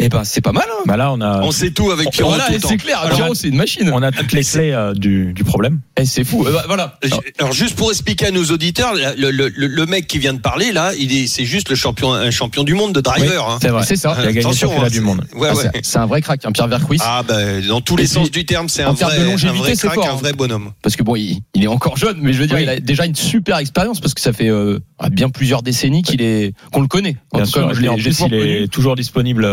Et 0.02 0.08
ben 0.08 0.24
c'est 0.24 0.40
pas 0.40 0.52
mal. 0.52 0.64
Hein 0.68 0.82
bah 0.86 0.96
Là, 0.96 1.12
on 1.12 1.20
a, 1.20 1.40
On 1.42 1.50
sait 1.52 1.70
tout 1.70 1.90
avec 1.90 2.10
Pierrot 2.10 2.30
voilà, 2.30 2.46
c'est 2.66 2.76
clair. 2.76 3.00
Alors, 3.00 3.16
Pierrot, 3.16 3.34
c'est 3.34 3.48
une 3.48 3.56
machine. 3.56 3.90
on 3.92 4.02
a 4.02 4.10
toutes 4.10 4.32
les 4.32 4.42
clés 4.44 4.72
euh, 4.72 4.92
du, 4.94 5.32
du 5.32 5.44
problème. 5.44 5.80
Et 5.96 6.04
c'est 6.06 6.24
fou. 6.24 6.44
Euh, 6.46 6.52
bah, 6.52 6.64
voilà. 6.66 6.98
Alors 7.38 7.52
juste 7.52 7.76
pour 7.76 7.90
expliquer 7.90 8.26
à 8.26 8.30
nos 8.30 8.44
auditeurs, 8.46 8.94
le, 8.94 9.30
le, 9.30 9.48
le- 9.48 9.66
le 9.68 9.86
mec 9.86 10.06
qui 10.06 10.18
vient 10.18 10.34
de 10.34 10.40
parler 10.40 10.72
là, 10.72 10.92
il 10.98 11.14
est, 11.16 11.26
c'est 11.26 11.44
juste 11.44 11.68
le 11.68 11.76
champion, 11.76 12.12
un 12.12 12.30
champion 12.30 12.64
du 12.64 12.74
monde 12.74 12.92
de 12.94 13.00
driver. 13.00 13.48
hein. 13.48 13.58
C'est 13.62 13.68
vrai. 13.68 13.84
C'est 13.86 13.96
ça. 13.96 14.16
Il 14.20 14.26
a 14.28 14.32
gagné 14.32 14.50
le 14.60 14.68
hein, 14.84 14.88
du 14.88 15.00
monde. 15.00 15.24
Ouais, 15.34 15.48
Ah, 15.50 15.54
ouais. 15.56 15.70
c'est- 15.82 15.98
un 15.98 16.06
vrai 16.06 16.20
crack, 16.20 16.44
un 16.44 16.52
Pierre 16.52 16.68
Vercouis. 16.68 16.98
Ah 17.00 17.22
ben 17.26 17.64
dans 17.66 17.80
tous 17.80 17.96
les 17.96 18.04
puis, 18.04 18.12
sens 18.12 18.30
du 18.30 18.44
terme, 18.44 18.68
c'est 18.68 18.82
un 18.82 18.92
vrai, 18.92 19.04
un 19.04 19.36
crack, 19.76 19.94
fort, 19.94 20.06
un 20.06 20.10
hein. 20.12 20.16
vrai 20.16 20.32
bonhomme. 20.32 20.72
Parce 20.82 20.96
que 20.96 21.02
bon, 21.02 21.14
il, 21.16 21.40
il 21.54 21.62
est 21.62 21.68
encore 21.68 21.96
jeune, 21.96 22.18
mais 22.20 22.32
je 22.32 22.38
veux 22.38 22.46
dire, 22.46 22.56
Oui. 22.56 22.64
il 22.64 22.68
a 22.68 22.80
déjà 22.80 23.06
une 23.06 23.14
super 23.14 23.58
expérience 23.58 24.00
parce 24.00 24.14
que 24.14 24.20
ça 24.20 24.32
fait 24.32 24.48
euh, 24.48 24.78
bien 25.10 25.28
plusieurs 25.30 25.62
décennies 25.62 26.02
qu'il 26.02 26.22
est 26.22 26.54
qu'on 26.72 26.80
le 26.80 26.88
connaît. 26.88 27.16
En 27.32 27.42
tout 27.44 27.52
cas, 27.52 27.68
je 27.72 27.80
l'ai 27.80 27.88
il 27.96 28.62
est 28.62 28.68
toujours 28.68 28.96
disponible. 28.96 29.44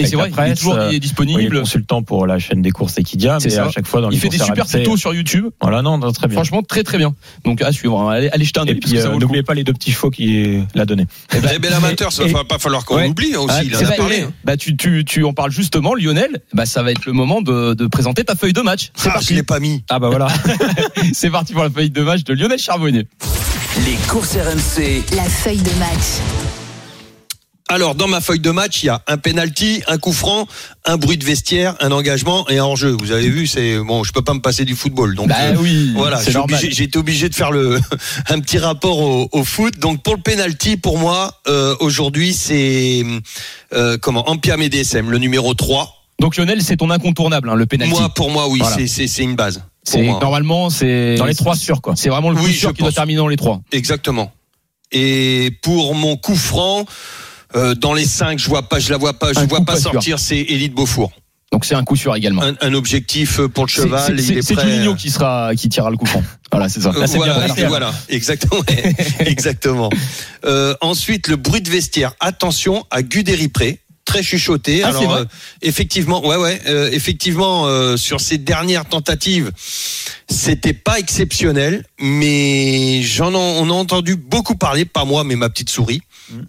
Euh, 0.00 0.04
Et 0.04 0.06
c'est 0.06 0.16
vrai, 0.16 0.28
il 0.28 0.32
est 0.32 0.34
presse, 0.34 0.58
toujours 0.58 0.74
il 0.74 0.78
euh, 0.80 0.86
est 0.88 0.92
Il 0.92 0.96
est 0.96 1.00
disponible. 1.00 1.60
consultant 1.60 2.02
pour 2.02 2.26
la 2.26 2.38
chaîne 2.38 2.62
des 2.62 2.70
courses 2.70 2.96
Equidia, 2.98 3.38
C'est 3.40 3.48
mais 3.48 3.54
ça. 3.54 3.64
à 3.66 3.70
chaque 3.70 3.86
fois 3.86 4.00
dans 4.00 4.08
les 4.08 4.16
Il 4.16 4.20
fait 4.20 4.28
des 4.28 4.38
super 4.38 4.66
tutos 4.66 4.96
sur 4.96 5.14
YouTube. 5.14 5.46
Voilà, 5.60 5.82
non, 5.82 5.98
non, 5.98 6.12
très 6.12 6.26
bien. 6.28 6.34
Franchement, 6.36 6.62
très 6.62 6.82
très 6.82 6.98
bien. 6.98 7.14
Donc 7.44 7.62
à 7.62 7.72
suivre. 7.72 8.00
hein. 8.00 8.10
Allez, 8.12 8.28
allez 8.30 8.44
jeter 8.44 8.60
un 8.60 8.64
Et 8.66 8.70
œil 8.70 8.80
euh, 8.98 9.16
n'oubliez 9.18 9.42
pas 9.42 9.54
les 9.54 9.64
deux 9.64 9.72
petits 9.72 9.92
chevaux 9.92 10.10
qui 10.10 10.60
l'a 10.74 10.84
donné. 10.86 11.06
Eh 11.34 11.40
ben, 11.40 11.48
Très 11.48 11.58
bel 11.58 11.72
amateur, 11.72 12.12
ça 12.12 12.24
et- 12.24 12.32
va 12.32 12.44
pas 12.44 12.58
falloir 12.58 12.84
qu'on 12.84 12.96
Ouais. 12.96 13.08
oublie 13.08 13.34
aussi. 13.36 13.54
Ah, 13.58 13.62
il 13.64 13.74
en 13.74 13.78
c'est 13.78 13.86
a 13.86 13.90
parlé. 13.92 14.20
hein. 14.22 14.32
Bah 14.44 14.56
tu, 14.56 14.76
tu, 14.76 15.04
tu 15.04 15.24
en 15.24 15.32
parles 15.32 15.50
justement, 15.52 15.94
Lionel. 15.94 16.40
Bah 16.52 16.66
ça 16.66 16.82
va 16.82 16.90
être 16.90 17.04
le 17.06 17.12
moment 17.12 17.42
de, 17.42 17.74
de 17.74 17.86
présenter 17.86 18.24
ta 18.24 18.34
feuille 18.34 18.52
de 18.52 18.60
match. 18.62 18.90
C'est 18.94 19.08
Ah, 19.08 19.10
je 19.10 19.14
parti. 19.14 19.34
l'ai 19.34 19.42
pas 19.42 19.60
mis. 19.60 19.82
Ah 19.90 19.98
bah 19.98 20.08
voilà. 20.08 20.28
C'est 21.12 21.30
parti 21.30 21.52
pour 21.52 21.62
la 21.62 21.70
feuille 21.70 21.90
de 21.90 22.02
match 22.02 22.24
de 22.24 22.34
Lionel 22.34 22.58
Charbonnier. 22.58 23.06
Les 23.84 23.94
courses 24.08 24.36
RMC. 24.36 25.02
La 25.16 25.24
feuille 25.24 25.58
de 25.62 25.70
match. 25.78 26.47
Alors, 27.70 27.94
dans 27.94 28.08
ma 28.08 28.22
feuille 28.22 28.40
de 28.40 28.50
match, 28.50 28.82
il 28.82 28.86
y 28.86 28.88
a 28.88 29.02
un 29.06 29.18
penalty, 29.18 29.82
un 29.88 29.98
coup 29.98 30.14
franc, 30.14 30.46
un 30.86 30.96
bruit 30.96 31.18
de 31.18 31.24
vestiaire, 31.24 31.74
un 31.80 31.92
engagement 31.92 32.48
et 32.48 32.56
un 32.58 32.64
hors-jeu. 32.64 32.96
Vous 32.98 33.12
avez 33.12 33.28
vu, 33.28 33.46
c'est 33.46 33.78
bon, 33.78 34.04
je 34.04 34.12
peux 34.12 34.22
pas 34.22 34.32
me 34.32 34.40
passer 34.40 34.64
du 34.64 34.74
football. 34.74 35.14
Donc, 35.14 35.28
Bah 35.28 35.34
euh, 35.40 35.56
oui, 35.60 35.92
voilà, 35.94 36.16
c'est 36.18 36.30
j'ai 36.30 36.38
normal. 36.38 36.56
obligé- 36.58 36.72
j'ai 36.74 36.84
été 36.84 36.98
obligé 36.98 37.28
de 37.28 37.34
faire 37.34 37.50
le 37.50 37.78
un 38.30 38.40
petit 38.40 38.56
rapport 38.56 38.98
au, 39.00 39.28
au 39.32 39.44
foot. 39.44 39.78
Donc, 39.78 40.02
pour 40.02 40.16
le 40.16 40.22
penalty, 40.22 40.78
pour 40.78 40.96
moi, 40.98 41.34
euh, 41.46 41.76
aujourd'hui, 41.80 42.32
c'est 42.32 43.04
euh, 43.74 43.98
comment 44.00 44.26
Ampia 44.30 44.56
DSM, 44.56 45.10
le 45.10 45.18
numéro 45.18 45.52
3. 45.52 45.94
Donc 46.20 46.36
Lionel, 46.36 46.62
c'est 46.62 46.78
ton 46.78 46.88
incontournable, 46.90 47.50
hein, 47.50 47.54
le 47.54 47.66
penalty. 47.66 47.92
Moi, 47.92 48.08
pour 48.14 48.30
moi, 48.30 48.48
oui, 48.48 48.58
Voilà. 48.60 48.76
c'est- 48.76 48.86
c'est 48.88 49.06
c'est 49.06 49.22
une 49.22 49.36
base. 49.36 49.58
Pour 49.58 49.64
c'est 49.84 50.02
moi. 50.02 50.18
normalement 50.20 50.68
c'est 50.70 51.14
Dans 51.16 51.26
les 51.26 51.34
trois 51.34 51.54
sûrs, 51.54 51.80
quoi. 51.80 51.94
C'est 51.96 52.08
vraiment 52.08 52.30
le 52.30 52.36
coup 52.36 52.48
sûr 52.48 52.72
qui 52.72 52.82
doit 52.82 52.90
terminer 52.92 53.18
dans 53.18 53.28
les 53.28 53.36
trois. 53.36 53.60
Exactement. 53.72 54.32
Et 54.90 55.52
pour 55.62 55.94
mon 55.94 56.16
coup 56.16 56.34
franc, 56.34 56.86
euh, 57.56 57.74
dans 57.74 57.94
les 57.94 58.04
cinq, 58.04 58.38
je 58.38 58.48
vois 58.48 58.68
pas, 58.68 58.78
je 58.78 58.90
la 58.90 58.96
vois 58.98 59.12
pas, 59.14 59.32
je 59.32 59.38
Un 59.40 59.46
vois 59.46 59.60
pas 59.64 59.76
sortir. 59.76 60.18
C'est 60.18 60.38
Élite 60.38 60.74
Beaufour. 60.74 61.12
Donc 61.50 61.64
c'est 61.64 61.74
un 61.74 61.82
coup 61.82 61.96
sûr 61.96 62.14
également. 62.14 62.42
Un, 62.42 62.54
un 62.60 62.74
objectif 62.74 63.40
pour 63.40 63.64
le 63.64 63.70
cheval. 63.70 64.20
c'est-. 64.20 64.42
Juninho 64.60 64.94
qui 64.94 65.10
sera 65.10 65.52
qui 65.56 65.68
tirera 65.70 65.90
le 65.90 65.96
coup 65.96 66.06
franc. 66.06 66.22
Voilà, 66.52 66.68
c'est 66.70 66.80
ça. 66.80 66.90
Euh, 66.96 67.00
Là, 67.00 67.06
c'est 67.06 67.18
bien 67.18 67.34
voilà, 67.34 67.68
voilà, 67.68 67.92
exactement, 68.08 68.62
exactement. 69.20 69.90
Euh, 70.46 70.74
ensuite, 70.80 71.28
le 71.28 71.36
bruit 71.36 71.60
de 71.60 71.68
vestiaire. 71.70 72.14
Attention 72.20 72.86
à 72.90 73.02
Guderipré, 73.02 73.80
très 74.06 74.22
chuchoté. 74.22 74.82
Ah, 74.82 74.88
Alors, 74.88 75.12
euh, 75.14 75.24
effectivement, 75.60 76.26
ouais, 76.26 76.36
ouais, 76.36 76.58
euh, 76.66 76.88
effectivement, 76.90 77.66
euh, 77.66 77.98
sur 77.98 78.22
ces 78.22 78.38
dernières 78.38 78.86
tentatives, 78.86 79.52
c'était 80.30 80.72
pas 80.72 80.98
exceptionnel, 80.98 81.84
mais 82.00 83.02
j'en 83.02 83.34
en- 83.34 83.38
on 83.38 83.68
a 83.68 83.74
entendu 83.74 84.16
beaucoup 84.16 84.54
parler, 84.54 84.86
pas 84.86 85.04
moi, 85.04 85.24
mais 85.24 85.36
ma 85.36 85.50
petite 85.50 85.68
souris, 85.70 86.00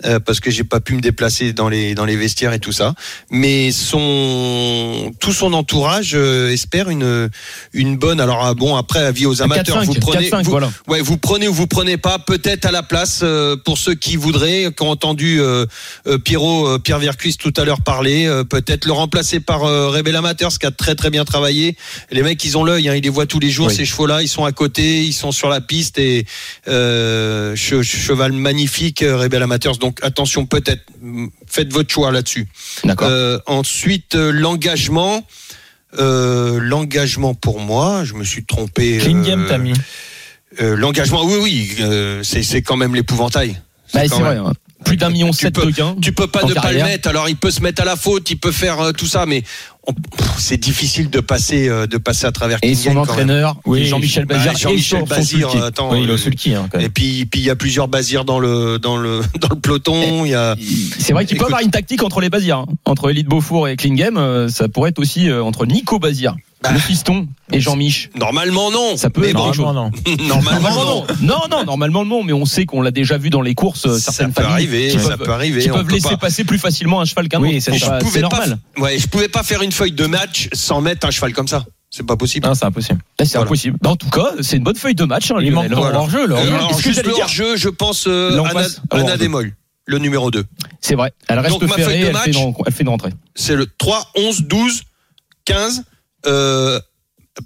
euh, 0.05 0.19
parce 0.19 0.39
que 0.39 0.51
j'ai 0.51 0.63
pas 0.63 0.79
pu 0.79 0.93
me 0.95 1.01
déplacer 1.01 1.53
dans 1.53 1.69
les 1.69 1.95
dans 1.95 2.05
les 2.05 2.15
vestiaires 2.15 2.53
et 2.53 2.59
tout 2.59 2.71
ça. 2.71 2.93
Mais 3.31 3.71
son 3.71 5.13
tout 5.19 5.33
son 5.33 5.53
entourage 5.53 6.11
euh, 6.13 6.51
espère 6.51 6.89
une 6.89 7.29
une 7.73 7.97
bonne. 7.97 8.19
Alors 8.19 8.43
ah, 8.45 8.53
bon, 8.53 8.75
après 8.75 8.99
avis 8.99 9.25
aux 9.25 9.41
amateurs, 9.41 9.81
4-5, 9.83 9.85
vous 9.85 9.93
prenez, 9.95 10.29
4-5, 10.29 10.43
vous, 10.43 10.51
voilà. 10.51 10.71
Ouais, 10.87 11.01
vous 11.01 11.17
prenez 11.17 11.47
ou 11.47 11.53
vous 11.53 11.67
prenez 11.67 11.97
pas, 11.97 12.19
peut-être 12.19 12.65
à 12.65 12.71
la 12.71 12.83
place 12.83 13.21
euh, 13.23 13.55
pour 13.57 13.77
ceux 13.77 13.95
qui 13.95 14.15
voudraient, 14.15 14.71
qui 14.75 14.83
ont 14.83 14.89
entendu 14.89 15.39
euh, 15.41 15.65
euh, 16.07 16.17
Pierrot, 16.17 16.67
euh, 16.67 16.79
Pierre 16.79 16.99
Vercuis 16.99 17.35
tout 17.37 17.53
à 17.57 17.63
l'heure 17.65 17.81
parlé. 17.81 18.25
euh, 18.25 18.43
Peut-être 18.43 18.85
le 18.85 18.91
remplacer 18.93 19.39
par 19.39 19.63
euh, 19.65 19.89
Rebel 19.89 20.15
Amateurs, 20.15 20.57
qui 20.57 20.65
a 20.65 20.71
très 20.71 20.95
très 20.95 21.09
bien 21.09 21.25
travaillé. 21.25 21.77
Les 22.11 22.23
mecs, 22.23 22.43
ils 22.43 22.57
ont 22.57 22.63
l'œil, 22.63 22.89
hein, 22.89 22.95
ils 22.95 23.03
les 23.03 23.09
voient 23.09 23.25
tous 23.27 23.39
les 23.39 23.49
jours. 23.49 23.67
Oui. 23.67 23.75
Ces 23.75 23.85
chevaux-là, 23.85 24.21
ils 24.23 24.27
sont 24.27 24.43
à 24.45 24.51
côté, 24.51 25.03
ils 25.03 25.13
sont 25.13 25.31
sur 25.31 25.49
la 25.49 25.61
piste 25.61 25.97
et 25.99 26.25
euh, 26.67 27.55
che- 27.55 27.81
cheval 27.83 28.31
magnifique, 28.31 29.03
Rebel 29.07 29.43
Donc 29.77 29.99
attention, 30.01 30.47
peut-être, 30.47 30.83
faites 31.45 31.71
votre 31.71 31.91
choix 31.93 32.11
là-dessus. 32.11 32.47
D'accord. 32.83 33.07
Euh, 33.11 33.37
ensuite, 33.45 34.15
euh, 34.15 34.31
l'engagement. 34.31 35.23
Euh, 35.97 36.59
l'engagement 36.61 37.33
pour 37.33 37.59
moi, 37.59 38.03
je 38.05 38.13
me 38.13 38.23
suis 38.23 38.45
trompé. 38.45 38.99
Euh, 39.01 39.47
t'as 39.47 39.57
mis. 39.57 39.73
euh, 40.61 40.75
l'engagement, 40.75 41.23
oui, 41.25 41.37
oui, 41.41 41.75
euh, 41.79 42.21
c'est 42.23 42.43
c'est 42.43 42.61
quand 42.61 42.77
même 42.77 42.93
l'épouvantail. 42.93 43.59
Bah, 43.93 44.01
c'est 44.07 44.13
vrai. 44.19 44.37
hein. 44.37 44.53
Plus 44.85 44.97
d'un 44.97 45.09
million 45.09 45.33
sept 45.33 45.55
peux- 45.55 45.65
de 45.65 45.71
gains. 45.71 45.95
Tu 46.01 46.13
peux 46.13 46.27
pas 46.27 46.43
ne 46.43 46.53
pas 46.53 46.71
le 46.71 46.83
mettre. 46.83 47.09
Alors 47.09 47.27
il 47.27 47.35
peut 47.35 47.49
se 47.51 47.61
mettre 47.61 47.81
à 47.81 47.85
la 47.85 47.95
faute, 47.95 48.29
il 48.29 48.37
peut 48.37 48.51
faire 48.51 48.79
euh, 48.79 48.91
tout 48.91 49.07
ça, 49.07 49.25
mais 49.25 49.43
c'est 50.37 50.57
difficile 50.57 51.09
de 51.09 51.19
passer 51.19 51.67
euh, 51.69 51.87
de 51.87 51.97
passer 51.97 52.25
à 52.25 52.31
travers. 52.31 52.59
Et 52.61 52.75
son 52.75 52.95
entraîneur, 52.97 53.55
Oui, 53.65 53.85
Jean-Michel 53.85 54.25
Bazir, 54.25 54.55
Jean-Michel 54.57 55.03
Bazir, 55.05 55.49
sulky. 55.51 55.63
attends, 55.65 55.91
Oui, 55.91 56.01
il 56.03 56.09
est 56.09 56.17
euh. 56.17 56.55
Hein. 56.55 56.67
Et 56.79 56.89
puis 56.89 57.25
puis 57.25 57.39
il 57.41 57.45
y 57.45 57.49
a 57.49 57.55
plusieurs 57.55 57.87
Bazirs 57.87 58.25
dans 58.25 58.39
le 58.39 58.79
dans 58.79 58.97
le 58.97 59.21
dans 59.41 59.49
le 59.49 59.59
peloton. 59.59 60.25
Il 60.25 60.31
y 60.31 60.35
a 60.35 60.55
C'est 60.99 61.13
vrai 61.13 61.25
qu'il 61.25 61.37
peut 61.37 61.45
avoir 61.45 61.61
une 61.61 61.71
tactique 61.71 62.03
entre 62.03 62.21
les 62.21 62.29
Bazirs. 62.29 62.57
hein. 62.59 62.65
Entre 62.85 63.09
Elite 63.09 63.27
Beaufour 63.27 63.67
et 63.67 63.75
Klingem, 63.75 64.17
euh, 64.17 64.49
ça 64.49 64.67
pourrait 64.67 64.89
être 64.89 64.99
aussi 64.99 65.29
euh, 65.29 65.43
entre 65.43 65.65
Nico 65.65 65.99
Bazir. 65.99 66.35
Le 66.71 66.77
fiston, 66.79 67.27
et 67.53 67.61
Jean-Mich. 67.61 68.09
normalement 68.15 68.69
non. 68.71 68.97
Ça 68.97 69.09
peut 69.09 69.21
mais. 69.21 69.33
Normalement, 69.33 69.73
non. 69.73 69.91
normalement 70.27 70.85
non. 70.85 71.05
non, 71.21 71.41
non, 71.49 71.63
normalement 71.63 72.05
non, 72.05 72.23
mais 72.23 72.33
on 72.33 72.45
sait 72.45 72.65
qu'on 72.65 72.81
l'a 72.81 72.91
déjà 72.91 73.17
vu 73.17 73.29
dans 73.29 73.41
les 73.41 73.55
courses, 73.55 73.85
euh, 73.85 73.97
Ça 73.97 74.11
certaines 74.11 74.33
peut 74.33 74.41
familles 74.43 74.53
arriver, 74.67 74.87
qui 74.89 74.99
ça 74.99 75.17
peut 75.17 75.31
arriver. 75.31 75.61
qui 75.61 75.71
on 75.71 75.75
peuvent 75.75 75.85
peut 75.85 75.93
laisser 75.93 76.09
pas- 76.09 76.17
passer 76.17 76.43
plus 76.43 76.59
facilement 76.59 76.99
un 77.01 77.05
cheval 77.05 77.29
qu'un 77.29 77.39
Oui, 77.41 77.55
autre. 77.57 77.63
ça. 77.63 77.71
bah, 77.71 77.77
Je 77.77 77.85
c'est 77.85 77.99
pouvais 78.05 78.21
pas 78.21 78.29
normal. 78.29 78.57
fa- 78.75 78.81
Ouais, 78.81 78.97
je 78.99 79.07
pouvais 79.07 79.29
pas 79.29 79.43
faire 79.43 79.61
une 79.61 79.71
feuille 79.71 79.93
de 79.93 80.05
match 80.05 80.49
sans 80.53 80.81
mettre 80.81 81.07
un 81.07 81.11
cheval 81.11 81.31
comme 81.33 81.47
ça. 81.47 81.65
C'est 81.91 82.05
pas 82.05 82.17
possible. 82.17 82.45
Non, 82.45 82.53
c'est 82.53 82.65
impossible. 82.65 82.99
Là, 83.17 83.25
C'est 83.25 83.31
Voilà. 83.33 83.45
impossible. 83.47 83.77
Bah, 83.81 83.89
en 83.91 83.95
tout 83.95 84.09
cas, 84.11 84.27
c'est 84.41 84.57
une 84.57 84.63
bonne 84.63 84.75
feuille 84.75 84.93
de 84.95 85.05
match. 85.05 85.31
Hein, 85.31 85.37
Il 85.41 85.51
manque 85.53 85.69
le 85.69 85.75
Voilà. 85.75 85.89
alors, 86.01 86.09
Est-ce 86.71 86.77
que 86.83 86.83
juste 86.83 87.03
le 87.05 87.13
dire- 87.13 87.23
hors-jeu, 87.23 87.55
je 87.55 87.69
pense 87.69 88.05
euh, 88.07 88.35
Là, 88.35 88.43
on 88.91 88.97
Anna. 88.99 89.17
Démol, 89.17 89.55
le 89.85 89.97
numéro 89.97 90.29
2. 90.29 90.45
C'est 90.81 90.93
vrai. 90.95 91.13
Elle 91.29 91.39
reste 91.39 91.57
ferrée, 91.73 92.01
elle 92.01 92.15
fait 92.73 92.83
une 92.83 92.89
rentrée. 92.89 93.11
c'est 93.33 93.55
le 93.55 93.65
3, 93.65 94.11
11, 94.15 94.41
12, 94.43 94.83
15. 95.45 95.83
Euh, 96.25 96.79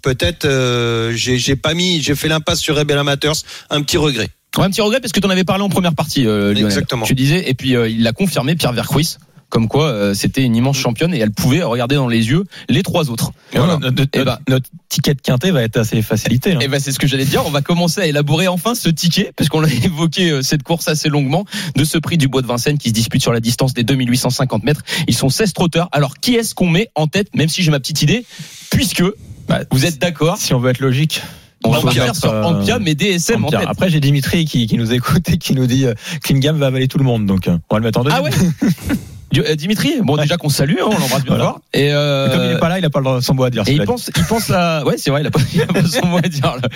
Peut-être, 0.01 0.45
euh, 0.45 1.13
j'ai 1.15 1.55
pas 1.55 1.73
mis, 1.73 2.01
j'ai 2.01 2.15
fait 2.15 2.27
l'impasse 2.27 2.59
sur 2.59 2.75
Rebel 2.75 2.97
Amateurs. 2.97 3.36
Un 3.69 3.81
petit 3.83 3.97
regret. 3.97 4.29
Ouais, 4.57 4.63
un 4.63 4.69
petit 4.69 4.81
regret 4.81 4.99
parce 4.99 5.12
que 5.12 5.19
tu 5.19 5.27
en 5.27 5.29
avais 5.29 5.43
parlé 5.43 5.63
en 5.63 5.69
première 5.69 5.93
partie, 5.93 6.25
euh, 6.25 6.53
Lionel. 6.53 6.65
Exactement. 6.65 7.05
Tu 7.05 7.15
disais, 7.15 7.49
et 7.49 7.53
puis 7.53 7.75
euh, 7.75 7.88
il 7.89 8.03
l'a 8.03 8.12
confirmé, 8.12 8.55
Pierre 8.55 8.73
Vercruis, 8.73 9.17
comme 9.54 9.68
quoi 9.68 9.86
euh, 9.89 10.13
c'était 10.16 10.42
une 10.42 10.56
immense 10.56 10.78
championne 10.78 11.13
et 11.13 11.20
elle 11.20 11.30
pouvait 11.30 11.62
regarder 11.62 11.94
dans 11.94 12.08
les 12.08 12.28
yeux 12.30 12.44
les 12.70 12.82
trois 12.82 13.12
autres. 13.12 13.34
Et 13.54 13.60
voilà, 13.60 13.78
notre, 13.78 13.96
notre- 13.98 14.10
Eh 14.20 14.24
ben- 14.24 14.39
notre 14.50 14.68
ticket 14.89 15.13
de 15.13 15.22
quintet 15.22 15.52
va 15.52 15.62
être 15.62 15.78
assez 15.78 16.02
facilité. 16.02 16.54
hein. 16.54 16.60
Et 16.60 16.68
ben 16.68 16.80
c'est 16.80 16.92
ce 16.92 16.98
que 16.98 17.06
j'allais 17.06 17.26
dire. 17.26 17.44
On 17.46 17.52
va 17.52 17.62
commencer 17.62 18.02
à 18.02 18.08
élaborer 18.08 18.48
enfin 18.48 18.74
ce 18.74 18.89
ticket, 18.89 19.32
parce 19.36 19.50
qu'on 19.50 19.62
l'a 19.62 19.72
évoqué 19.86 20.32
euh, 20.32 20.42
cette 20.42 20.63
course 20.63 20.88
assez 20.88 21.08
longuement, 21.08 21.46
de 21.76 21.84
ce 21.84 22.00
prix 22.00 22.18
du 22.18 22.28
Bois 22.28 22.42
de 22.42 22.48
Vincennes 22.48 22.80
qui 22.80 22.89
se 22.89 22.94
dispute 22.96 23.22
sur 23.22 23.32
la 23.32 23.39
distance 23.39 23.76
des 23.76 23.84
2850 23.84 24.63
mètres. 24.63 24.82
Ils 25.08 25.13
sont 25.16 25.30
16 25.30 25.54
trotteurs. 25.54 25.88
Alors 25.92 26.18
qui 26.18 26.34
est-ce 26.34 26.56
qu'on 26.56 26.68
met 26.70 26.89
en 26.96 27.06
tête, 27.06 27.36
même 27.36 27.48
si 27.48 27.62
j'ai 27.62 27.70
ma 27.70 27.80
petite 27.80 28.02
idée, 28.02 28.26
puisque 28.72 29.04
Bah, 29.48 29.60
vous 29.70 29.86
êtes 29.86 30.00
d'accord, 30.00 30.38
Si 30.38 30.56
on 30.56 30.60
veut 30.60 30.72
être 30.72 30.80
logique. 30.80 31.22
on 31.63 31.70
va 31.70 31.80
partir 31.80 32.16
sur 32.16 32.32
euh, 32.34 32.42
Ampia, 32.42 32.80
mais 32.80 32.96
DSM 32.96 33.46
en 33.46 33.52
tête. 33.52 33.60
Après, 33.68 33.92
j'ai 33.92 34.00
Dimitri 34.00 34.46
qui, 34.46 34.66
qui 34.66 34.78
nous 34.78 34.94
écoute 34.94 35.30
et 35.30 35.38
qui 35.38 35.54
nous 35.54 35.68
dit 35.68 35.86
Klingam 36.24 36.58
va 36.58 36.66
avaler 36.66 36.88
tout 36.88 36.98
le 36.98 37.04
monde. 37.06 37.28
Donc, 37.28 37.44
on 37.48 37.76
va 37.76 37.80
le 37.80 37.86
mettre 37.86 38.00
en 38.00 38.04
deuxième. 38.04 38.20
Ah 38.20 38.24
ouais 38.24 38.32
Dimitri, 39.56 39.96
bon 40.02 40.15
Ouais. 40.15 40.22
déjà 40.24 40.38
qu'on 40.38 40.50
salue, 40.50 40.76
hein, 40.82 40.86
on 40.88 40.91
l'embrasse 41.00 41.24
bien 41.24 41.36
Voilà. 41.36 41.43
fort. 41.46 41.62
Et, 41.74 41.91
euh, 41.91 42.28
Mais 42.30 42.36
Comme 42.36 42.46
il 42.46 42.52
est 42.52 42.60
pas 42.60 42.69
là, 42.69 42.80
il 42.80 42.86
a 42.86 42.89
pas 42.89 43.00
le- 43.00 43.22
son 43.22 43.34
mot 43.34 43.43
à 43.43 43.50
dire. 43.50 43.63
Et 43.67 43.74
il 43.74 43.84
pense, 43.84 44.12
il 44.15 44.24
pense 44.26 44.50
à, 44.52 44.84
ouais, 44.86 44.96
c'est 44.98 45.10
vrai, 45.10 45.22
il 45.22 45.28
a 45.28 45.32
pas, 45.32 45.39
pas 45.74 45.86
son 45.88 46.06
mot 46.08 46.17
à 46.17 46.22
dire, 46.22 46.56
là. 46.62 46.69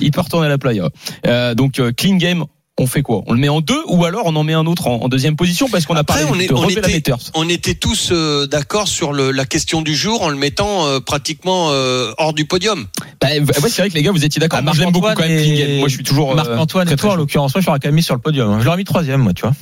Il 0.00 0.10
peut 0.10 0.20
retourner 0.20 0.46
à 0.46 0.50
la 0.50 0.58
playa. 0.58 0.88
Euh, 1.26 1.54
donc, 1.54 1.78
euh, 1.78 1.92
clean 1.92 2.16
game, 2.16 2.44
on 2.78 2.86
fait 2.86 3.00
quoi? 3.00 3.22
On 3.26 3.32
le 3.32 3.38
met 3.38 3.48
en 3.48 3.62
deux 3.62 3.80
ou 3.86 4.04
alors 4.04 4.22
on 4.26 4.36
en 4.36 4.44
met 4.44 4.52
un 4.52 4.66
autre 4.66 4.86
en, 4.86 4.96
en 5.02 5.08
deuxième 5.08 5.34
position 5.34 5.66
parce 5.70 5.86
qu'on 5.86 5.94
a 5.96 6.00
Après, 6.00 6.20
parlé 6.24 6.30
on 6.30 6.38
est- 6.38 6.48
de 6.48 6.52
on 6.54 6.68
était-. 6.68 7.12
On 7.34 7.48
était 7.48 7.74
tous 7.74 8.10
euh, 8.12 8.46
d'accord 8.46 8.86
sur 8.86 9.14
le, 9.14 9.30
la 9.30 9.46
question 9.46 9.80
du 9.80 9.94
jour 9.94 10.20
en 10.22 10.28
le 10.28 10.36
mettant 10.36 10.86
euh, 10.86 11.00
pratiquement 11.00 11.68
euh, 11.70 12.12
hors 12.18 12.34
du 12.34 12.44
podium. 12.44 12.84
Bah, 13.20 13.28
ouais, 13.30 13.46
c'est 13.70 13.78
vrai 13.80 13.88
que 13.88 13.94
les 13.94 14.02
gars, 14.02 14.12
vous 14.12 14.24
étiez 14.26 14.40
d'accord. 14.40 14.58
Ah, 14.58 14.62
Moi, 14.62 14.72
je 14.74 14.80
l'aime 14.80 14.90
beaucoup 14.92 15.06
quand 15.06 15.20
Marc-Antoine 15.20 15.36
même, 15.36 15.42
clean 15.44 15.54
et- 15.54 15.68
game. 15.68 15.78
Moi, 15.78 15.88
je 15.88 15.94
suis 15.94 16.04
toujours, 16.04 16.32
euh, 16.32 16.34
Marc-Antoine 16.34 16.84
très, 16.84 16.94
et 16.94 16.96
très 16.98 17.06
toi, 17.06 17.14
en 17.14 17.16
l'occurrence, 17.16 17.54
moi, 17.54 17.62
je 17.62 17.66
l'aurais 17.66 17.78
quand 17.80 17.88
même 17.88 17.94
mis 17.94 18.02
sur 18.02 18.14
le 18.14 18.20
podium. 18.20 18.60
Je 18.60 18.64
l'aurais 18.66 18.76
mis 18.76 18.84
troisième, 18.84 19.22
moi, 19.22 19.32
tu 19.32 19.40
vois. 19.42 19.52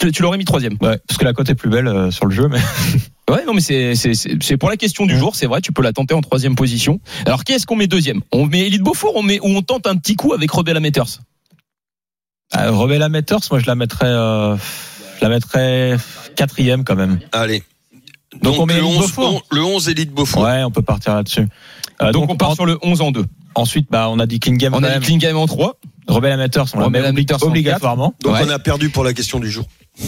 Tu, 0.00 0.10
tu 0.12 0.22
l'aurais 0.22 0.36
mis 0.38 0.44
troisième. 0.44 0.74
Ouais, 0.80 0.98
parce 1.06 1.16
que 1.18 1.24
la 1.24 1.32
cote 1.32 1.48
est 1.48 1.54
plus 1.54 1.70
belle 1.70 1.86
euh, 1.86 2.10
sur 2.10 2.26
le 2.26 2.34
jeu, 2.34 2.48
mais 2.48 2.58
Ouais, 3.30 3.44
non, 3.44 3.54
mais 3.54 3.60
c'est, 3.60 3.94
c'est, 3.96 4.14
c'est 4.14 4.40
c'est 4.42 4.56
pour 4.56 4.68
la 4.70 4.76
question 4.76 5.04
du 5.06 5.16
jour, 5.18 5.34
c'est 5.34 5.46
vrai, 5.46 5.60
tu 5.60 5.72
peux 5.72 5.82
la 5.82 5.92
tenter 5.92 6.14
en 6.14 6.20
troisième 6.20 6.54
position. 6.54 7.00
Alors, 7.24 7.42
qui 7.44 7.52
est-ce 7.52 7.66
qu'on 7.66 7.74
met 7.76 7.86
deuxième? 7.88 8.20
On 8.32 8.46
met 8.46 8.66
Elite 8.66 8.82
Beaufort, 8.82 9.12
on 9.16 9.22
met, 9.22 9.40
ou 9.40 9.46
on 9.48 9.62
tente 9.62 9.86
un 9.88 9.96
petit 9.96 10.14
coup 10.16 10.32
avec 10.32 10.50
Rebel 10.50 10.76
Amateurs? 10.76 11.08
euh, 12.56 12.70
Rebel 12.70 13.02
Amateurs, 13.02 13.40
moi, 13.50 13.58
je 13.60 13.66
la 13.66 13.74
mettrais, 13.74 14.06
euh, 14.06 14.56
je 14.56 15.22
la 15.22 15.28
mettrais 15.28 15.96
quatrième 16.36 16.84
quand 16.84 16.94
même. 16.96 17.18
Allez. 17.32 17.62
Donc, 18.34 18.42
Donc, 18.54 18.58
on 18.60 18.66
met 18.66 18.74
le, 18.74 18.80
Elite 18.80 18.90
11, 18.98 19.06
Beaufort. 19.06 19.42
le 19.50 19.64
11 19.64 19.88
élite 19.88 20.10
Beaufort. 20.12 20.42
Ouais, 20.44 20.62
on 20.62 20.70
peut 20.70 20.82
partir 20.82 21.14
là-dessus. 21.14 21.46
Euh, 22.02 22.12
Donc, 22.12 22.30
on 22.30 22.36
part 22.36 22.50
en- 22.50 22.54
sur 22.54 22.66
le 22.66 22.78
11 22.82 23.00
en 23.00 23.10
2. 23.10 23.24
Ensuite, 23.58 23.88
bah, 23.90 24.08
on 24.10 24.18
a 24.18 24.26
dit 24.26 24.40
Klingam 24.40 24.74
On 24.74 24.80
quand 24.80 24.84
a 24.86 24.98
dit 24.98 25.06
clean 25.06 25.16
game 25.18 25.36
en 25.36 25.46
3. 25.46 25.78
Rebel 26.08 26.30
Amateurs, 26.32 26.66
on 26.74 26.78
la 26.78 26.84
Rebel 26.86 27.02
met 27.02 27.08
obli- 27.08 27.10
Amateurs 27.30 27.42
en 27.44 27.48
obligatoirement. 27.48 28.14
Donc 28.22 28.34
Ouais. 28.34 28.40
on 28.46 28.48
a 28.50 28.58
perdu 28.60 28.90
pour 28.90 29.02
la 29.02 29.12
question 29.12 29.40
du 29.40 29.50
jour. 29.50 29.64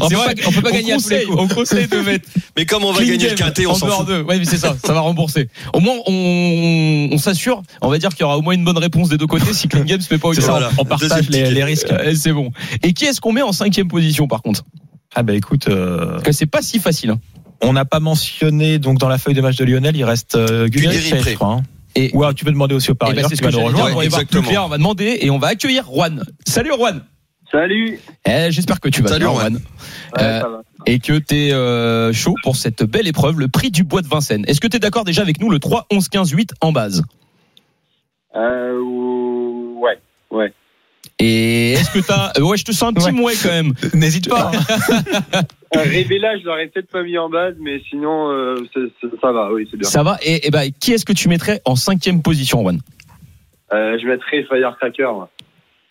On 0.00 0.08
vrai, 0.08 0.34
bah, 0.34 0.42
on 0.46 0.52
peut 0.52 0.62
pas 0.62 0.70
on 0.70 0.72
gagner 0.72 0.94
à 0.94 0.96
tous 0.96 1.10
les 1.10 1.16
conseille- 1.18 1.26
coups. 1.26 1.38
On 1.38 1.48
conseille 1.48 1.86
de 1.86 1.96
mettre 1.98 2.28
Mais 2.56 2.64
comme 2.66 2.82
on 2.84 2.92
va 2.92 2.98
clean 2.98 3.08
gagner 3.08 3.24
le 3.30 3.34
game 3.36 3.48
quintet, 3.48 3.66
on 3.66 3.72
en 3.72 3.74
s'en 3.74 3.88
fout. 3.88 4.06
d'eux. 4.06 4.22
Ouais, 4.22 4.38
mais 4.38 4.44
c'est 4.46 4.56
ça, 4.56 4.74
ça 4.84 4.92
va 4.94 5.00
rembourser. 5.00 5.48
Au 5.74 5.80
moins, 5.80 5.96
on, 6.06 7.08
on 7.12 7.18
s'assure, 7.18 7.62
on 7.82 7.88
va 7.90 7.98
dire 7.98 8.08
qu'il 8.10 8.20
y 8.20 8.24
aura 8.24 8.38
au 8.38 8.42
moins 8.42 8.54
une 8.54 8.64
bonne 8.64 8.78
réponse 8.78 9.10
des 9.10 9.18
deux 9.18 9.26
côtés 9.26 9.52
si 9.52 9.68
Clean 9.68 9.84
Game 9.84 10.00
se 10.00 10.06
fait 10.08 10.18
pas 10.18 10.28
au 10.28 10.34
C'est 10.34 10.40
ça, 10.40 10.52
Voilà. 10.52 10.70
on 10.78 10.84
partage 10.84 11.28
les, 11.28 11.62
risques. 11.64 11.90
Euh, 11.92 12.14
C'est 12.16 12.32
bon. 12.32 12.50
Et 12.82 12.92
qui 12.94 13.04
est-ce 13.04 13.20
qu'on 13.20 13.32
met 13.32 13.42
en 13.42 13.52
cinquième 13.52 13.88
position 13.88 14.26
par 14.28 14.40
contre? 14.42 14.64
Ah 15.14 15.22
bah 15.22 15.34
écoute, 15.34 15.68
euh, 15.68 16.12
Parce 16.12 16.22
que 16.24 16.32
c'est 16.32 16.46
pas 16.46 16.62
si 16.62 16.78
facile. 16.80 17.10
hein. 17.10 17.20
on 17.60 17.72
n'a 17.74 17.84
pas 17.84 18.00
mentionné 18.00 18.78
donc 18.78 18.98
dans 18.98 19.08
la 19.08 19.18
feuille 19.18 19.34
de 19.34 19.40
match 19.40 19.56
de 19.56 19.64
Lionel, 19.64 19.94
il 19.96 20.04
reste 20.04 20.34
euh, 20.34 20.68
je 20.72 21.34
crois. 21.34 21.48
hein. 21.52 21.62
Et- 21.96 22.10
Ou 22.14 22.22
alors 22.22 22.34
tu 22.34 22.44
peux 22.44 22.50
demander 22.50 22.74
aussi 22.74 22.90
au 22.90 22.94
parieur 22.94 23.16
ben, 23.16 23.22
c'est 23.22 23.28
qui 23.30 23.36
ce 23.36 23.40
que 23.40 23.46
va 23.46 23.50
nous 23.52 23.58
j'allais 23.58 23.68
rejoindre. 23.72 23.90
On 23.92 23.94
va 23.94 24.00
plus 24.00 24.06
exactement. 24.06 24.48
clair, 24.48 24.64
on 24.64 24.68
va 24.68 24.78
demander 24.78 25.18
et 25.20 25.30
on 25.30 25.38
va 25.38 25.48
accueillir 25.48 25.84
Juan. 25.86 26.24
Salut 26.46 26.72
Juan. 26.76 27.02
Salut. 27.52 28.00
Eh, 28.26 28.50
J'espère 28.50 28.80
que 28.80 28.88
tu 28.88 29.00
vas 29.02 29.08
Salut, 29.10 29.26
bien, 29.26 29.32
Juan. 29.34 29.52
Juan. 29.52 29.62
Ouais, 30.16 30.22
Euh, 30.22 30.40
ça 30.40 30.48
va. 30.48 30.62
Et 30.86 30.98
que 30.98 31.18
tu 31.18 31.34
es 31.36 32.12
chaud 32.12 32.34
pour 32.42 32.56
cette 32.56 32.82
belle 32.82 33.06
épreuve, 33.06 33.38
le 33.38 33.46
prix 33.48 33.70
du 33.70 33.84
bois 33.84 34.02
de 34.02 34.08
Vincennes. 34.08 34.44
Est-ce 34.48 34.60
que 34.60 34.66
tu 34.66 34.76
es 34.76 34.80
d'accord 34.80 35.04
déjà 35.04 35.22
avec 35.22 35.40
nous 35.40 35.50
le 35.50 35.58
3, 35.60 35.86
11, 35.92 36.08
15, 36.08 36.30
8 36.32 36.50
en 36.60 36.72
base? 36.72 37.04
Euh, 38.34 38.78
ou- 38.80 39.78
ouais. 40.32 40.52
Et 41.20 41.72
est-ce 41.72 41.90
que 41.92 42.04
t'as. 42.04 42.32
euh, 42.38 42.42
Ouais, 42.42 42.56
je 42.56 42.64
te 42.64 42.72
sens 42.72 42.90
un 42.90 42.92
petit 42.92 43.06
Ouais. 43.06 43.12
mouet 43.12 43.34
quand 43.40 43.48
même. 43.50 43.72
N'hésite 43.94 44.28
pas. 44.28 44.50
Révéla, 45.74 46.38
je 46.38 46.44
l'aurais 46.44 46.68
peut-être 46.68 46.90
pas 46.90 47.02
mis 47.02 47.18
en 47.18 47.28
base, 47.28 47.54
mais 47.60 47.80
sinon, 47.90 48.30
euh, 48.30 48.56
ça 49.20 49.32
va, 49.32 49.52
oui, 49.52 49.66
c'est 49.70 49.76
bien. 49.76 49.88
Ça 49.88 50.02
va 50.02 50.18
Et, 50.22 50.46
et 50.46 50.50
bah, 50.50 50.62
qui 50.80 50.92
est-ce 50.92 51.04
que 51.04 51.12
tu 51.12 51.28
mettrais 51.28 51.60
en 51.64 51.76
cinquième 51.76 52.22
position, 52.22 52.62
Juan? 52.62 52.78
Euh, 53.72 53.98
je 54.00 54.06
mettrais 54.06 54.44
Firecracker. 54.44 55.12
moi. 55.12 55.28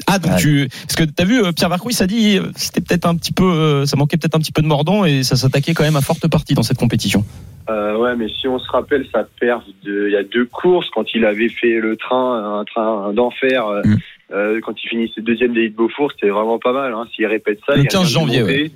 Ah, 0.08 0.20
donc 0.20 0.34
Ouais. 0.34 0.38
tu. 0.40 0.68
Parce 0.88 0.96
que 0.96 1.04
t'as 1.04 1.24
vu, 1.26 1.42
euh, 1.44 1.52
Pierre 1.52 1.70
Varcouille, 1.70 1.94
ça 1.94 2.08
dit, 2.08 2.40
c'était 2.56 2.82
peut-être 2.82 3.06
un 3.06 3.16
petit 3.16 3.32
peu. 3.32 3.86
Ça 3.86 3.96
manquait 3.98 4.18
peut-être 4.18 4.36
un 4.36 4.40
petit 4.40 4.52
peu 4.52 4.62
de 4.62 4.68
mordant 4.68 5.06
et 5.06 5.24
ça 5.24 5.36
s'attaquait 5.36 5.74
quand 5.74 5.84
même 5.84 5.96
à 5.96 6.02
forte 6.02 6.28
partie 6.30 6.54
dans 6.54 6.64
cette 6.64 6.78
compétition. 6.78 7.24
Euh, 7.70 7.96
ouais, 7.98 8.16
mais 8.16 8.28
si 8.28 8.48
on 8.48 8.60
se 8.60 8.70
rappelle 8.70 9.06
sa 9.14 9.24
perf 9.40 9.64
de, 9.86 10.08
il 10.10 10.14
y 10.14 10.18
a 10.18 10.24
deux 10.24 10.46
courses 10.46 10.90
quand 10.94 11.06
il 11.14 11.24
avait 11.26 11.48
fait 11.50 11.80
le 11.80 11.96
train, 11.96 12.60
un 12.60 12.66
train 12.66 13.14
d'enfer, 13.14 13.66
Mm. 13.86 13.96
Euh, 14.34 14.60
quand 14.66 14.74
il 14.84 14.88
finissait 14.90 15.22
deuxième 15.22 15.54
des 15.54 15.70
Beaufort, 15.70 16.12
c'était 16.14 16.30
vraiment 16.30 16.60
pas 16.60 16.74
mal. 16.74 16.94
Hein. 16.94 17.06
S'il 17.16 17.26
répète 17.28 17.60
ça, 17.68 17.74
Le 17.76 17.82
il 17.84 17.88
revient 17.88 17.90
15 17.90 18.02
de 18.04 18.08
janvier, 18.08 18.42
monter. 18.42 18.72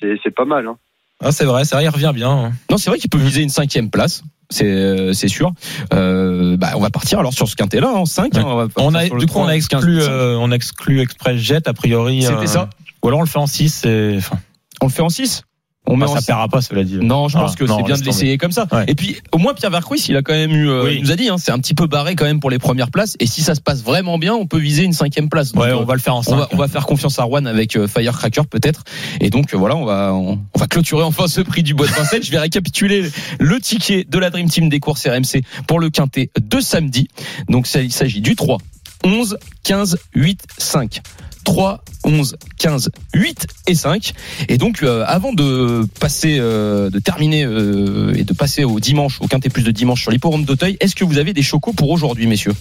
C'est, 0.00 0.14
c'est 0.22 0.34
pas 0.34 0.44
mal. 0.44 0.66
Hein. 0.66 0.76
Ah, 1.20 1.32
c'est 1.32 1.44
vrai, 1.44 1.62
vrai, 1.64 1.84
il 1.84 1.88
revient 1.88 2.12
bien. 2.14 2.30
hein. 2.30 2.52
Non, 2.70 2.76
c'est 2.76 2.90
vrai 2.90 2.98
qu'il 2.98 3.08
peut 3.10 3.18
viser 3.18 3.42
une 3.42 3.48
cinquième 3.48 3.90
place. 3.90 4.22
C'est 4.50 4.66
euh, 4.70 5.12
c'est 5.14 5.28
sûr. 5.28 5.52
Euh, 5.94 6.56
bah, 6.58 6.72
on 6.76 6.80
va 6.80 6.90
partir 6.90 7.18
alors 7.18 7.32
sur 7.32 7.48
ce 7.48 7.56
quintet-là, 7.56 7.88
en 7.94 8.04
5. 8.04 8.34
Ouais. 8.34 8.42
on, 8.44 8.56
va 8.56 8.64
On 8.76 8.92
partir 8.92 8.96
a, 8.98 9.04
sur 9.06 9.14
le 9.14 9.20
du 9.20 9.26
coup, 9.26 9.38
on 9.38 9.44
3, 9.44 9.48
a 9.48 9.52
15, 9.52 9.56
exclu, 9.56 10.00
5. 10.02 10.10
euh, 10.10 10.36
on 10.38 10.50
a 10.50 10.54
exclu 10.54 11.00
Express 11.00 11.36
Jet 11.40 11.66
a 11.66 11.72
priori. 11.72 12.22
C'était 12.22 12.34
euh, 12.42 12.46
ça 12.46 12.70
Ou 13.02 13.08
alors 13.08 13.20
on 13.20 13.22
le 13.22 13.28
fait 13.28 13.38
en 13.38 13.46
6 13.46 13.84
et, 13.86 14.14
enfin, 14.18 14.36
On 14.82 14.86
le 14.86 14.92
fait 14.92 15.02
en 15.02 15.08
6 15.08 15.44
On 15.86 16.00
enfin, 16.00 16.14
ça 16.14 16.20
six. 16.20 16.26
paiera 16.28 16.48
pas, 16.48 16.62
cela 16.62 16.82
dit. 16.82 16.96
Non, 16.96 17.28
je 17.28 17.36
pense 17.36 17.52
Ah, 17.52 17.58
que 17.58 17.66
c'est 17.66 17.82
bien 17.82 17.96
de 17.96 18.02
l'essayer 18.04 18.38
comme 18.38 18.52
ça. 18.52 18.66
Ouais. 18.72 18.84
Et 18.88 18.94
puis, 18.94 19.16
au 19.32 19.38
moins, 19.38 19.52
Pierre 19.52 19.70
Vercruis, 19.70 20.02
il 20.08 20.16
a 20.16 20.22
quand 20.22 20.32
même 20.32 20.52
eu, 20.52 20.68
euh, 20.68 20.84
Oui. 20.84 20.94
il 20.96 21.02
nous 21.02 21.10
a 21.12 21.16
dit, 21.16 21.28
hein, 21.28 21.36
c'est 21.38 21.50
un 21.52 21.58
petit 21.58 21.74
peu 21.74 21.86
barré 21.86 22.14
quand 22.16 22.24
même 22.24 22.40
pour 22.40 22.48
les 22.50 22.58
premières 22.58 22.90
places. 22.90 23.16
Et 23.20 23.26
si 23.26 23.42
ça 23.42 23.54
se 23.54 23.60
passe 23.60 23.82
vraiment 23.82 24.16
bien, 24.16 24.34
on 24.34 24.46
peut 24.46 24.58
viser 24.58 24.82
une 24.84 24.94
cinquième 24.94 25.28
place. 25.28 25.52
Donc, 25.52 25.62
Ouais, 25.62 25.70
euh, 25.70 25.76
on 25.78 25.84
va 25.84 25.92
le 25.94 26.00
faire 26.00 26.14
en 26.14 26.22
5. 26.22 26.32
on 26.32 26.36
va, 26.36 26.48
on 26.52 26.56
va 26.56 26.68
faire 26.68 26.86
confiance 26.86 27.18
à 27.18 27.24
Juan 27.26 27.46
avec 27.46 27.76
euh, 27.76 27.86
Firecracker 27.86 28.42
peut-être. 28.48 28.84
Et 29.20 29.28
donc 29.28 29.52
euh, 29.52 29.58
voilà, 29.58 29.76
on 29.76 29.84
va 29.84 30.12
on, 30.14 30.40
on 30.54 30.58
va 30.58 30.66
clôturer 30.66 31.02
enfin 31.02 31.28
ce 31.28 31.42
prix 31.42 31.62
du 31.62 31.74
bois 31.74 31.86
de 31.86 31.92
Vincennes. 31.92 32.22
Je 32.22 32.30
vais 32.30 32.38
récapituler 32.38 33.10
le 33.38 33.60
ticket 33.60 34.04
de 34.08 34.18
la 34.18 34.30
Dream 34.30 34.48
Team 34.48 34.70
des 34.70 34.80
courses 34.80 35.06
RMC 35.06 35.42
pour 35.66 35.80
le 35.80 35.90
quintet 35.90 36.30
de 36.40 36.60
samedi. 36.60 37.08
Donc 37.50 37.66
ça, 37.66 37.82
il 37.82 37.92
s'agit 37.92 38.20
du 38.22 38.36
3, 38.36 38.56
11, 39.04 39.36
15, 39.64 39.98
8, 40.14 40.46
5. 40.56 41.00
3, 41.44 41.84
11, 42.04 42.36
15, 42.58 42.90
8 43.14 43.46
et 43.66 43.74
5. 43.74 44.12
Et 44.48 44.58
donc, 44.58 44.82
euh, 44.82 45.04
avant 45.06 45.32
de 45.32 45.86
passer, 46.00 46.38
euh, 46.38 46.90
de 46.90 46.98
terminer 46.98 47.44
euh, 47.44 48.14
et 48.16 48.24
de 48.24 48.32
passer 48.32 48.64
au 48.64 48.80
dimanche, 48.80 49.20
au 49.20 49.28
quintet 49.28 49.50
plus 49.50 49.62
de 49.62 49.70
dimanche 49.70 50.02
sur 50.02 50.10
l'hipporome 50.10 50.44
d'Auteuil, 50.44 50.76
est-ce 50.80 50.94
que 50.94 51.04
vous 51.04 51.18
avez 51.18 51.32
des 51.32 51.42
chocos 51.42 51.72
pour 51.72 51.90
aujourd'hui, 51.90 52.26
messieurs? 52.26 52.54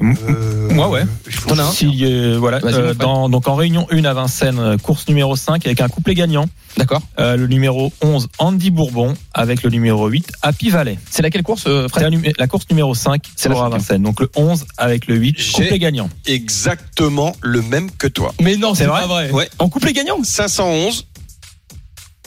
Moi, 0.00 0.88
ouais. 0.88 1.02
T'en 1.46 1.58
as 1.58 1.64
un 1.64 1.70
Si, 1.72 2.04
euh, 2.04 2.36
voilà, 2.38 2.58
euh, 2.64 2.94
dans, 2.94 3.28
donc 3.28 3.48
en 3.48 3.54
réunion 3.54 3.86
1 3.90 4.04
à 4.04 4.14
Vincennes, 4.14 4.58
euh, 4.58 4.76
course 4.78 5.06
numéro 5.08 5.36
5 5.36 5.66
avec 5.66 5.80
un 5.80 5.88
couplet 5.88 6.14
gagnant. 6.14 6.46
D'accord. 6.76 7.02
Euh, 7.18 7.36
le 7.36 7.46
numéro 7.48 7.92
11, 8.02 8.28
Andy 8.38 8.70
Bourbon, 8.70 9.14
avec 9.34 9.62
le 9.62 9.70
numéro 9.70 10.08
8, 10.08 10.30
Happy 10.42 10.70
Valley. 10.70 10.98
C'est 11.10 11.22
laquelle 11.22 11.42
course, 11.42 11.64
euh, 11.66 11.88
Fred? 11.88 12.12
La, 12.38 12.46
course 12.46 12.64
numéro 12.70 12.94
5 12.94 13.22
C'est 13.36 13.48
la 13.48 13.54
pour 13.54 13.62
à 13.62 13.66
cinquième. 13.66 13.80
Vincennes. 13.80 14.02
Donc 14.02 14.20
le 14.20 14.30
11 14.36 14.64
avec 14.78 15.06
le 15.06 15.16
8, 15.16 15.38
J'ai- 15.38 15.52
couplet 15.52 15.78
gagnant. 15.78 16.08
Exactement 16.26 17.36
le 17.42 17.60
même 17.62 17.90
que 17.90 18.06
toi. 18.06 18.32
Mais 18.40 18.56
non, 18.56 18.74
c'est 18.74 18.84
C'est 18.84 18.88
pas 18.90 19.06
vrai 19.06 19.26
vrai. 19.28 19.30
Ouais. 19.32 19.50
En 19.58 19.68
couplet 19.68 19.92
gagnant? 19.92 20.16
511. 20.22 21.06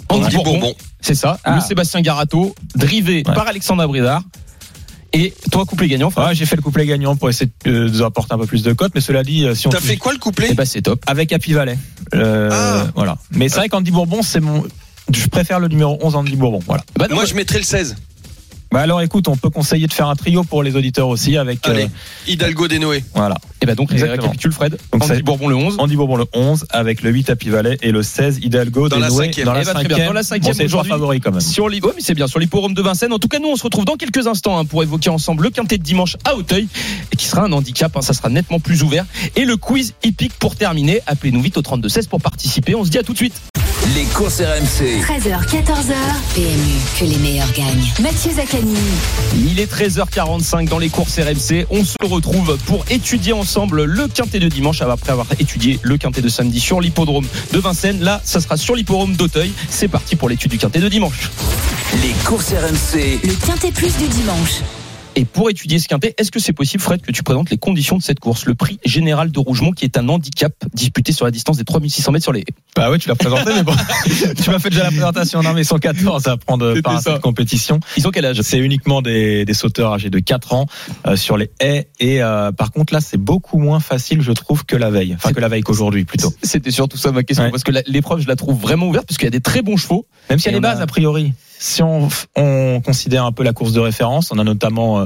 Andy 0.09 0.25
Andy 0.25 0.35
Bourbon. 0.35 0.51
Bourbon. 0.59 0.75
C'est 1.01 1.15
ça. 1.15 1.39
Ah. 1.43 1.55
Le 1.55 1.61
Sébastien 1.61 2.01
Garato, 2.01 2.53
drivé 2.75 3.23
Ouais. 3.25 3.33
par 3.33 3.47
Alexandre 3.47 3.85
Bridard. 3.87 4.21
Et 5.13 5.33
toi, 5.51 5.65
couplet 5.65 5.87
gagnant, 5.87 6.09
Fred 6.09 6.35
j'ai 6.35 6.45
fait 6.45 6.55
le 6.55 6.61
couplet 6.63 6.85
gagnant 6.87 7.15
pour 7.15 7.29
essayer 7.29 7.51
de, 7.65 7.71
euh, 7.71 7.87
de 7.87 7.93
nous 7.93 8.01
apporter 8.01 8.33
un 8.33 8.37
peu 8.39 8.47
plus 8.47 8.63
de 8.63 8.73
cotes, 8.73 8.93
mais 8.95 9.01
cela 9.01 9.23
dit, 9.23 9.45
euh, 9.45 9.53
si 9.53 9.67
on 9.67 9.69
T'as 9.69 9.79
fait 9.79 9.97
quoi 9.97 10.11
le 10.11 10.17
couplet 10.19 10.47
Eh 10.49 10.55
ben, 10.55 10.65
c'est 10.65 10.81
top. 10.81 11.03
avec 11.07 11.31
Happy 11.31 11.53
Valley. 11.53 11.77
Euh, 12.15 12.49
Ah. 12.51 12.87
Voilà. 12.95 13.17
Mais 13.31 13.47
c'est 13.49 13.57
vrai 13.57 13.69
qu'Andy 13.69 13.91
Bourbon, 13.91 14.21
c'est 14.23 14.39
mon. 14.39 14.63
Je 15.13 15.27
préfère 15.27 15.59
le 15.59 15.67
numéro 15.67 15.97
11 16.01 16.15
Andy 16.15 16.35
Bourbon. 16.35 16.59
Voilà. 16.65 16.83
Bah 16.97 17.07
non, 17.09 17.15
Moi, 17.17 17.25
je 17.25 17.35
mettrais 17.35 17.59
le 17.59 17.63
16. 17.65 17.95
Bah 18.73 18.81
alors 18.81 19.01
écoute, 19.01 19.27
on 19.27 19.37
peut 19.37 19.51
conseiller 19.51 19.85
de 19.87 19.93
faire 19.93 20.07
un 20.09 20.15
trio 20.15 20.43
pour 20.43 20.63
les 20.63 20.75
auditeurs 20.75 21.07
aussi 21.07 21.37
avec. 21.37 21.65
euh, 21.67 21.71
Allez. 21.71 21.87
Hidalgo 22.27 22.67
des 22.67 22.79
Noé. 22.79 23.03
voilà. 23.13 23.35
Eh 23.61 23.65
ben 23.65 23.75
donc, 23.75 23.91
Exactement. 23.93 24.23
récapitule 24.23 24.51
Fred. 24.51 24.77
Donc, 24.91 25.03
Andy 25.09 25.21
Bourbon 25.21 25.47
le 25.47 25.55
11. 25.55 25.75
Andy 25.77 25.95
Bourbon 25.95 26.17
le 26.17 26.25
11 26.33 26.65
avec 26.69 27.01
le 27.03 27.11
8 27.11 27.29
Happy 27.29 27.49
Valley 27.49 27.77
et 27.81 27.91
le 27.91 28.03
16 28.03 28.39
Hidalgo 28.41 28.89
Dans 28.89 28.95
des 28.97 29.01
la 29.03 29.09
dans 29.09 29.19
la 29.53 29.61
Eh 29.61 29.65
ben, 29.65 29.73
très 29.73 29.83
bien. 29.85 29.89
cinquième. 29.89 30.07
Dans 30.07 30.13
la 30.13 30.23
cinquième 30.23 30.51
Bon, 30.53 30.57
c'est 30.57 30.63
les 30.63 30.69
trois 30.69 30.83
favoris 30.83 31.21
quand 31.23 31.31
même. 31.31 31.39
Sur 31.39 31.69
l'hi- 31.69 31.79
ouais, 31.81 31.91
mais 31.95 32.01
c'est 32.01 32.15
bien 32.15 32.27
sur 32.27 32.39
l'hipporome 32.39 32.73
de 32.73 32.81
Vincennes. 32.81 33.13
En 33.13 33.19
tout 33.19 33.27
cas, 33.29 33.39
nous 33.39 33.49
on 33.49 33.55
se 33.55 33.63
retrouve 33.63 33.85
dans 33.85 33.95
quelques 33.95 34.25
instants 34.27 34.57
hein, 34.57 34.65
pour 34.65 34.81
évoquer 34.83 35.09
ensemble 35.11 35.43
le 35.43 35.49
quintet 35.51 35.77
de 35.77 35.83
dimanche 35.83 36.17
à 36.25 36.35
Auteuil, 36.35 36.67
et 37.11 37.15
qui 37.15 37.25
sera 37.25 37.43
un 37.43 37.51
handicap. 37.53 37.95
hein, 37.95 38.01
ça 38.01 38.13
sera 38.13 38.29
nettement 38.29 38.59
plus 38.59 38.81
ouvert. 38.83 39.05
Et 39.35 39.45
le 39.45 39.55
quiz 39.55 39.93
hippique 40.03 40.33
pour 40.39 40.55
terminer. 40.55 40.99
Appelez-nous 41.07 41.41
vite 41.41 41.57
au 41.57 41.61
32 41.61 41.87
16 41.89 42.07
pour 42.07 42.19
participer. 42.21 42.73
On 42.75 42.83
se 42.83 42.89
dit 42.89 42.97
à 42.97 43.03
tout 43.03 43.13
de 43.13 43.17
suite. 43.17 43.33
Les 43.91 44.05
courses 44.05 44.39
RMC. 44.39 45.01
13h, 45.01 45.45
14h. 45.45 45.93
PMU, 46.33 46.79
que 46.97 47.03
les 47.03 47.17
meilleurs 47.17 47.51
gagnent. 47.51 47.91
Mathieu 48.01 48.31
Zaccani. 48.31 48.77
Il 49.35 49.59
est 49.59 49.69
13h45 49.71 50.69
dans 50.69 50.79
les 50.79 50.87
courses 50.89 51.19
RMC. 51.19 51.67
On 51.69 51.83
se 51.83 51.97
retrouve 52.01 52.57
pour 52.65 52.85
étudier 52.89 53.33
ensemble 53.33 53.83
le 53.83 54.07
quintet 54.07 54.39
de 54.39 54.47
dimanche 54.47 54.81
après 54.81 55.11
avoir 55.11 55.27
étudié 55.37 55.81
le 55.83 55.97
quintet 55.97 56.21
de 56.21 56.29
samedi 56.29 56.61
sur 56.61 56.79
l'hippodrome 56.79 57.27
de 57.51 57.59
Vincennes. 57.59 57.99
Là, 58.01 58.21
ça 58.23 58.39
sera 58.39 58.55
sur 58.55 58.73
l'hippodrome 58.75 59.17
d'Auteuil. 59.17 59.51
C'est 59.69 59.89
parti 59.89 60.15
pour 60.15 60.29
l'étude 60.29 60.51
du 60.51 60.57
quintet 60.57 60.79
de 60.79 60.87
dimanche. 60.87 61.29
Les 62.01 62.13
courses 62.23 62.53
RMC. 62.53 63.19
Le 63.21 63.45
quintet 63.45 63.71
plus 63.71 63.95
du 63.97 64.07
dimanche. 64.07 64.61
Et 65.15 65.25
pour 65.25 65.47
étudier 65.51 65.77
ce 65.77 65.87
quintet, 65.87 66.15
est-ce 66.17 66.31
que 66.31 66.39
c'est 66.39 66.53
possible, 66.53 66.81
Fred, 66.81 67.01
que 67.01 67.11
tu 67.11 67.21
présentes 67.21 67.51
les 67.51 67.57
conditions 67.59 67.97
de 67.97 68.01
cette 68.01 68.19
course? 68.19 68.45
Le 68.45 68.55
prix 68.55 68.79
général 68.83 69.31
de 69.31 69.37
Rougemont, 69.39 69.71
qui 69.71 69.85
est 69.85 69.95
un 69.97 70.09
handicap 70.09 70.53
disputé 70.73 71.11
sur 71.11 71.25
la 71.25 71.29
distance 71.31 71.57
des 71.57 71.63
3600 71.65 72.11
mètres 72.11 72.23
sur 72.23 72.33
les. 72.33 72.43
Bah 72.75 72.89
ouais, 72.89 72.97
tu 72.97 73.09
l'as 73.09 73.15
présenté, 73.15 73.51
mais 73.53 73.61
bon, 73.61 73.75
tu 74.43 74.49
m'as 74.49 74.57
fait 74.57 74.71
déjà 74.71 74.81
la 74.83 74.89
présentation. 74.89 75.43
Non, 75.43 75.53
mais 75.53 75.61
ils 75.61 75.65
sont 75.65 75.77
14 75.77 76.27
à 76.27 76.37
prendre 76.37 76.79
part 76.81 76.95
à 76.95 77.01
cette 77.01 77.19
compétition. 77.21 77.79
Ils 77.95 78.07
ont 78.07 78.11
quel 78.11 78.25
âge? 78.25 78.41
C'est 78.41 78.57
uniquement 78.57 79.03
des, 79.03 79.45
des 79.45 79.53
sauteurs 79.53 79.93
âgés 79.93 80.09
de 80.09 80.17
4 80.17 80.53
ans 80.53 80.65
euh, 81.05 81.15
sur 81.15 81.37
les 81.37 81.51
haies. 81.59 81.89
Et 81.99 82.23
euh, 82.23 82.51
par 82.51 82.71
contre, 82.71 82.91
là, 82.91 82.99
c'est 82.99 83.17
beaucoup 83.19 83.59
moins 83.59 83.79
facile, 83.79 84.21
je 84.21 84.31
trouve, 84.31 84.65
que 84.65 84.75
la 84.75 84.89
veille. 84.89 85.13
Enfin, 85.15 85.31
que 85.31 85.39
la 85.39 85.47
veille 85.47 85.61
qu'aujourd'hui, 85.61 86.05
plutôt. 86.05 86.33
C'était 86.41 86.71
surtout 86.71 86.97
ça 86.97 87.11
ma 87.11 87.21
question, 87.21 87.43
Ouais. 87.43 87.51
parce 87.51 87.63
que 87.63 87.71
l'épreuve, 87.85 88.21
je 88.21 88.27
la 88.27 88.35
trouve 88.35 88.59
vraiment 88.59 88.87
ouverte, 88.87 89.05
parce 89.07 89.19
qu'il 89.19 89.25
y 89.25 89.27
a 89.27 89.31
des 89.31 89.41
très 89.41 89.61
bons 89.61 89.77
chevaux. 89.77 90.07
Même 90.31 90.39
s'il 90.39 90.51
y 90.51 90.55
a 90.55 90.57
a- 90.57 90.61
bases, 90.61 90.81
a 90.81 90.87
priori. 90.87 91.33
Si 91.63 91.81
on, 91.81 92.09
on 92.35 92.81
considère 92.81 93.23
un 93.23 93.31
peu 93.31 93.41
la 93.41 93.53
course 93.53 93.71
de 93.71 93.79
référence, 93.79 94.33
on 94.33 94.37
a 94.37 94.43
notamment 94.43 94.99
euh, 94.99 95.05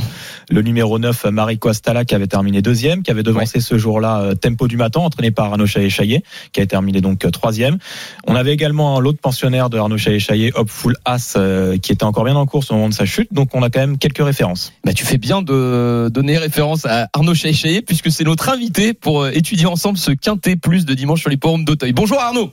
le 0.49 0.63
numéro 0.63 0.97
9, 0.97 1.25
Marico 1.25 1.69
Astala, 1.69 2.03
qui 2.03 2.15
avait 2.15 2.25
terminé 2.25 2.63
deuxième, 2.63 3.03
qui 3.03 3.11
avait 3.11 3.21
devancé 3.21 3.59
ce 3.59 3.77
jour-là 3.77 4.21
euh, 4.21 4.33
Tempo 4.33 4.67
du 4.67 4.75
Matin, 4.75 5.01
entraîné 5.01 5.29
par 5.29 5.51
Arnaud 5.51 5.67
Chaillet-Chaillet, 5.67 6.23
qui 6.53 6.61
a 6.61 6.65
terminé 6.65 6.99
donc 6.99 7.25
euh, 7.25 7.29
troisième. 7.29 7.77
On 8.25 8.35
avait 8.35 8.53
également 8.53 8.99
l'autre 8.99 9.19
pensionnaire 9.19 9.69
de 9.69 9.77
Arnaud 9.77 9.99
Chaillet-Chaillet, 9.99 10.51
Hopeful 10.55 10.95
As, 11.05 11.35
euh, 11.37 11.77
qui 11.77 11.91
était 11.91 12.05
encore 12.05 12.23
bien 12.23 12.35
en 12.35 12.47
course 12.47 12.71
au 12.71 12.73
moment 12.73 12.89
de 12.89 12.95
sa 12.95 13.05
chute. 13.05 13.31
Donc 13.31 13.53
on 13.53 13.61
a 13.61 13.69
quand 13.69 13.79
même 13.79 13.99
quelques 13.99 14.25
références. 14.25 14.73
Bah, 14.83 14.93
tu 14.93 15.05
fais 15.05 15.19
bien 15.19 15.43
de 15.43 16.09
donner 16.11 16.39
référence 16.39 16.85
à 16.85 17.07
Arnaud 17.13 17.35
Chaillet, 17.35 17.83
puisque 17.83 18.09
c'est 18.09 18.23
notre 18.23 18.49
invité 18.49 18.95
pour 18.95 19.21
euh, 19.21 19.31
étudier 19.31 19.67
ensemble 19.67 19.99
ce 19.99 20.09
quintet 20.09 20.55
plus 20.55 20.87
de 20.87 20.95
dimanche 20.95 21.21
sur 21.21 21.29
l'hipporome 21.29 21.65
d'Auteuil. 21.65 21.93
Bonjour 21.93 22.19
Arnaud 22.19 22.51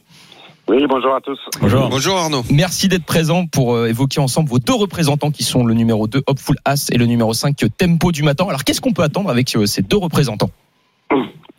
Oui, 0.67 0.87
bonjour 0.89 1.15
à 1.15 1.21
tous. 1.21 1.39
Bonjour. 1.61 1.89
Bonjour 1.91 2.17
Arnaud. 2.17 2.43
Merci 2.51 2.89
d'être 2.89 3.05
présent 3.05 3.45
pour 3.47 3.75
euh, 3.75 3.87
évoquer 3.87 4.21
ensemble 4.21 4.49
vos 4.49 4.59
deux 4.59 4.75
représentants 4.75 5.31
qui 5.31 5.43
sont 5.43 5.67
le 5.67 5.75
numéro 5.75 6.07
2 6.07 6.23
Hopeful 6.27 6.57
As 6.65 6.91
et 6.91 6.97
le 6.97 7.05
numéro 7.05 7.35
5 7.35 7.57
Tempo 7.77 8.13
du 8.13 8.23
Matin. 8.23 8.47
Alors 8.49 8.65
qu'est-ce 8.65 8.81
qu'on 8.81 8.93
peut 8.95 9.03
attendre 9.03 9.29
avec 9.29 9.55
euh, 9.57 9.67
ces 9.67 9.83
deux 9.83 9.99
représentants? 9.99 10.51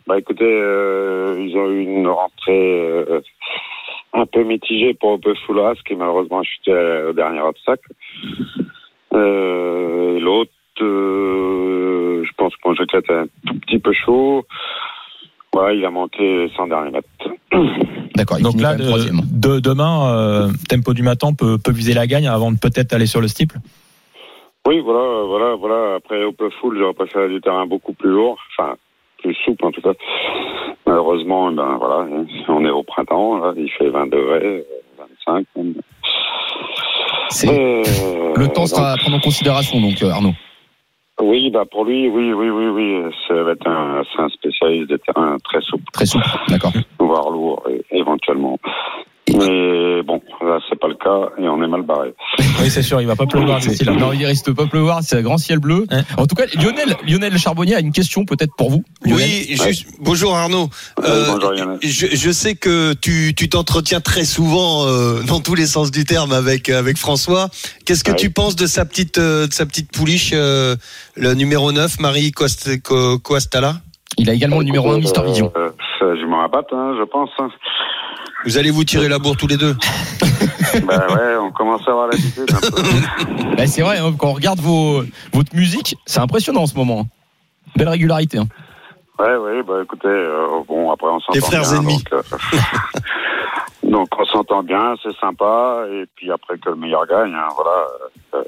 Bah 0.08 0.18
écoutez, 0.18 0.44
euh, 0.44 1.36
ils 1.38 1.56
ont 1.56 1.68
eu 1.70 1.82
une 1.82 2.08
rentrée 2.08 2.80
euh, 2.80 3.20
un 4.12 4.26
peu 4.26 4.44
mitigée 4.44 4.94
pour 4.94 5.18
Buffoulas, 5.18 5.74
qui 5.86 5.94
malheureusement 5.94 6.40
a 6.40 6.42
chuté 6.44 6.72
au 7.08 7.12
dernier 7.12 7.40
obstacle. 7.40 7.92
Euh, 9.14 10.20
L'autre, 10.20 10.50
euh, 10.80 12.24
je 12.24 12.30
pense 12.36 12.54
que 12.54 12.68
mon 12.68 12.74
jeu 12.74 12.84
était 12.84 13.12
un 13.12 13.26
tout 13.46 13.54
petit 13.60 13.78
peu 13.78 13.92
chaud. 13.92 14.44
Ouais, 15.56 15.78
il 15.78 15.84
a 15.86 15.90
manqué 15.90 16.22
les 16.22 16.50
100 16.54 16.66
derniers 16.66 16.90
mètres. 16.90 17.08
D'accord, 18.14 18.38
Donc 18.40 18.60
là, 18.60 18.74
de, 18.76 19.58
demain, 19.58 20.10
euh, 20.10 20.48
Tempo 20.68 20.92
du 20.92 21.02
Matin 21.02 21.32
peut, 21.32 21.56
peut 21.56 21.72
viser 21.72 21.94
la 21.94 22.06
gagne 22.06 22.28
avant 22.28 22.52
de 22.52 22.58
peut-être 22.58 22.92
aller 22.92 23.06
sur 23.06 23.22
le 23.22 23.28
steeple? 23.28 23.56
Oui, 24.66 24.80
voilà, 24.80 25.24
voilà, 25.26 25.54
voilà. 25.54 25.94
Après, 25.94 26.24
au 26.24 26.32
peu 26.32 26.50
full, 26.60 26.76
j'aurais 26.78 26.92
préféré 26.92 27.28
du 27.28 27.40
terrain 27.40 27.66
beaucoup 27.66 27.94
plus 27.94 28.10
lourd, 28.10 28.36
enfin, 28.58 28.74
plus 29.22 29.34
souple 29.46 29.64
en 29.64 29.70
tout 29.70 29.80
cas. 29.80 29.92
Malheureusement, 30.86 31.50
ben 31.52 31.78
voilà, 31.78 32.06
on 32.48 32.64
est 32.64 32.70
au 32.70 32.82
printemps, 32.82 33.38
là, 33.38 33.54
il 33.56 33.70
fait 33.70 33.88
20 33.88 34.06
degrés, 34.06 34.44
euh, 34.44 35.04
25. 35.26 35.46
même. 35.56 35.74
Euh, 37.44 37.82
Le 38.36 38.48
temps 38.48 38.62
donc, 38.62 38.68
sera 38.68 38.92
à 38.92 38.96
prendre 38.98 39.16
en 39.16 39.20
considération, 39.20 39.80
donc 39.80 40.02
euh, 40.02 40.10
Arnaud. 40.10 40.34
Oui, 41.20 41.50
bah 41.50 41.64
pour 41.70 41.84
lui, 41.86 42.08
oui, 42.08 42.32
oui, 42.32 42.50
oui, 42.50 42.66
oui. 42.68 43.12
Ça 43.26 43.42
va 43.42 43.52
être 43.52 43.66
un, 43.66 44.02
c'est 44.14 44.22
un 44.22 44.28
spécialiste 44.28 44.90
des 44.90 44.98
terrains 44.98 45.36
très 45.44 45.60
souple, 45.62 45.84
Très 45.92 46.06
souple, 46.06 46.26
d'accord. 46.48 46.72
voire 46.98 47.30
lourd, 47.30 47.66
éventuellement. 47.90 48.58
Mais 49.38 50.02
bon, 50.02 50.20
là, 50.42 50.58
c'est 50.68 50.78
pas 50.78 50.88
le 50.88 50.94
cas 50.94 51.30
et 51.38 51.48
on 51.48 51.62
est 51.62 51.68
mal 51.68 51.82
barré. 51.82 52.14
Oui, 52.60 52.70
c'est 52.70 52.82
sûr, 52.82 53.00
il 53.00 53.06
va 53.06 53.16
pas 53.16 53.26
pleuvoir 53.26 53.58
d'ici 53.60 53.84
là. 53.84 53.92
Non, 53.92 54.12
il 54.12 54.24
risque 54.26 54.52
pas 54.54 54.66
pleuvoir, 54.66 55.00
c'est 55.02 55.16
un 55.18 55.22
grand 55.22 55.38
ciel 55.38 55.58
bleu. 55.58 55.86
Hein. 55.90 56.02
En 56.16 56.26
tout 56.26 56.34
cas, 56.34 56.44
Lionel, 56.54 56.96
Lionel 57.06 57.36
Charbonnier 57.38 57.74
a 57.74 57.80
une 57.80 57.92
question 57.92 58.24
peut-être 58.24 58.54
pour 58.56 58.70
vous. 58.70 58.82
Lionel. 59.04 59.18
Oui, 59.18 59.56
juste, 59.66 59.86
bonjour 60.00 60.34
Arnaud. 60.36 60.68
Euh, 61.04 61.26
bonjour, 61.34 61.54
Yann. 61.54 61.78
je, 61.82 62.06
je 62.14 62.30
sais 62.30 62.54
que 62.54 62.94
tu 62.94 63.34
tu 63.36 63.48
t'entretiens 63.48 64.00
très 64.00 64.24
souvent 64.24 64.86
euh, 64.86 65.22
dans 65.22 65.40
tous 65.40 65.54
les 65.54 65.66
sens 65.66 65.90
du 65.90 66.04
terme 66.04 66.32
avec 66.32 66.68
avec 66.68 66.96
François. 66.96 67.48
Qu'est-ce 67.84 68.04
que 68.04 68.12
Ouais. 68.12 68.16
tu 68.16 68.30
penses 68.30 68.56
de 68.56 68.66
sa 68.66 68.84
petite 68.86 69.18
euh, 69.18 69.46
de 69.46 69.52
sa 69.52 69.66
petite 69.66 69.90
pouliche 69.92 70.30
euh, 70.32 70.76
le 71.16 71.34
numéro 71.34 71.72
9 71.72 72.00
Marie 72.00 72.32
Coastala? 72.32 73.74
Il 74.18 74.30
a 74.30 74.32
également 74.32 74.58
le 74.60 74.64
numéro 74.64 74.90
1 74.92 74.98
Mister 74.98 75.20
Vision. 75.24 75.52
euh, 75.56 75.68
ça, 75.98 76.06
je 76.16 76.24
m'en 76.26 76.38
rabatte, 76.38 76.72
hein, 76.72 76.94
je 76.98 77.04
pense. 77.04 77.28
Vous 78.44 78.58
allez 78.58 78.70
vous 78.70 78.84
tirer 78.84 79.08
la 79.08 79.18
bourre 79.18 79.36
tous 79.36 79.46
les 79.48 79.56
deux. 79.56 79.74
bah 80.86 81.06
ouais, 81.08 81.36
on 81.40 81.50
commence 81.50 81.86
à 81.88 81.90
avoir 81.90 82.08
l'habitude 82.08 82.48
un 82.52 82.60
peu. 82.60 82.82
Bah, 83.56 83.66
c'est 83.66 83.80
vrai, 83.82 83.98
hein, 83.98 84.14
quand 84.18 84.28
on 84.28 84.32
regarde 84.34 84.60
vos, 84.60 85.02
votre 85.32 85.54
musique, 85.56 85.96
c'est 86.04 86.20
impressionnant 86.20 86.62
en 86.62 86.66
ce 86.66 86.74
moment. 86.76 87.00
hein. 87.00 87.06
Belle 87.76 87.88
régularité. 87.88 88.38
hein. 88.38 88.46
Ouais, 89.18 89.34
ouais, 89.36 89.62
bah 89.62 89.80
écoutez, 89.82 90.08
euh, 90.08 90.46
bon, 90.68 90.90
après 90.90 91.06
on 91.08 91.18
s'entend 91.20 91.32
Les 91.32 91.40
frères 91.40 91.62
bien. 91.62 91.76
ennemis. 91.78 92.04
Donc, 92.10 92.12
euh, 92.12 92.36
donc, 93.90 94.08
on 94.18 94.24
s'entend 94.26 94.62
bien, 94.62 94.94
c'est 95.02 95.16
sympa, 95.18 95.84
et 95.90 96.04
puis 96.16 96.30
après 96.30 96.58
que 96.58 96.68
le 96.68 96.76
meilleur 96.76 97.06
gagne, 97.06 97.32
hein, 97.34 97.48
voilà. 97.56 98.44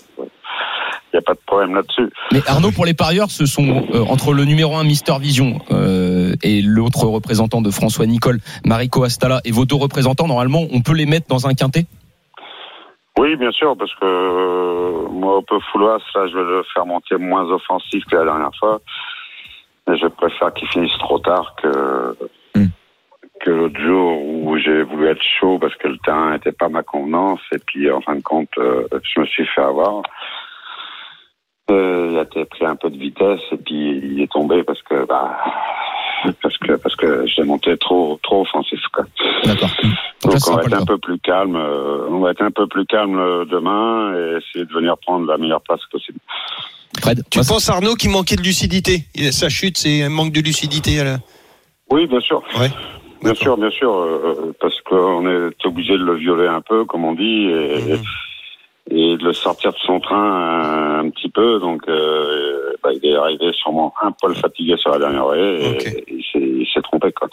Il 1.13 1.17
n'y 1.17 1.19
a 1.19 1.23
pas 1.23 1.35
de 1.35 1.41
problème 1.47 1.75
là-dessus. 1.75 2.11
Mais 2.33 2.41
Arnaud, 2.47 2.71
pour 2.71 2.85
les 2.85 2.95
parieurs, 2.95 3.31
ce 3.31 3.47
sont 3.47 3.87
euh, 3.95 4.05
entre 4.05 4.33
le 4.33 4.45
numéro 4.45 4.77
1 4.77 4.85
Mister 4.85 5.15
Vision 5.19 5.59
euh, 5.71 6.35
et 6.43 6.61
l'autre 6.61 7.07
représentant 7.07 7.63
de 7.63 7.71
François 7.71 8.07
Nicole, 8.07 8.41
Marico 8.65 9.05
Astala, 9.05 9.41
et 9.45 9.51
vos 9.51 9.65
deux 9.65 9.77
représentants, 9.77 10.27
normalement, 10.27 10.65
on 10.73 10.83
peut 10.83 10.95
les 10.95 11.07
mettre 11.07 11.27
dans 11.29 11.47
un 11.47 11.55
quintet? 11.55 11.87
Oui, 13.19 13.37
bien 13.37 13.51
sûr, 13.51 13.77
parce 13.77 13.93
que 13.95 14.05
euh, 14.05 15.09
moi, 15.11 15.39
au 15.39 15.43
peu 15.43 15.59
fouloise, 15.73 16.03
là, 16.15 16.27
je 16.29 16.37
vais 16.37 16.45
le 16.45 16.63
faire 16.75 16.87
monter 16.87 17.17
moins 17.17 17.51
offensif 17.51 18.05
que 18.05 18.17
la 18.17 18.25
dernière 18.25 18.55
fois. 18.59 18.81
Et 19.91 19.97
je 19.97 20.07
préfère 20.07 20.53
qu'il 20.53 20.69
finisse 20.69 20.97
trop 20.99 21.19
tard 21.19 21.55
que, 21.63 22.15
Hmm. 22.55 22.67
que 23.41 23.51
l'autre 23.51 23.81
jour 23.81 24.23
où 24.23 24.59
j'ai 24.59 24.83
voulu 24.83 25.09
être 25.09 25.23
chaud 25.41 25.59
parce 25.59 25.75
que 25.77 25.89
le 25.89 25.99
terrain 25.99 26.33
n'était 26.33 26.53
pas 26.53 26.69
ma 26.69 26.83
convenance. 26.83 27.41
Et 27.53 27.59
puis, 27.59 27.91
en 27.91 28.01
fin 28.01 28.17
de 28.17 28.23
compte, 28.23 28.51
euh, 28.59 28.87
je 29.03 29.21
me 29.21 29.27
suis 29.27 29.47
fait 29.47 29.61
avoir. 29.61 30.03
Euh, 31.71 32.09
il 32.13 32.19
a 32.19 32.23
été 32.23 32.45
pris 32.47 32.65
un 32.65 32.77
peu 32.77 32.89
de 32.91 32.97
vitesse 32.97 33.41
et 33.53 33.57
puis 33.59 34.01
il 34.03 34.21
est 34.23 34.33
tombé 34.33 34.63
parce 34.65 34.81
que 34.83 35.05
bah, 35.07 35.37
parce 36.43 36.57
que 36.59 36.73
parce 36.77 36.97
que 36.97 37.27
j'ai 37.27 37.43
monté 37.43 37.77
trop 37.77 38.19
trop 38.23 38.41
offensif. 38.43 38.81
Quoi. 38.93 39.05
D'accord. 39.45 39.69
Donc 40.23 40.39
ce 40.39 40.51
on 40.51 40.57
va 40.57 40.63
être 40.63 40.73
un 40.73 40.85
peu 40.87 40.99
plus 40.99 41.19
calme. 41.21 41.57
euh, 41.57 42.09
on 42.11 42.21
va 42.21 42.31
être 42.31 42.43
un 42.43 42.51
peu 42.51 42.67
plus 42.67 42.87
calme 42.87 43.19
euh, 43.19 43.45
demain 43.45 44.15
et 44.15 44.39
essayer 44.39 44.65
de 44.65 44.73
venir 44.73 44.97
prendre 44.99 45.27
la 45.27 45.37
meilleure 45.37 45.61
place 45.63 45.81
possible. 45.93 46.19
Fred, 47.01 47.23
Tu 47.31 47.39
penses 47.41 47.69
Arnaud 47.69 47.95
qui 47.97 48.09
manquait 48.09 48.37
de 48.37 48.43
lucidité? 48.43 49.05
Sa 49.31 49.49
chute, 49.51 49.77
c'est 49.77 50.03
un 50.03 50.09
manque 50.09 50.33
de 50.33 50.41
lucidité. 50.41 51.01
à 51.01 51.05
la- 51.05 51.19
Oui, 51.91 52.07
bien 52.07 52.21
sûr. 52.21 52.43
Ouais. 52.59 52.71
Bien 53.23 53.35
sûr, 53.35 53.57
bien 53.59 53.71
sûr, 53.71 53.93
euh, 53.95 54.55
parce 54.61 54.81
qu'on 54.83 55.27
est 55.29 55.67
obligé 55.67 55.93
de 55.99 56.05
le 56.05 56.15
violer 56.15 56.47
un 56.47 56.61
peu, 56.61 56.85
comme 56.85 57.05
on 57.05 57.15
dit, 57.15 57.45
et, 57.51 57.93
Mhm. 57.95 58.03
Et 58.91 59.17
de 59.17 59.25
le 59.25 59.33
sortir 59.33 59.73
de 59.73 59.79
son 59.87 60.01
train 60.01 60.17
un, 60.17 60.99
un 61.07 61.11
petit 61.11 61.29
peu. 61.29 61.61
Donc, 61.61 61.83
euh, 61.89 62.73
bah, 62.83 62.91
il 62.95 63.07
est 63.09 63.15
arrivé 63.17 63.51
sûrement 63.53 63.93
un 64.03 64.13
poil 64.13 64.35
fatigué 64.35 64.75
sur 64.79 64.91
la 64.91 64.99
dernière 64.99 65.33
haie, 65.35 65.63
et, 65.63 65.69
Ok. 65.71 65.87
et 65.87 66.05
il 66.09 66.23
s'est- 66.33 66.39
il 66.61 66.67
s'est 66.73 66.81
trompé. 66.83 67.13
Quoi. 67.13 67.29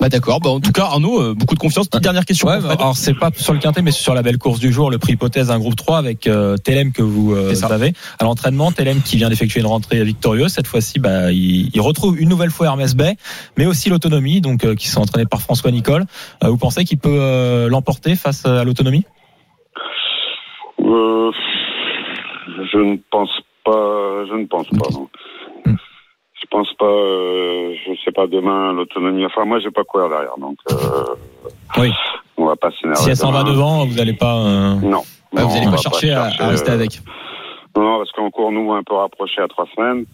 bah 0.00 0.08
d'accord. 0.08 0.40
Bah, 0.40 0.50
en 0.50 0.60
tout 0.60 0.72
cas, 0.72 0.84
Arnaud, 0.84 1.20
euh, 1.20 1.34
beaucoup 1.34 1.54
de 1.54 1.58
confiance. 1.60 1.88
Petite 1.88 2.02
dernière 2.02 2.24
question. 2.24 2.48
Ouais, 2.48 2.60
bah, 2.60 2.74
alors 2.78 2.96
c'est 2.96 3.14
pas 3.14 3.30
sur 3.36 3.52
le 3.52 3.58
quintet, 3.58 3.82
mais 3.82 3.90
sur 3.90 4.14
la 4.14 4.22
belle 4.22 4.38
course 4.38 4.58
du 4.60 4.72
jour, 4.72 4.90
le 4.90 4.98
prix 4.98 5.12
hypothèse 5.14 5.48
d'un 5.48 5.58
groupe 5.58 5.76
3 5.76 5.98
avec 5.98 6.26
euh, 6.26 6.56
Telem 6.56 6.92
que 6.92 7.02
vous 7.02 7.34
euh, 7.34 7.50
C'est 7.50 7.56
ça. 7.56 7.66
avez 7.68 7.92
à 8.18 8.24
l'entraînement. 8.24 8.70
Telem 8.72 9.00
qui 9.02 9.16
vient 9.16 9.28
d'effectuer 9.30 9.60
une 9.60 9.66
rentrée 9.66 10.02
victorieuse. 10.04 10.52
Cette 10.52 10.66
fois-ci, 10.66 10.98
bah, 11.00 11.32
il, 11.32 11.70
il 11.74 11.80
retrouve 11.80 12.20
une 12.20 12.28
nouvelle 12.28 12.50
fois 12.50 12.66
Hermès 12.66 12.94
Bay, 12.94 13.16
mais 13.56 13.66
aussi 13.66 13.88
l'autonomie, 13.90 14.40
donc 14.40 14.64
euh, 14.64 14.74
qui 14.74 14.88
sont 14.88 15.00
entraînés 15.00 15.26
par 15.26 15.40
François 15.40 15.70
Nicole. 15.70 16.04
Euh, 16.44 16.48
vous 16.48 16.58
pensez 16.58 16.84
qu'il 16.84 16.98
peut 16.98 17.08
euh, 17.10 17.68
l'emporter 17.68 18.14
face 18.16 18.44
à 18.46 18.64
l'autonomie? 18.64 19.04
Euh, 20.92 21.30
je 22.72 22.78
ne 22.78 22.96
pense 23.10 23.40
pas. 23.64 24.24
Je 24.28 24.34
ne 24.34 24.46
pense 24.46 24.68
pas. 24.68 24.88
Non. 24.92 25.08
Je 25.66 26.46
pense 26.50 26.72
pas. 26.74 26.84
Euh, 26.86 27.74
je 27.86 27.92
sais 28.04 28.12
pas 28.12 28.26
demain 28.26 28.72
l'autonomie. 28.72 29.24
Enfin, 29.26 29.44
moi, 29.44 29.58
j'ai 29.60 29.70
pas 29.70 29.84
courir 29.84 30.08
derrière, 30.08 30.36
donc. 30.38 30.56
Euh, 30.70 31.14
Oui. 31.78 31.92
On 32.36 32.46
va 32.46 32.56
pas 32.56 32.70
s'énerver. 32.72 33.00
Si 33.02 33.10
elle 33.10 33.16
s'en 33.16 33.30
va 33.32 33.44
devant, 33.44 33.86
vous 33.86 33.94
n'allez 33.94 34.14
pas. 34.14 34.34
euh, 34.36 34.74
Non. 34.82 35.02
Vous 35.32 35.40
Non, 35.40 35.48
allez 35.50 35.66
on 35.66 35.70
pas 35.70 35.76
chercher 35.76 36.12
à, 36.12 36.24
à 36.38 36.48
rester 36.48 36.72
avec. 36.72 37.00
Non, 37.76 37.82
non, 37.82 37.98
parce 37.98 38.10
qu'on 38.12 38.30
court 38.30 38.52
nous 38.52 38.72
un 38.72 38.82
peu 38.82 38.94
rapproché 38.94 39.40
à 39.40 39.48
trois 39.48 39.66
semaines. 39.74 40.04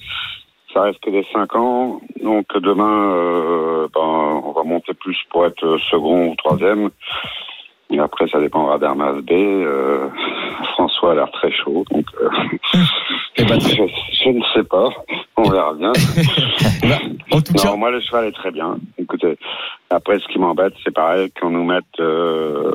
Ça 0.72 0.83
reste 0.83 1.01
que 1.01 1.11
des 1.11 1.26
cinq 1.33 1.57
ans. 1.57 2.01
Donc 2.22 2.47
demain, 2.57 3.11
euh, 3.14 3.89
ben, 3.93 4.01
on 4.45 4.53
va 4.53 4.62
monter 4.62 4.93
plus 4.95 5.16
pour 5.31 5.47
être 5.47 5.79
second 5.91 6.29
ou 6.29 6.35
troisième. 6.37 6.91
Et 7.91 7.99
après, 7.99 8.28
ça 8.28 8.39
dépendra 8.39 8.78
d'Hermas 8.78 9.14
B. 9.22 9.32
Euh, 9.32 10.09
François 10.74 11.12
a 11.12 11.14
l'air 11.14 11.30
très 11.32 11.51
chaud, 11.51 11.84
donc 11.91 12.05
euh, 12.20 12.28
Eh 13.36 13.45
ben, 13.45 13.59
je, 13.61 13.82
je 14.12 14.28
ne 14.28 14.43
sais 14.55 14.64
pas. 14.64 14.89
On 15.36 15.49
verra 15.49 15.72
bien. 15.74 15.93
en 17.32 17.41
tout 17.41 17.55
cas, 17.55 17.64
Non, 17.64 17.78
moi, 17.78 17.91
le 17.91 18.01
cheval 18.01 18.26
est 18.26 18.32
très 18.32 18.51
bien. 18.51 18.76
Écoutez, 18.99 19.39
après, 19.91 20.18
ce 20.18 20.28
qui 20.28 20.39
m'embête, 20.39 20.74
c'est 20.84 20.93
pareil, 20.95 21.30
qu'on 21.41 21.51
nous 21.51 21.64
mette 21.64 21.84
euh, 22.01 22.72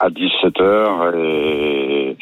à 0.00 0.10
17 0.10 0.60
heures 0.60 1.14
et 1.14 2.16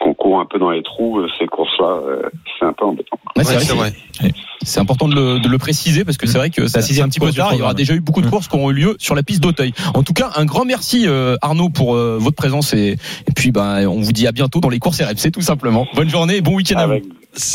qu'on 0.00 0.14
court 0.14 0.40
un 0.40 0.46
peu 0.46 0.58
dans 0.58 0.70
les 0.70 0.82
trous, 0.82 1.18
euh, 1.18 1.28
ces 1.38 1.46
courses-là, 1.46 2.00
euh, 2.06 2.22
c'est 2.58 2.64
un 2.66 2.72
peu 2.72 2.84
embêtant. 2.84 3.16
Ouais, 3.36 3.44
c'est 3.44 3.50
Ouais, 3.50 3.54
vrai 3.56 3.64
c'est 3.64 3.72
que 3.72 3.78
vrai. 3.78 4.32
C'est 4.62 4.80
important 4.80 5.08
de 5.08 5.14
le, 5.14 5.38
de 5.40 5.48
le 5.48 5.58
préciser 5.58 6.04
parce 6.04 6.16
que 6.18 6.26
c'est 6.26 6.36
vrai 6.38 6.50
que 6.50 6.66
c'est 6.66 6.82
c'est 6.82 7.00
un 7.00 7.08
petit 7.08 7.20
peu 7.20 7.32
tard. 7.32 7.50
Il 7.54 7.58
y 7.58 7.62
aura 7.62 7.74
déjà 7.74 7.94
eu 7.94 8.00
beaucoup 8.00 8.20
de 8.20 8.26
Mm. 8.26 8.30
courses 8.30 8.48
qui 8.48 8.56
auront 8.56 8.70
eu 8.70 8.74
lieu 8.74 8.96
sur 8.98 9.14
la 9.14 9.22
piste 9.22 9.42
d'Auteuil. 9.42 9.72
En 9.94 10.02
tout 10.02 10.12
cas, 10.12 10.30
un 10.36 10.44
grand 10.44 10.64
merci 10.64 11.04
euh, 11.06 11.36
Arnaud 11.42 11.68
pour 11.70 11.94
euh, 11.94 12.18
votre 12.20 12.36
présence 12.36 12.74
et, 12.74 12.96
et 13.26 13.32
puis 13.34 13.50
ben 13.52 13.86
on 13.86 14.00
vous 14.00 14.12
dit 14.12 14.26
à 14.26 14.32
bientôt 14.32 14.60
dans 14.60 14.68
les 14.68 14.78
courses 14.80 15.00
RMC 15.00 15.30
tout 15.32 15.40
simplement. 15.40 15.86
Bonne 15.94 16.10
journée 16.10 16.36
et 16.36 16.40
bon 16.42 16.54
week-end 16.54 16.78
à 16.78 16.86
vous. 16.86 17.00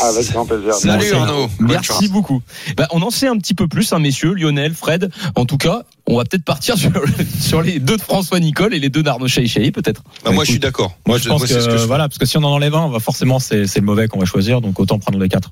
Avec, 0.00 0.16
avec 0.18 0.32
grand 0.32 0.46
plaisir. 0.46 0.74
Salut 0.74 0.98
Merci. 1.10 1.14
Arnaud. 1.14 1.48
Merci 1.60 2.08
beaucoup. 2.08 2.42
Ben, 2.76 2.86
on 2.90 3.02
en 3.02 3.10
sait 3.10 3.28
un 3.28 3.36
petit 3.36 3.54
peu 3.54 3.68
plus, 3.68 3.92
hein, 3.92 3.98
messieurs, 3.98 4.32
Lionel, 4.34 4.74
Fred. 4.74 5.10
En 5.34 5.44
tout 5.44 5.56
cas, 5.58 5.82
on 6.06 6.16
va 6.16 6.24
peut-être 6.24 6.44
partir 6.44 6.76
sur, 6.78 6.90
sur 7.40 7.62
les 7.62 7.78
deux 7.78 7.96
de 7.96 8.02
François 8.02 8.40
Nicole 8.40 8.74
et 8.74 8.78
les 8.80 8.88
deux 8.88 9.02
d'Arnaud 9.02 9.28
Chaïchaï, 9.28 9.70
peut-être. 9.72 10.02
Bah, 10.24 10.30
moi, 10.32 10.44
je 10.44 10.50
suis 10.52 10.60
d'accord. 10.60 10.96
Moi, 11.06 11.18
je 11.18 11.28
pense 11.28 11.42
que, 11.42 11.48
c'est 11.48 11.60
ce 11.60 11.68
que 11.68 11.78
je- 11.78 11.84
voilà, 11.86 12.08
parce 12.08 12.18
que 12.18 12.26
si 12.26 12.36
on 12.38 12.42
en 12.44 12.52
enlève 12.52 12.74
un, 12.74 12.82
on 12.84 12.90
va 12.90 13.00
forcément 13.00 13.38
c'est 13.38 13.64
le 13.76 13.80
mauvais 13.82 14.08
qu'on 14.08 14.18
va 14.18 14.24
choisir, 14.26 14.60
donc 14.60 14.78
autant 14.80 14.98
prendre 14.98 15.18
les 15.18 15.28
quatre. 15.28 15.50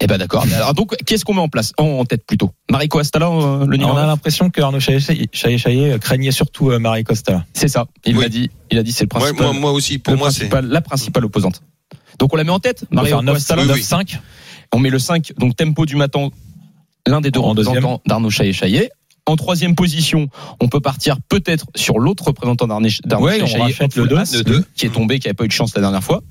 Eh 0.00 0.06
ben 0.06 0.16
d'accord. 0.16 0.44
Alors 0.54 0.74
donc, 0.74 0.94
qu'est-ce 1.06 1.24
qu'on 1.24 1.34
met 1.34 1.40
en 1.40 1.48
place 1.48 1.72
en, 1.76 1.82
en 1.84 2.04
tête 2.04 2.24
plutôt? 2.24 2.52
Marico 2.70 3.00
Astala, 3.00 3.26
euh, 3.26 3.58
le 3.58 3.64
On 3.64 3.66
numéro 3.66 3.96
a 3.96 4.02
un? 4.02 4.06
l'impression 4.06 4.48
que 4.48 4.60
Arnaud 4.60 4.78
Chaillé 4.78 5.98
craignait 6.00 6.30
surtout 6.30 6.70
euh, 6.70 6.78
Marie 6.78 7.02
Costa. 7.02 7.44
C'est 7.52 7.66
ça. 7.66 7.86
Il 8.04 8.16
Oui. 8.16 8.22
l'a 8.22 8.28
dit. 8.28 8.48
Il 8.70 8.78
a 8.78 8.84
dit 8.84 8.92
c'est 8.92 9.12
le 9.12 9.16
Ouais, 9.16 9.20
principal. 9.32 9.46
moi, 9.46 9.60
moi 9.60 9.72
aussi, 9.72 9.98
pour 9.98 10.16
moi, 10.16 10.30
c'est. 10.30 10.48
la 10.62 10.80
principale 10.82 11.24
opposante. 11.24 11.62
Donc 12.18 12.32
on 12.34 12.36
la 12.36 12.44
met 12.44 12.50
en 12.50 12.58
tête. 12.58 12.84
On 12.90 12.96
va 12.96 13.02
Mario 13.02 13.16
faire 13.16 13.22
9, 13.22 13.36
Astala. 13.36 13.62
oui, 13.64 13.70
oui. 13.74 13.82
5 13.82 14.18
On 14.74 14.78
met 14.78 14.90
le 14.90 14.98
5, 14.98 15.32
donc 15.38 15.56
tempo 15.56 15.86
du 15.86 15.96
matin, 15.96 16.28
l'un 17.06 17.20
des 17.20 17.30
deux 17.30 17.40
représentants 17.40 18.00
d'Arnaud 18.06 18.30
Chaillet-Chaillet. 18.30 18.90
En 19.26 19.36
troisième 19.36 19.74
position, 19.74 20.28
on 20.60 20.68
peut 20.68 20.80
partir 20.80 21.16
peut-être 21.28 21.66
sur 21.76 21.98
l'autre 21.98 22.24
représentant 22.24 22.66
d'Arnaud 22.66 22.88
Ouais, 23.20 23.40
on 23.42 23.46
rachète 23.60 23.94
le 23.96 24.64
qui 24.74 24.86
est 24.86 24.90
tombé, 24.90 25.18
qui 25.18 25.26
n'avait 25.28 25.34
pas 25.34 25.44
eu 25.44 25.48
de 25.48 25.52
chance 25.52 25.74
la 25.74 25.80
dernière 25.82 26.02
fois. 26.02 26.22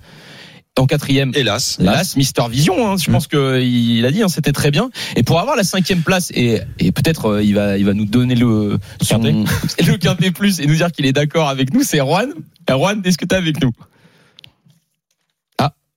En 0.79 0.85
quatrième, 0.85 1.31
Hélas. 1.33 1.77
Las, 1.79 2.15
Mister 2.17 2.43
Vision, 2.51 2.87
hein, 2.91 2.97
je 2.97 3.09
Mm. 3.09 3.13
pense 3.13 3.25
que 3.27 3.59
il 3.59 4.05
a 4.05 4.11
dit, 4.11 4.21
hein, 4.21 4.27
c'était 4.29 4.51
très 4.51 4.69
bien. 4.69 4.91
Et 5.15 5.23
pour 5.23 5.39
avoir 5.39 5.55
la 5.55 5.63
cinquième 5.63 6.01
place, 6.03 6.31
et, 6.35 6.59
et 6.77 6.91
peut-être 6.91 7.25
euh, 7.25 7.43
il 7.43 7.55
va, 7.55 7.79
il 7.79 7.85
va 7.85 7.95
nous 7.95 8.05
donner 8.05 8.35
le 8.35 8.77
son- 9.01 9.17
le 9.87 9.97
quintet 9.97 10.29
plus 10.29 10.59
et 10.59 10.67
nous 10.67 10.75
dire 10.75 10.91
qu'il 10.91 11.07
est 11.07 11.13
d'accord 11.13 11.49
avec 11.49 11.73
nous. 11.73 11.81
C'est 11.81 11.97
Juan. 11.97 12.29
Et 12.69 12.73
Juan, 12.73 13.01
est-ce 13.03 13.17
que 13.17 13.25
t'es 13.25 13.35
avec 13.35 13.59
nous? 13.63 13.71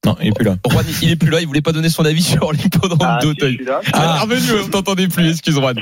Non, 0.07 0.17
il 0.23 0.29
est 0.29 0.33
plus 0.33 0.45
là. 0.47 0.55
Juan, 0.71 0.85
il 1.03 1.11
est 1.11 1.17
plus 1.17 1.29
là. 1.31 1.41
Il 1.41 1.47
voulait 1.47 1.61
pas 1.61 1.73
donner 1.73 1.91
son 1.91 2.05
avis 2.05 2.23
sur 2.35 2.53
l'hippodrome 2.53 2.99
Ah, 3.03 3.19
d'Auteuil. 3.23 3.61
Ah, 3.93 4.17
est 4.17 4.23
revenu, 4.25 4.63
on 4.65 4.69
t'entendait 4.71 5.09
plus, 5.09 5.29
excuse 5.31 5.55
Juan. 5.55 5.77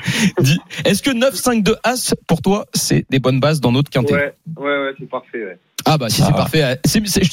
Est-ce 0.85 1.03
que 1.03 1.11
9, 1.11 1.35
5, 1.35 1.63
2 1.63 1.77
As, 1.85 2.15
pour 2.27 2.43
toi, 2.43 2.67
c'est 2.75 3.07
des 3.11 3.21
bonnes 3.21 3.39
bases 3.41 3.61
dans 3.61 3.71
notre 3.73 3.91
quintet 3.91 4.13
Ouais, 4.15 4.35
ouais, 4.57 4.65
ouais, 4.65 4.95
c'est 4.99 5.09
parfait. 5.09 5.45
Ouais. 5.45 5.59
Ah 5.85 5.97
bah 5.97 6.09
si 6.11 6.23
c'est 6.23 6.29
Ah. 6.29 6.37
parfait. 6.37 6.79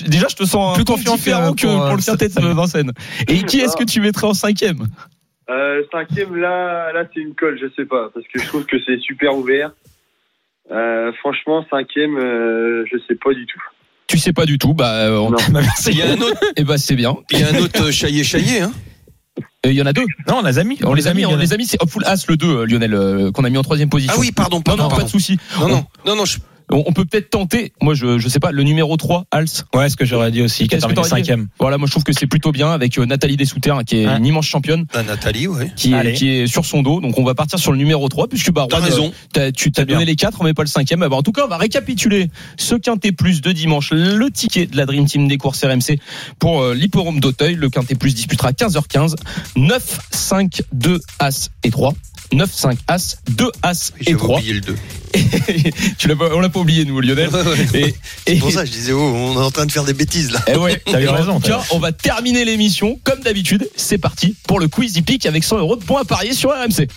Déjà, 0.07 0.27
je 0.29 0.35
te 0.35 0.43
sens 0.45 0.75
Plus 0.75 0.85
confiant 0.85 1.15
que 1.15 1.61
que 1.61 1.65
pour, 1.67 1.75
pour, 1.75 1.85
euh, 1.87 1.95
le 1.95 2.01
quintet 2.03 2.29
de 2.29 2.53
Vincennes. 2.53 2.91
Et 3.27 3.43
qui 3.43 3.59
est-ce 3.59 3.75
que 3.75 3.83
tu 3.83 3.99
mettrais 3.99 4.27
en 4.27 4.33
cinquième? 4.35 4.87
Euh, 5.49 5.83
cinquième, 5.91 6.35
là, 6.35 6.91
là 6.93 7.03
c'est 7.13 7.19
une 7.19 7.33
colle, 7.35 7.57
je 7.61 7.67
sais 7.75 7.85
pas, 7.85 8.09
parce 8.13 8.25
que 8.27 8.39
je 8.41 8.47
trouve 8.47 8.65
que 8.65 8.77
c'est 8.85 8.99
super 8.99 9.35
ouvert. 9.35 9.71
Euh, 10.71 11.11
franchement, 11.19 11.65
cinquième, 11.69 12.17
euh, 12.17 12.85
je 12.91 12.97
sais 13.07 13.15
pas 13.15 13.33
du 13.33 13.45
tout. 13.45 13.61
Tu 14.07 14.17
sais 14.19 14.33
pas 14.33 14.45
du 14.45 14.57
tout. 14.57 14.73
Bah, 14.73 14.91
euh, 14.93 15.17
on... 15.17 15.31
Non. 15.31 15.37
Il 15.87 15.97
y 15.97 16.01
a 16.01 16.11
un 16.11 16.21
autre, 16.21 16.39
et 16.55 16.63
bah 16.63 16.77
c'est 16.77 16.95
bien. 16.95 17.15
il 17.31 17.39
y 17.39 17.43
a 17.43 17.49
un 17.49 17.57
autre 17.57 17.91
Chaillé 17.91 18.23
Chaillé, 18.23 18.61
hein. 18.61 18.71
Euh, 19.65 19.71
Il 19.71 19.73
y 19.75 19.81
en 19.81 19.85
a 19.85 19.93
deux. 19.93 20.05
Non, 20.29 20.37
on 20.39 20.41
les 20.43 20.59
a 20.59 20.63
mis. 20.63 20.77
On, 20.83 20.93
les 20.93 21.07
a 21.07 21.13
mis. 21.13 21.25
On 21.25 21.35
les 21.35 21.53
a 21.53 21.57
mis. 21.57 21.65
C'est 21.65 21.81
Hopeful 21.81 22.03
As 22.05 22.27
le 22.27 22.37
2 22.37 22.47
euh, 22.47 22.65
Lionel 22.65 22.93
euh, 22.93 23.31
qu'on 23.31 23.43
a 23.43 23.49
mis 23.49 23.57
en 23.57 23.63
troisième 23.63 23.89
position. 23.89 24.13
Ah 24.15 24.19
oui, 24.19 24.31
pardon, 24.31 24.57
Non 24.57 24.61
pardon, 24.63 24.83
non 24.83 24.89
pas 24.89 24.95
pardon. 24.97 25.05
de 25.07 25.11
souci. 25.11 25.37
Non, 25.59 25.67
non, 25.67 25.85
non, 26.05 26.15
non, 26.15 26.25
je- 26.25 26.37
On, 26.71 26.93
peut 26.93 27.05
peut-être 27.05 27.29
tenter. 27.29 27.73
Moi 27.81 27.93
je 27.93 28.17
je 28.17 28.27
sais 28.27 28.39
pas 28.39 28.51
le 28.51 28.63
numéro 28.63 28.97
3 28.97 29.25
Als. 29.31 29.65
Ouais, 29.73 29.89
ce 29.89 29.95
que 29.95 30.05
j'aurais 30.05 30.31
dit 30.31 30.41
aussi, 30.41 30.63
qui 30.67 30.69
que 30.69 30.77
terminé. 30.77 31.45
Voilà 31.59 31.77
moi 31.77 31.85
je 31.87 31.91
trouve 31.91 32.03
que 32.03 32.13
c'est 32.13 32.27
plutôt 32.27 32.51
bien 32.51 32.71
avec 32.71 32.97
euh, 32.97 33.05
Nathalie 33.05 33.37
Dessouter 33.37 33.69
hein, 33.71 33.83
qui 33.85 33.97
est 33.97 34.07
Ouais. 34.07 34.17
une 34.17 34.25
immense 34.25 34.45
championne 34.47 34.85
Ah, 34.93 35.03
Nathalie, 35.03 35.47
ouais. 35.47 35.71
qui 35.75 35.93
est, 35.93 36.13
qui 36.13 36.29
est 36.29 36.47
sur 36.47 36.65
son 36.65 36.81
dos. 36.81 37.01
Donc 37.01 37.17
on 37.19 37.23
va 37.23 37.35
partir 37.35 37.59
sur 37.59 37.71
le 37.71 37.77
numéro 37.77 38.07
3 38.09 38.27
puisque 38.27 38.51
bah 38.51 38.65
T'as 38.69 38.77
Juan, 38.77 38.89
raison. 38.89 39.05
euh, 39.07 39.11
t'as- 39.33 39.51
tu 39.51 39.71
t'as 39.71 39.81
C'est 39.81 39.85
bien. 39.85 39.95
donné 39.97 40.05
les 40.05 40.15
quatre, 40.15 40.43
mais 40.43 40.53
pas 40.53 40.63
le 40.63 40.67
cinquième. 40.67 41.03
Ah 41.03 41.09
bah, 41.09 41.15
en 41.17 41.23
tout 41.23 41.31
cas, 41.31 41.43
on 41.45 41.47
va 41.49 41.57
récapituler 41.57 42.29
ce 42.57 42.75
quintet 42.75 43.11
plus 43.11 43.41
de 43.41 43.51
dimanche, 43.51 43.91
le 43.91 44.29
ticket 44.31 44.65
de 44.65 44.75
la 44.77 44.85
Dream 44.85 45.05
Team 45.05 45.27
des 45.27 45.37
courses 45.37 45.63
RMC 45.63 45.99
pour 46.39 46.61
euh, 46.61 46.73
l'hipporome 46.73 47.19
d'Auteuil. 47.19 47.55
Le 47.55 47.69
quintet 47.69 47.95
plus 47.95 48.13
disputera 48.15 48.51
15h15. 48.51 49.15
9, 49.55 49.99
5, 50.11 50.61
2, 50.73 50.99
As 51.19 51.49
et 51.63 51.69
3. 51.69 51.93
9, 52.33 52.51
5, 52.51 52.77
As, 52.87 53.17
2 53.29 53.49
As 53.61 53.91
et 53.99 54.05
J'avais 54.05 54.17
3. 54.17 54.37
oublié 54.37 54.53
le 54.53 54.61
2. 54.61 54.75
tu 55.97 56.07
l'as 56.07 56.15
pas, 56.15 56.29
on 56.33 56.39
l'a 56.39 56.49
pas 56.49 56.59
oublié, 56.59 56.83
nous, 56.85 56.99
Lionel. 56.99 57.29
Et, 57.73 57.93
C'est 58.27 58.35
et- 58.35 58.39
pour 58.39 58.51
ça 58.51 58.61
que 58.61 58.67
je 58.67 58.71
disais, 58.73 58.91
oh, 58.91 58.99
on 58.99 59.33
est 59.39 59.43
en 59.45 59.51
train 59.51 59.65
de 59.65 59.71
faire 59.71 59.83
des 59.85 59.93
bêtises, 59.93 60.31
là. 60.31 60.41
eh 60.47 60.55
ouais, 60.57 60.81
T'as 60.85 60.99
eu 60.99 61.05
Et 61.05 61.07
raison, 61.09 61.39
t'as- 61.39 61.63
on 61.71 61.79
va 61.79 61.91
terminer 61.91 62.43
l'émission 62.45 62.99
comme 63.03 63.21
d'habitude. 63.21 63.69
C'est 63.75 63.97
parti 63.97 64.35
pour 64.47 64.59
le 64.59 64.67
quiz 64.67 64.95
hippique 64.97 65.25
avec 65.25 65.43
100 65.43 65.59
euros 65.59 65.75
de 65.77 65.83
points 65.83 66.01
à 66.01 66.05
parier 66.05 66.33
sur 66.33 66.49
RMC. 66.51 66.87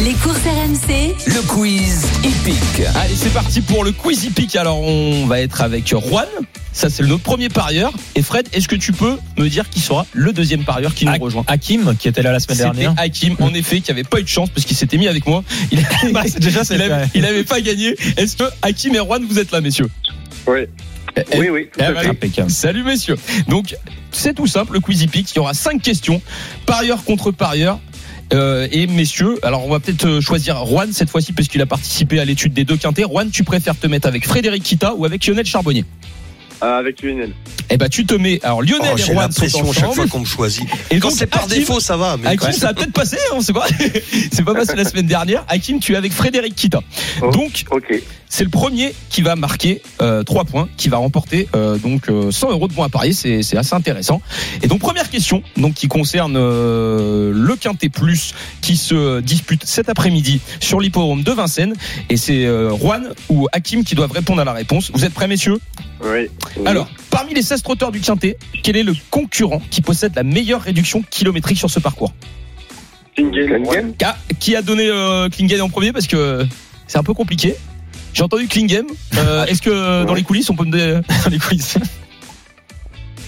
Les 0.00 0.14
courses 0.14 0.42
RMC, 0.44 1.14
Le 1.26 1.46
quiz 1.46 2.06
hippique. 2.24 2.86
Allez, 2.96 3.14
c'est 3.14 3.32
parti 3.32 3.60
pour 3.60 3.84
le 3.84 3.92
quiz 3.92 4.24
hippique. 4.24 4.56
Alors, 4.56 4.80
on 4.80 5.26
va 5.26 5.40
être 5.40 5.60
avec 5.62 5.88
Juan. 5.88 6.26
Ça, 6.72 6.90
c'est 6.90 7.04
notre 7.04 7.22
premier 7.22 7.48
parieur. 7.48 7.92
Et 8.14 8.22
Fred, 8.22 8.48
est-ce 8.52 8.66
que 8.66 8.74
tu 8.74 8.92
peux 8.92 9.16
me 9.38 9.48
dire 9.48 9.68
qui 9.70 9.80
sera 9.80 10.06
le 10.12 10.32
deuxième 10.32 10.64
parieur 10.64 10.94
qui 10.94 11.06
nous 11.06 11.14
rejoint 11.18 11.44
Hakim, 11.46 11.94
qui 11.98 12.08
était 12.08 12.22
là 12.22 12.32
la 12.32 12.40
semaine 12.40 12.58
dernière. 12.58 12.94
Hakim, 12.96 13.36
en 13.40 13.54
effet, 13.54 13.80
qui 13.80 13.90
avait 13.90 14.04
pas 14.04 14.20
eu 14.20 14.22
de 14.24 14.28
chance 14.28 14.50
parce 14.50 14.66
qu'il 14.66 14.76
s'était 14.76 14.96
mis 14.98 15.06
avec 15.08 15.26
moi. 15.26 15.44
Il, 15.70 15.80
Bah, 16.12 16.22
c'est 16.26 16.40
déjà, 16.40 16.64
c'est 16.64 16.76
il, 17.14 17.24
avait, 17.24 17.44
pas 17.44 17.60
gagné. 17.60 17.94
Est-ce 18.16 18.36
que 18.36 18.44
Hakim 18.62 18.94
et 18.94 18.98
Juan, 18.98 19.24
vous 19.28 19.38
êtes 19.38 19.52
là, 19.52 19.60
messieurs? 19.60 19.88
Oui, 20.46 20.60
Eh, 21.16 21.38
oui, 21.38 21.48
oui. 21.50 21.68
tout 21.72 21.80
eh, 21.86 21.92
bah. 21.92 22.00
Impeccable. 22.08 22.50
Salut 22.50 22.82
messieurs. 22.82 23.16
Donc 23.48 23.76
c'est 24.10 24.34
tout 24.34 24.46
simple, 24.46 24.74
le 24.74 24.80
quiz 24.80 25.02
hippique. 25.02 25.30
Il 25.32 25.36
y 25.36 25.38
aura 25.38 25.54
cinq 25.54 25.80
questions, 25.80 26.20
parieur 26.66 27.04
contre 27.04 27.30
parieur. 27.30 27.78
Euh, 28.32 28.66
et 28.70 28.86
messieurs, 28.86 29.38
alors 29.42 29.66
on 29.66 29.70
va 29.70 29.80
peut-être 29.80 30.06
euh, 30.06 30.20
choisir 30.20 30.64
Juan 30.64 30.92
cette 30.92 31.10
fois-ci 31.10 31.32
parce 31.32 31.48
qu'il 31.48 31.60
a 31.60 31.66
participé 31.66 32.18
à 32.18 32.24
l'étude 32.24 32.54
des 32.54 32.64
deux 32.64 32.76
quintés. 32.76 33.02
Juan, 33.02 33.30
tu 33.30 33.44
préfères 33.44 33.78
te 33.78 33.86
mettre 33.86 34.08
avec 34.08 34.26
Frédéric 34.26 34.62
Kita 34.62 34.94
ou 34.94 35.04
avec 35.04 35.26
Lionel 35.26 35.44
Charbonnier? 35.44 35.84
Euh, 36.62 36.78
avec 36.78 37.02
Lionel. 37.02 37.32
Eh 37.74 37.78
ben, 37.78 37.88
tu 37.88 38.04
te 38.04 38.14
mets. 38.14 38.38
Alors, 38.42 38.60
Lionel 38.62 38.90
Oh, 38.92 38.96
et 38.98 39.00
J'ai 39.00 39.12
Juan 39.12 39.32
sont 39.32 39.42
l'impression 39.42 39.70
à 39.70 39.72
chaque 39.72 39.84
ensemble. 39.84 39.94
fois 39.94 40.06
qu'on 40.08 40.20
me 40.20 40.24
choisit. 40.26 40.64
Et 40.90 40.98
Quand 40.98 41.08
donc, 41.08 41.16
c'est 41.18 41.26
par 41.26 41.44
Hakim- 41.44 41.58
défaut, 41.58 41.80
ça 41.80 41.96
va. 41.96 42.16
Mais 42.18 42.28
Hakim, 42.28 42.52
ça 42.52 42.68
a 42.68 42.74
peut-être 42.74 42.92
passé, 42.92 43.16
on 43.32 43.40
sait 43.40 43.54
pas. 43.54 43.66
c'est 44.32 44.44
pas 44.44 44.52
passé 44.54 44.74
la 44.76 44.84
semaine 44.84 45.06
dernière. 45.06 45.44
Hakim, 45.48 45.80
tu 45.80 45.94
es 45.94 45.96
avec 45.96 46.12
Frédéric 46.12 46.54
Kita. 46.54 46.80
Oh. 47.22 47.30
Donc, 47.30 47.64
c'est 48.28 48.44
le 48.44 48.50
premier 48.50 48.94
qui 49.08 49.22
va 49.22 49.36
marquer 49.36 49.80
euh, 50.02 50.22
3 50.22 50.44
points, 50.44 50.68
qui 50.76 50.88
va 50.90 50.98
remporter 50.98 51.48
euh, 51.56 51.78
donc 51.78 52.08
euh, 52.10 52.30
100 52.30 52.50
euros 52.50 52.68
de 52.68 52.74
points 52.74 52.86
à 52.86 52.88
parier. 52.90 53.12
C'est 53.14 53.56
assez 53.56 53.74
intéressant. 53.74 54.20
Et 54.62 54.66
donc, 54.66 54.80
première 54.80 55.08
question, 55.08 55.42
donc 55.56 55.72
qui 55.74 55.88
concerne 55.88 56.36
euh, 56.36 57.32
le 57.34 57.56
Quintet 57.56 57.88
Plus, 57.88 58.34
qui 58.60 58.76
se 58.76 59.20
dispute 59.20 59.64
cet 59.64 59.88
après-midi 59.88 60.40
sur 60.60 60.78
l'hippodrome 60.78 61.22
de 61.22 61.32
Vincennes. 61.32 61.74
Et 62.10 62.18
c'est 62.18 62.44
euh, 62.44 62.76
Juan 62.76 63.14
ou 63.30 63.48
Hakim 63.52 63.82
qui 63.82 63.94
doivent 63.94 64.12
répondre 64.12 64.42
à 64.42 64.44
la 64.44 64.52
réponse. 64.52 64.90
Vous 64.92 65.04
êtes 65.06 65.14
prêts, 65.14 65.28
messieurs? 65.28 65.58
Oui. 66.04 66.28
Alors, 66.66 66.88
parmi 67.10 67.32
les 67.32 67.42
16 67.42 67.61
du 67.92 68.00
Quintet, 68.00 68.36
quel 68.62 68.76
est 68.76 68.82
le 68.82 68.94
concurrent 69.10 69.62
qui 69.70 69.80
possède 69.80 70.14
la 70.16 70.22
meilleure 70.22 70.60
réduction 70.62 71.02
kilométrique 71.08 71.58
sur 71.58 71.70
ce 71.70 71.80
parcours 71.80 72.12
Klingen. 73.14 73.94
Ah, 74.04 74.16
Qui 74.40 74.56
a 74.56 74.62
donné 74.62 74.88
euh, 74.88 75.28
Klingen 75.28 75.60
en 75.62 75.68
premier 75.68 75.92
parce 75.92 76.06
que 76.06 76.46
c'est 76.86 76.98
un 76.98 77.02
peu 77.02 77.14
compliqué. 77.14 77.54
J'ai 78.14 78.22
entendu 78.22 78.46
Klingen. 78.48 78.84
Euh, 79.16 79.44
Est-ce 79.46 79.62
que 79.62 80.04
dans 80.04 80.14
les 80.14 80.22
coulisses, 80.22 80.50
on 80.50 80.54
peut 80.56 80.64
me 80.64 80.70
donner- 80.70 81.00
dans 81.24 81.30
les 81.30 81.38
coulisses 81.38 81.76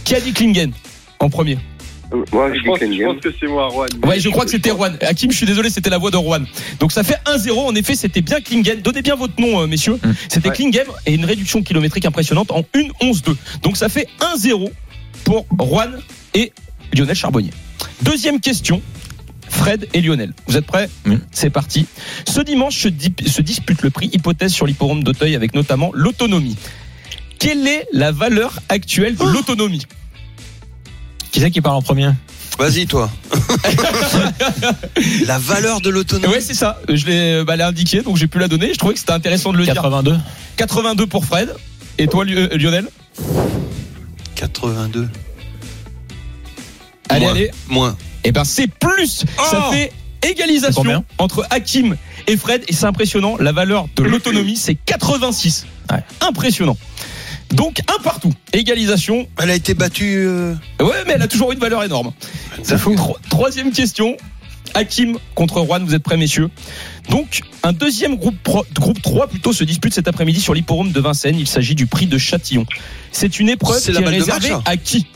Qui 0.04 0.14
a 0.14 0.20
dit 0.20 0.32
Klingen 0.32 0.72
en 1.20 1.30
premier 1.30 1.58
Moi, 2.32 2.52
je 2.54 2.62
pense, 2.62 2.78
je 2.80 2.84
Klingen. 2.86 3.06
pense 3.14 3.20
que 3.22 3.34
c'est 3.40 3.46
moi, 3.46 3.68
Juan. 3.72 3.88
Ouais, 4.04 4.20
je 4.20 4.28
crois 4.28 4.44
que 4.44 4.50
c'était 4.50 4.70
Juan. 4.70 4.96
Hakim, 5.00 5.30
je 5.30 5.36
suis 5.36 5.46
désolé, 5.46 5.70
c'était 5.70 5.90
la 5.90 5.98
voix 5.98 6.10
de 6.10 6.16
Juan. 6.18 6.46
Donc 6.80 6.92
ça 6.92 7.02
fait 7.02 7.16
1-0. 7.26 7.52
En 7.66 7.74
effet, 7.74 7.94
c'était 7.94 8.20
bien 8.20 8.40
Klingen. 8.40 8.80
Donnez 8.80 9.02
bien 9.02 9.14
votre 9.16 9.40
nom, 9.40 9.60
euh, 9.62 9.66
messieurs. 9.66 9.94
Mm. 10.02 10.10
C'était 10.28 10.48
Ouais. 10.48 10.54
Klingen 10.54 10.84
et 11.06 11.14
une 11.14 11.24
réduction 11.24 11.62
kilométrique 11.62 12.04
impressionnante 12.06 12.50
en 12.52 12.62
1-11-2. 12.74 13.36
Donc 13.62 13.76
ça 13.76 13.88
fait 13.88 14.06
1-0 14.36 14.70
pour 15.24 15.46
Juan 15.58 15.98
et 16.34 16.52
Lionel 16.96 17.16
Charbonnier. 17.16 17.50
Deuxième 18.02 18.40
question. 18.40 18.80
Fred 19.48 19.86
et 19.92 20.00
Lionel. 20.00 20.32
Vous 20.48 20.56
êtes 20.56 20.66
prêts. 20.66 20.88
C'est 21.30 21.50
parti. 21.50 21.86
Ce 22.26 22.40
dimanche 22.40 22.76
se, 22.78 22.88
dip- 22.88 23.28
se 23.28 23.40
dispute 23.42 23.82
le 23.82 23.90
prix 23.90 24.08
hypothèse 24.12 24.52
sur 24.52 24.66
l'hipporome 24.66 25.04
d'Auteuil 25.04 25.36
avec 25.36 25.54
notamment 25.54 25.90
l'autonomie. 25.94 26.56
Quelle 27.38 27.66
est 27.68 27.86
la 27.92 28.10
valeur 28.10 28.58
actuelle 28.68 29.14
de 29.16 29.24
l'autonomie? 29.24 29.82
Qui 31.34 31.40
c'est 31.40 31.50
qui 31.50 31.60
parle 31.60 31.74
en 31.74 31.82
premier 31.82 32.10
Vas-y, 32.60 32.86
toi. 32.86 33.10
La 35.26 35.36
valeur 35.36 35.80
de 35.80 35.90
l'autonomie. 35.90 36.32
Ouais, 36.32 36.40
c'est 36.40 36.54
ça. 36.54 36.80
Je 36.88 37.06
l'ai 37.06 37.42
bah, 37.42 37.56
l'ai 37.56 37.64
indiqué, 37.64 38.02
donc 38.02 38.16
j'ai 38.16 38.28
pu 38.28 38.38
la 38.38 38.46
donner. 38.46 38.72
Je 38.72 38.78
trouvais 38.78 38.94
que 38.94 39.00
c'était 39.00 39.10
intéressant 39.10 39.52
de 39.52 39.58
le 39.58 39.64
dire. 39.64 39.74
82 39.74 40.16
82 40.54 41.08
pour 41.08 41.24
Fred. 41.24 41.52
Et 41.98 42.06
toi, 42.06 42.24
Lieu- 42.24 42.50
Lionel 42.56 42.86
82. 44.36 45.08
Allez, 47.08 47.24
Moins. 47.24 47.30
allez. 47.32 47.50
Moins. 47.66 47.96
Eh 48.22 48.30
ben, 48.30 48.44
c'est 48.44 48.68
plus. 48.68 49.24
Ça 49.36 49.66
Oh 49.66 49.72
fait 49.72 49.90
C'est 50.22 50.30
égalisation 50.30 51.04
entre 51.18 51.44
Hakim 51.50 51.96
et 52.28 52.36
Fred. 52.36 52.62
Et 52.68 52.72
c'est 52.74 52.86
impressionnant. 52.86 53.36
La 53.40 53.50
valeur 53.50 53.88
de 53.96 54.02
l'autonomie, 54.04 54.56
c'est 54.56 54.76
86. 54.76 55.66
Ouais. 55.90 55.98
Impressionnant. 56.20 56.76
Donc, 57.54 57.80
un 57.96 58.02
partout. 58.02 58.32
Égalisation. 58.52 59.26
Elle 59.40 59.50
a 59.50 59.54
été 59.54 59.74
battue. 59.74 60.24
euh, 60.26 60.54
Ouais, 60.80 61.04
mais 61.06 61.14
elle 61.14 61.22
a 61.22 61.28
toujours 61.28 61.52
une 61.52 61.58
valeur 61.58 61.82
énorme. 61.84 62.12
Ça 62.62 62.76
fait 62.78 62.94
tro- 62.94 63.16
troisième 63.30 63.70
question. 63.72 64.16
Hakim 64.74 65.18
contre 65.36 65.64
Juan, 65.64 65.84
vous 65.84 65.94
êtes 65.94 66.02
prêts, 66.02 66.16
messieurs? 66.16 66.50
Donc, 67.08 67.42
un 67.62 67.72
deuxième 67.72 68.16
groupe, 68.16 68.34
pro- 68.42 68.66
groupe 68.74 69.00
3 69.00 69.28
plutôt 69.28 69.52
se 69.52 69.62
dispute 69.62 69.94
cet 69.94 70.08
après-midi 70.08 70.40
sur 70.40 70.52
l'hipporome 70.52 70.90
de 70.90 71.00
Vincennes. 71.00 71.38
Il 71.38 71.46
s'agit 71.46 71.76
du 71.76 71.86
prix 71.86 72.06
de 72.06 72.18
Châtillon. 72.18 72.66
C'est 73.12 73.38
une 73.38 73.48
épreuve 73.50 73.78
C'est 73.78 73.92
qui 73.92 74.02
la 74.02 74.10
est 74.10 74.18
réservée 74.18 74.50
match, 74.50 74.62
à 74.66 74.76
qui? 74.76 75.06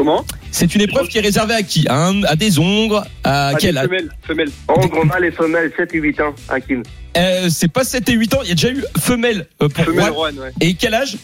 Comment 0.00 0.24
C'est 0.50 0.74
une 0.74 0.80
épreuve 0.80 1.08
qui 1.08 1.18
est 1.18 1.20
réservée 1.20 1.52
à 1.52 1.62
qui? 1.62 1.86
À, 1.86 2.06
un- 2.06 2.22
à 2.22 2.34
des 2.34 2.58
ongres 2.58 3.04
À 3.22 3.48
Ah, 3.48 3.52
quel 3.60 3.72
des 3.74 3.80
âge? 3.80 3.84
femelles, 3.86 4.08
femelles. 4.26 4.50
Ongre 4.66 5.04
mâle 5.04 5.24
et 5.26 5.30
femelle, 5.30 5.70
7 5.76 5.94
et 5.94 5.98
8 5.98 6.20
ans, 6.22 6.34
Hakim. 6.48 6.82
Euh, 7.18 7.48
C'est 7.50 7.70
pas 7.70 7.84
7 7.84 8.08
et 8.08 8.12
8 8.14 8.32
ans. 8.32 8.38
Il 8.42 8.48
y 8.48 8.52
a 8.52 8.54
déjà 8.54 8.70
eu 8.70 8.82
femelle 8.98 9.46
euh, 9.60 9.68
pour 9.68 9.84
Femelle 9.84 10.00
Juan. 10.06 10.14
Juan, 10.14 10.38
ouais. 10.38 10.52
Et 10.62 10.72
quel 10.72 10.94
âge? 10.94 11.18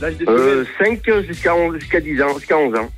L'âge 0.00 0.14
des 0.16 0.26
Euh, 0.28 0.64
femelles, 0.78 1.00
5 1.04 1.26
jusqu'à 1.26 1.56
11 1.56 1.74
jusqu'à 1.80 2.00
10 2.00 2.22
ans, 2.22 2.38
jusqu'à 2.38 2.56
11 2.56 2.78
ans. 2.78 2.88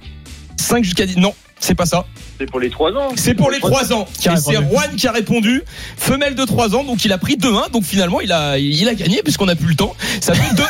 5 0.58 0.84
jusqu'à 0.84 1.06
10 1.06 1.16
Non, 1.16 1.34
c'est 1.58 1.74
pas 1.74 1.86
ça. 1.86 2.04
C'est 2.38 2.46
pour 2.50 2.60
les 2.60 2.70
3 2.70 2.92
ans. 2.92 3.08
C'est 3.16 3.34
pour 3.34 3.50
les 3.50 3.58
3 3.60 3.92
ans. 3.92 4.06
Qui 4.18 4.28
Et 4.28 4.36
c'est 4.36 4.52
Juan 4.54 4.94
qui 4.96 5.06
a 5.08 5.12
répondu. 5.12 5.62
Femelle 5.96 6.34
de 6.34 6.44
3 6.44 6.74
ans, 6.74 6.84
donc 6.84 7.04
il 7.04 7.12
a 7.12 7.18
pris 7.18 7.36
2-1. 7.36 7.70
Donc 7.72 7.84
finalement, 7.84 8.20
il 8.20 8.32
a, 8.32 8.58
il 8.58 8.88
a 8.88 8.94
gagné 8.94 9.22
puisqu'on 9.22 9.48
a 9.48 9.54
plus 9.56 9.68
le 9.68 9.74
temps. 9.74 9.94
Ça 10.20 10.34
fait 10.34 10.54
2-1-1. 10.54 10.66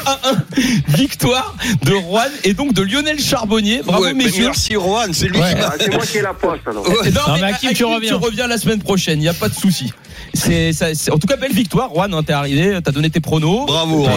Victoire 0.97 1.57
de 1.85 1.93
Juan 1.93 2.31
et 2.45 2.55
donc 2.55 2.73
de 2.73 2.83
Lionel 2.83 3.19
Charbonnier. 3.21 3.83
Bravo, 3.85 4.05
ouais, 4.05 4.14
messieurs. 4.14 4.45
merci, 4.47 4.77
Rohan. 4.77 5.07
C'est 5.12 5.29
lui 5.29 5.39
Ouais. 5.39 5.55
qui 5.55 5.61
m'a. 5.61 5.67
Ah, 5.69 5.75
c'est 5.79 5.93
moi 5.93 6.05
qui 6.07 6.19
ai 6.19 6.23
la 6.23 6.35
poste 6.35 6.62
alors. 6.67 6.89
Ouais. 6.89 7.11
Non, 7.11 7.21
Non, 7.29 7.35
mais 7.35 7.41
mais 7.43 7.53
Hakim, 7.53 7.73
tu 7.73 7.85
reviens. 7.85 8.09
Tu 8.09 8.14
reviens 8.14 8.47
la 8.47 8.59
semaine 8.59 8.81
prochaine. 8.81 9.19
Il 9.19 9.23
n'y 9.23 9.29
a 9.29 9.35
pas 9.35 9.49
de 9.49 9.55
souci. 9.55 9.93
C'est, 10.35 10.73
ça- 10.73 10.95
c'est- 10.95 11.11
en 11.11 11.19
tout 11.19 11.27
cas, 11.27 11.37
belle 11.37 11.53
victoire. 11.53 11.91
Juan, 11.95 12.12
hein, 12.14 12.23
t'es 12.23 12.33
arrivé, 12.33 12.79
t'as 12.85 12.91
donné 12.93 13.11
tes 13.11 13.21
pronos. 13.21 13.67
Bravo. 13.67 14.03
Rohan. 14.03 14.17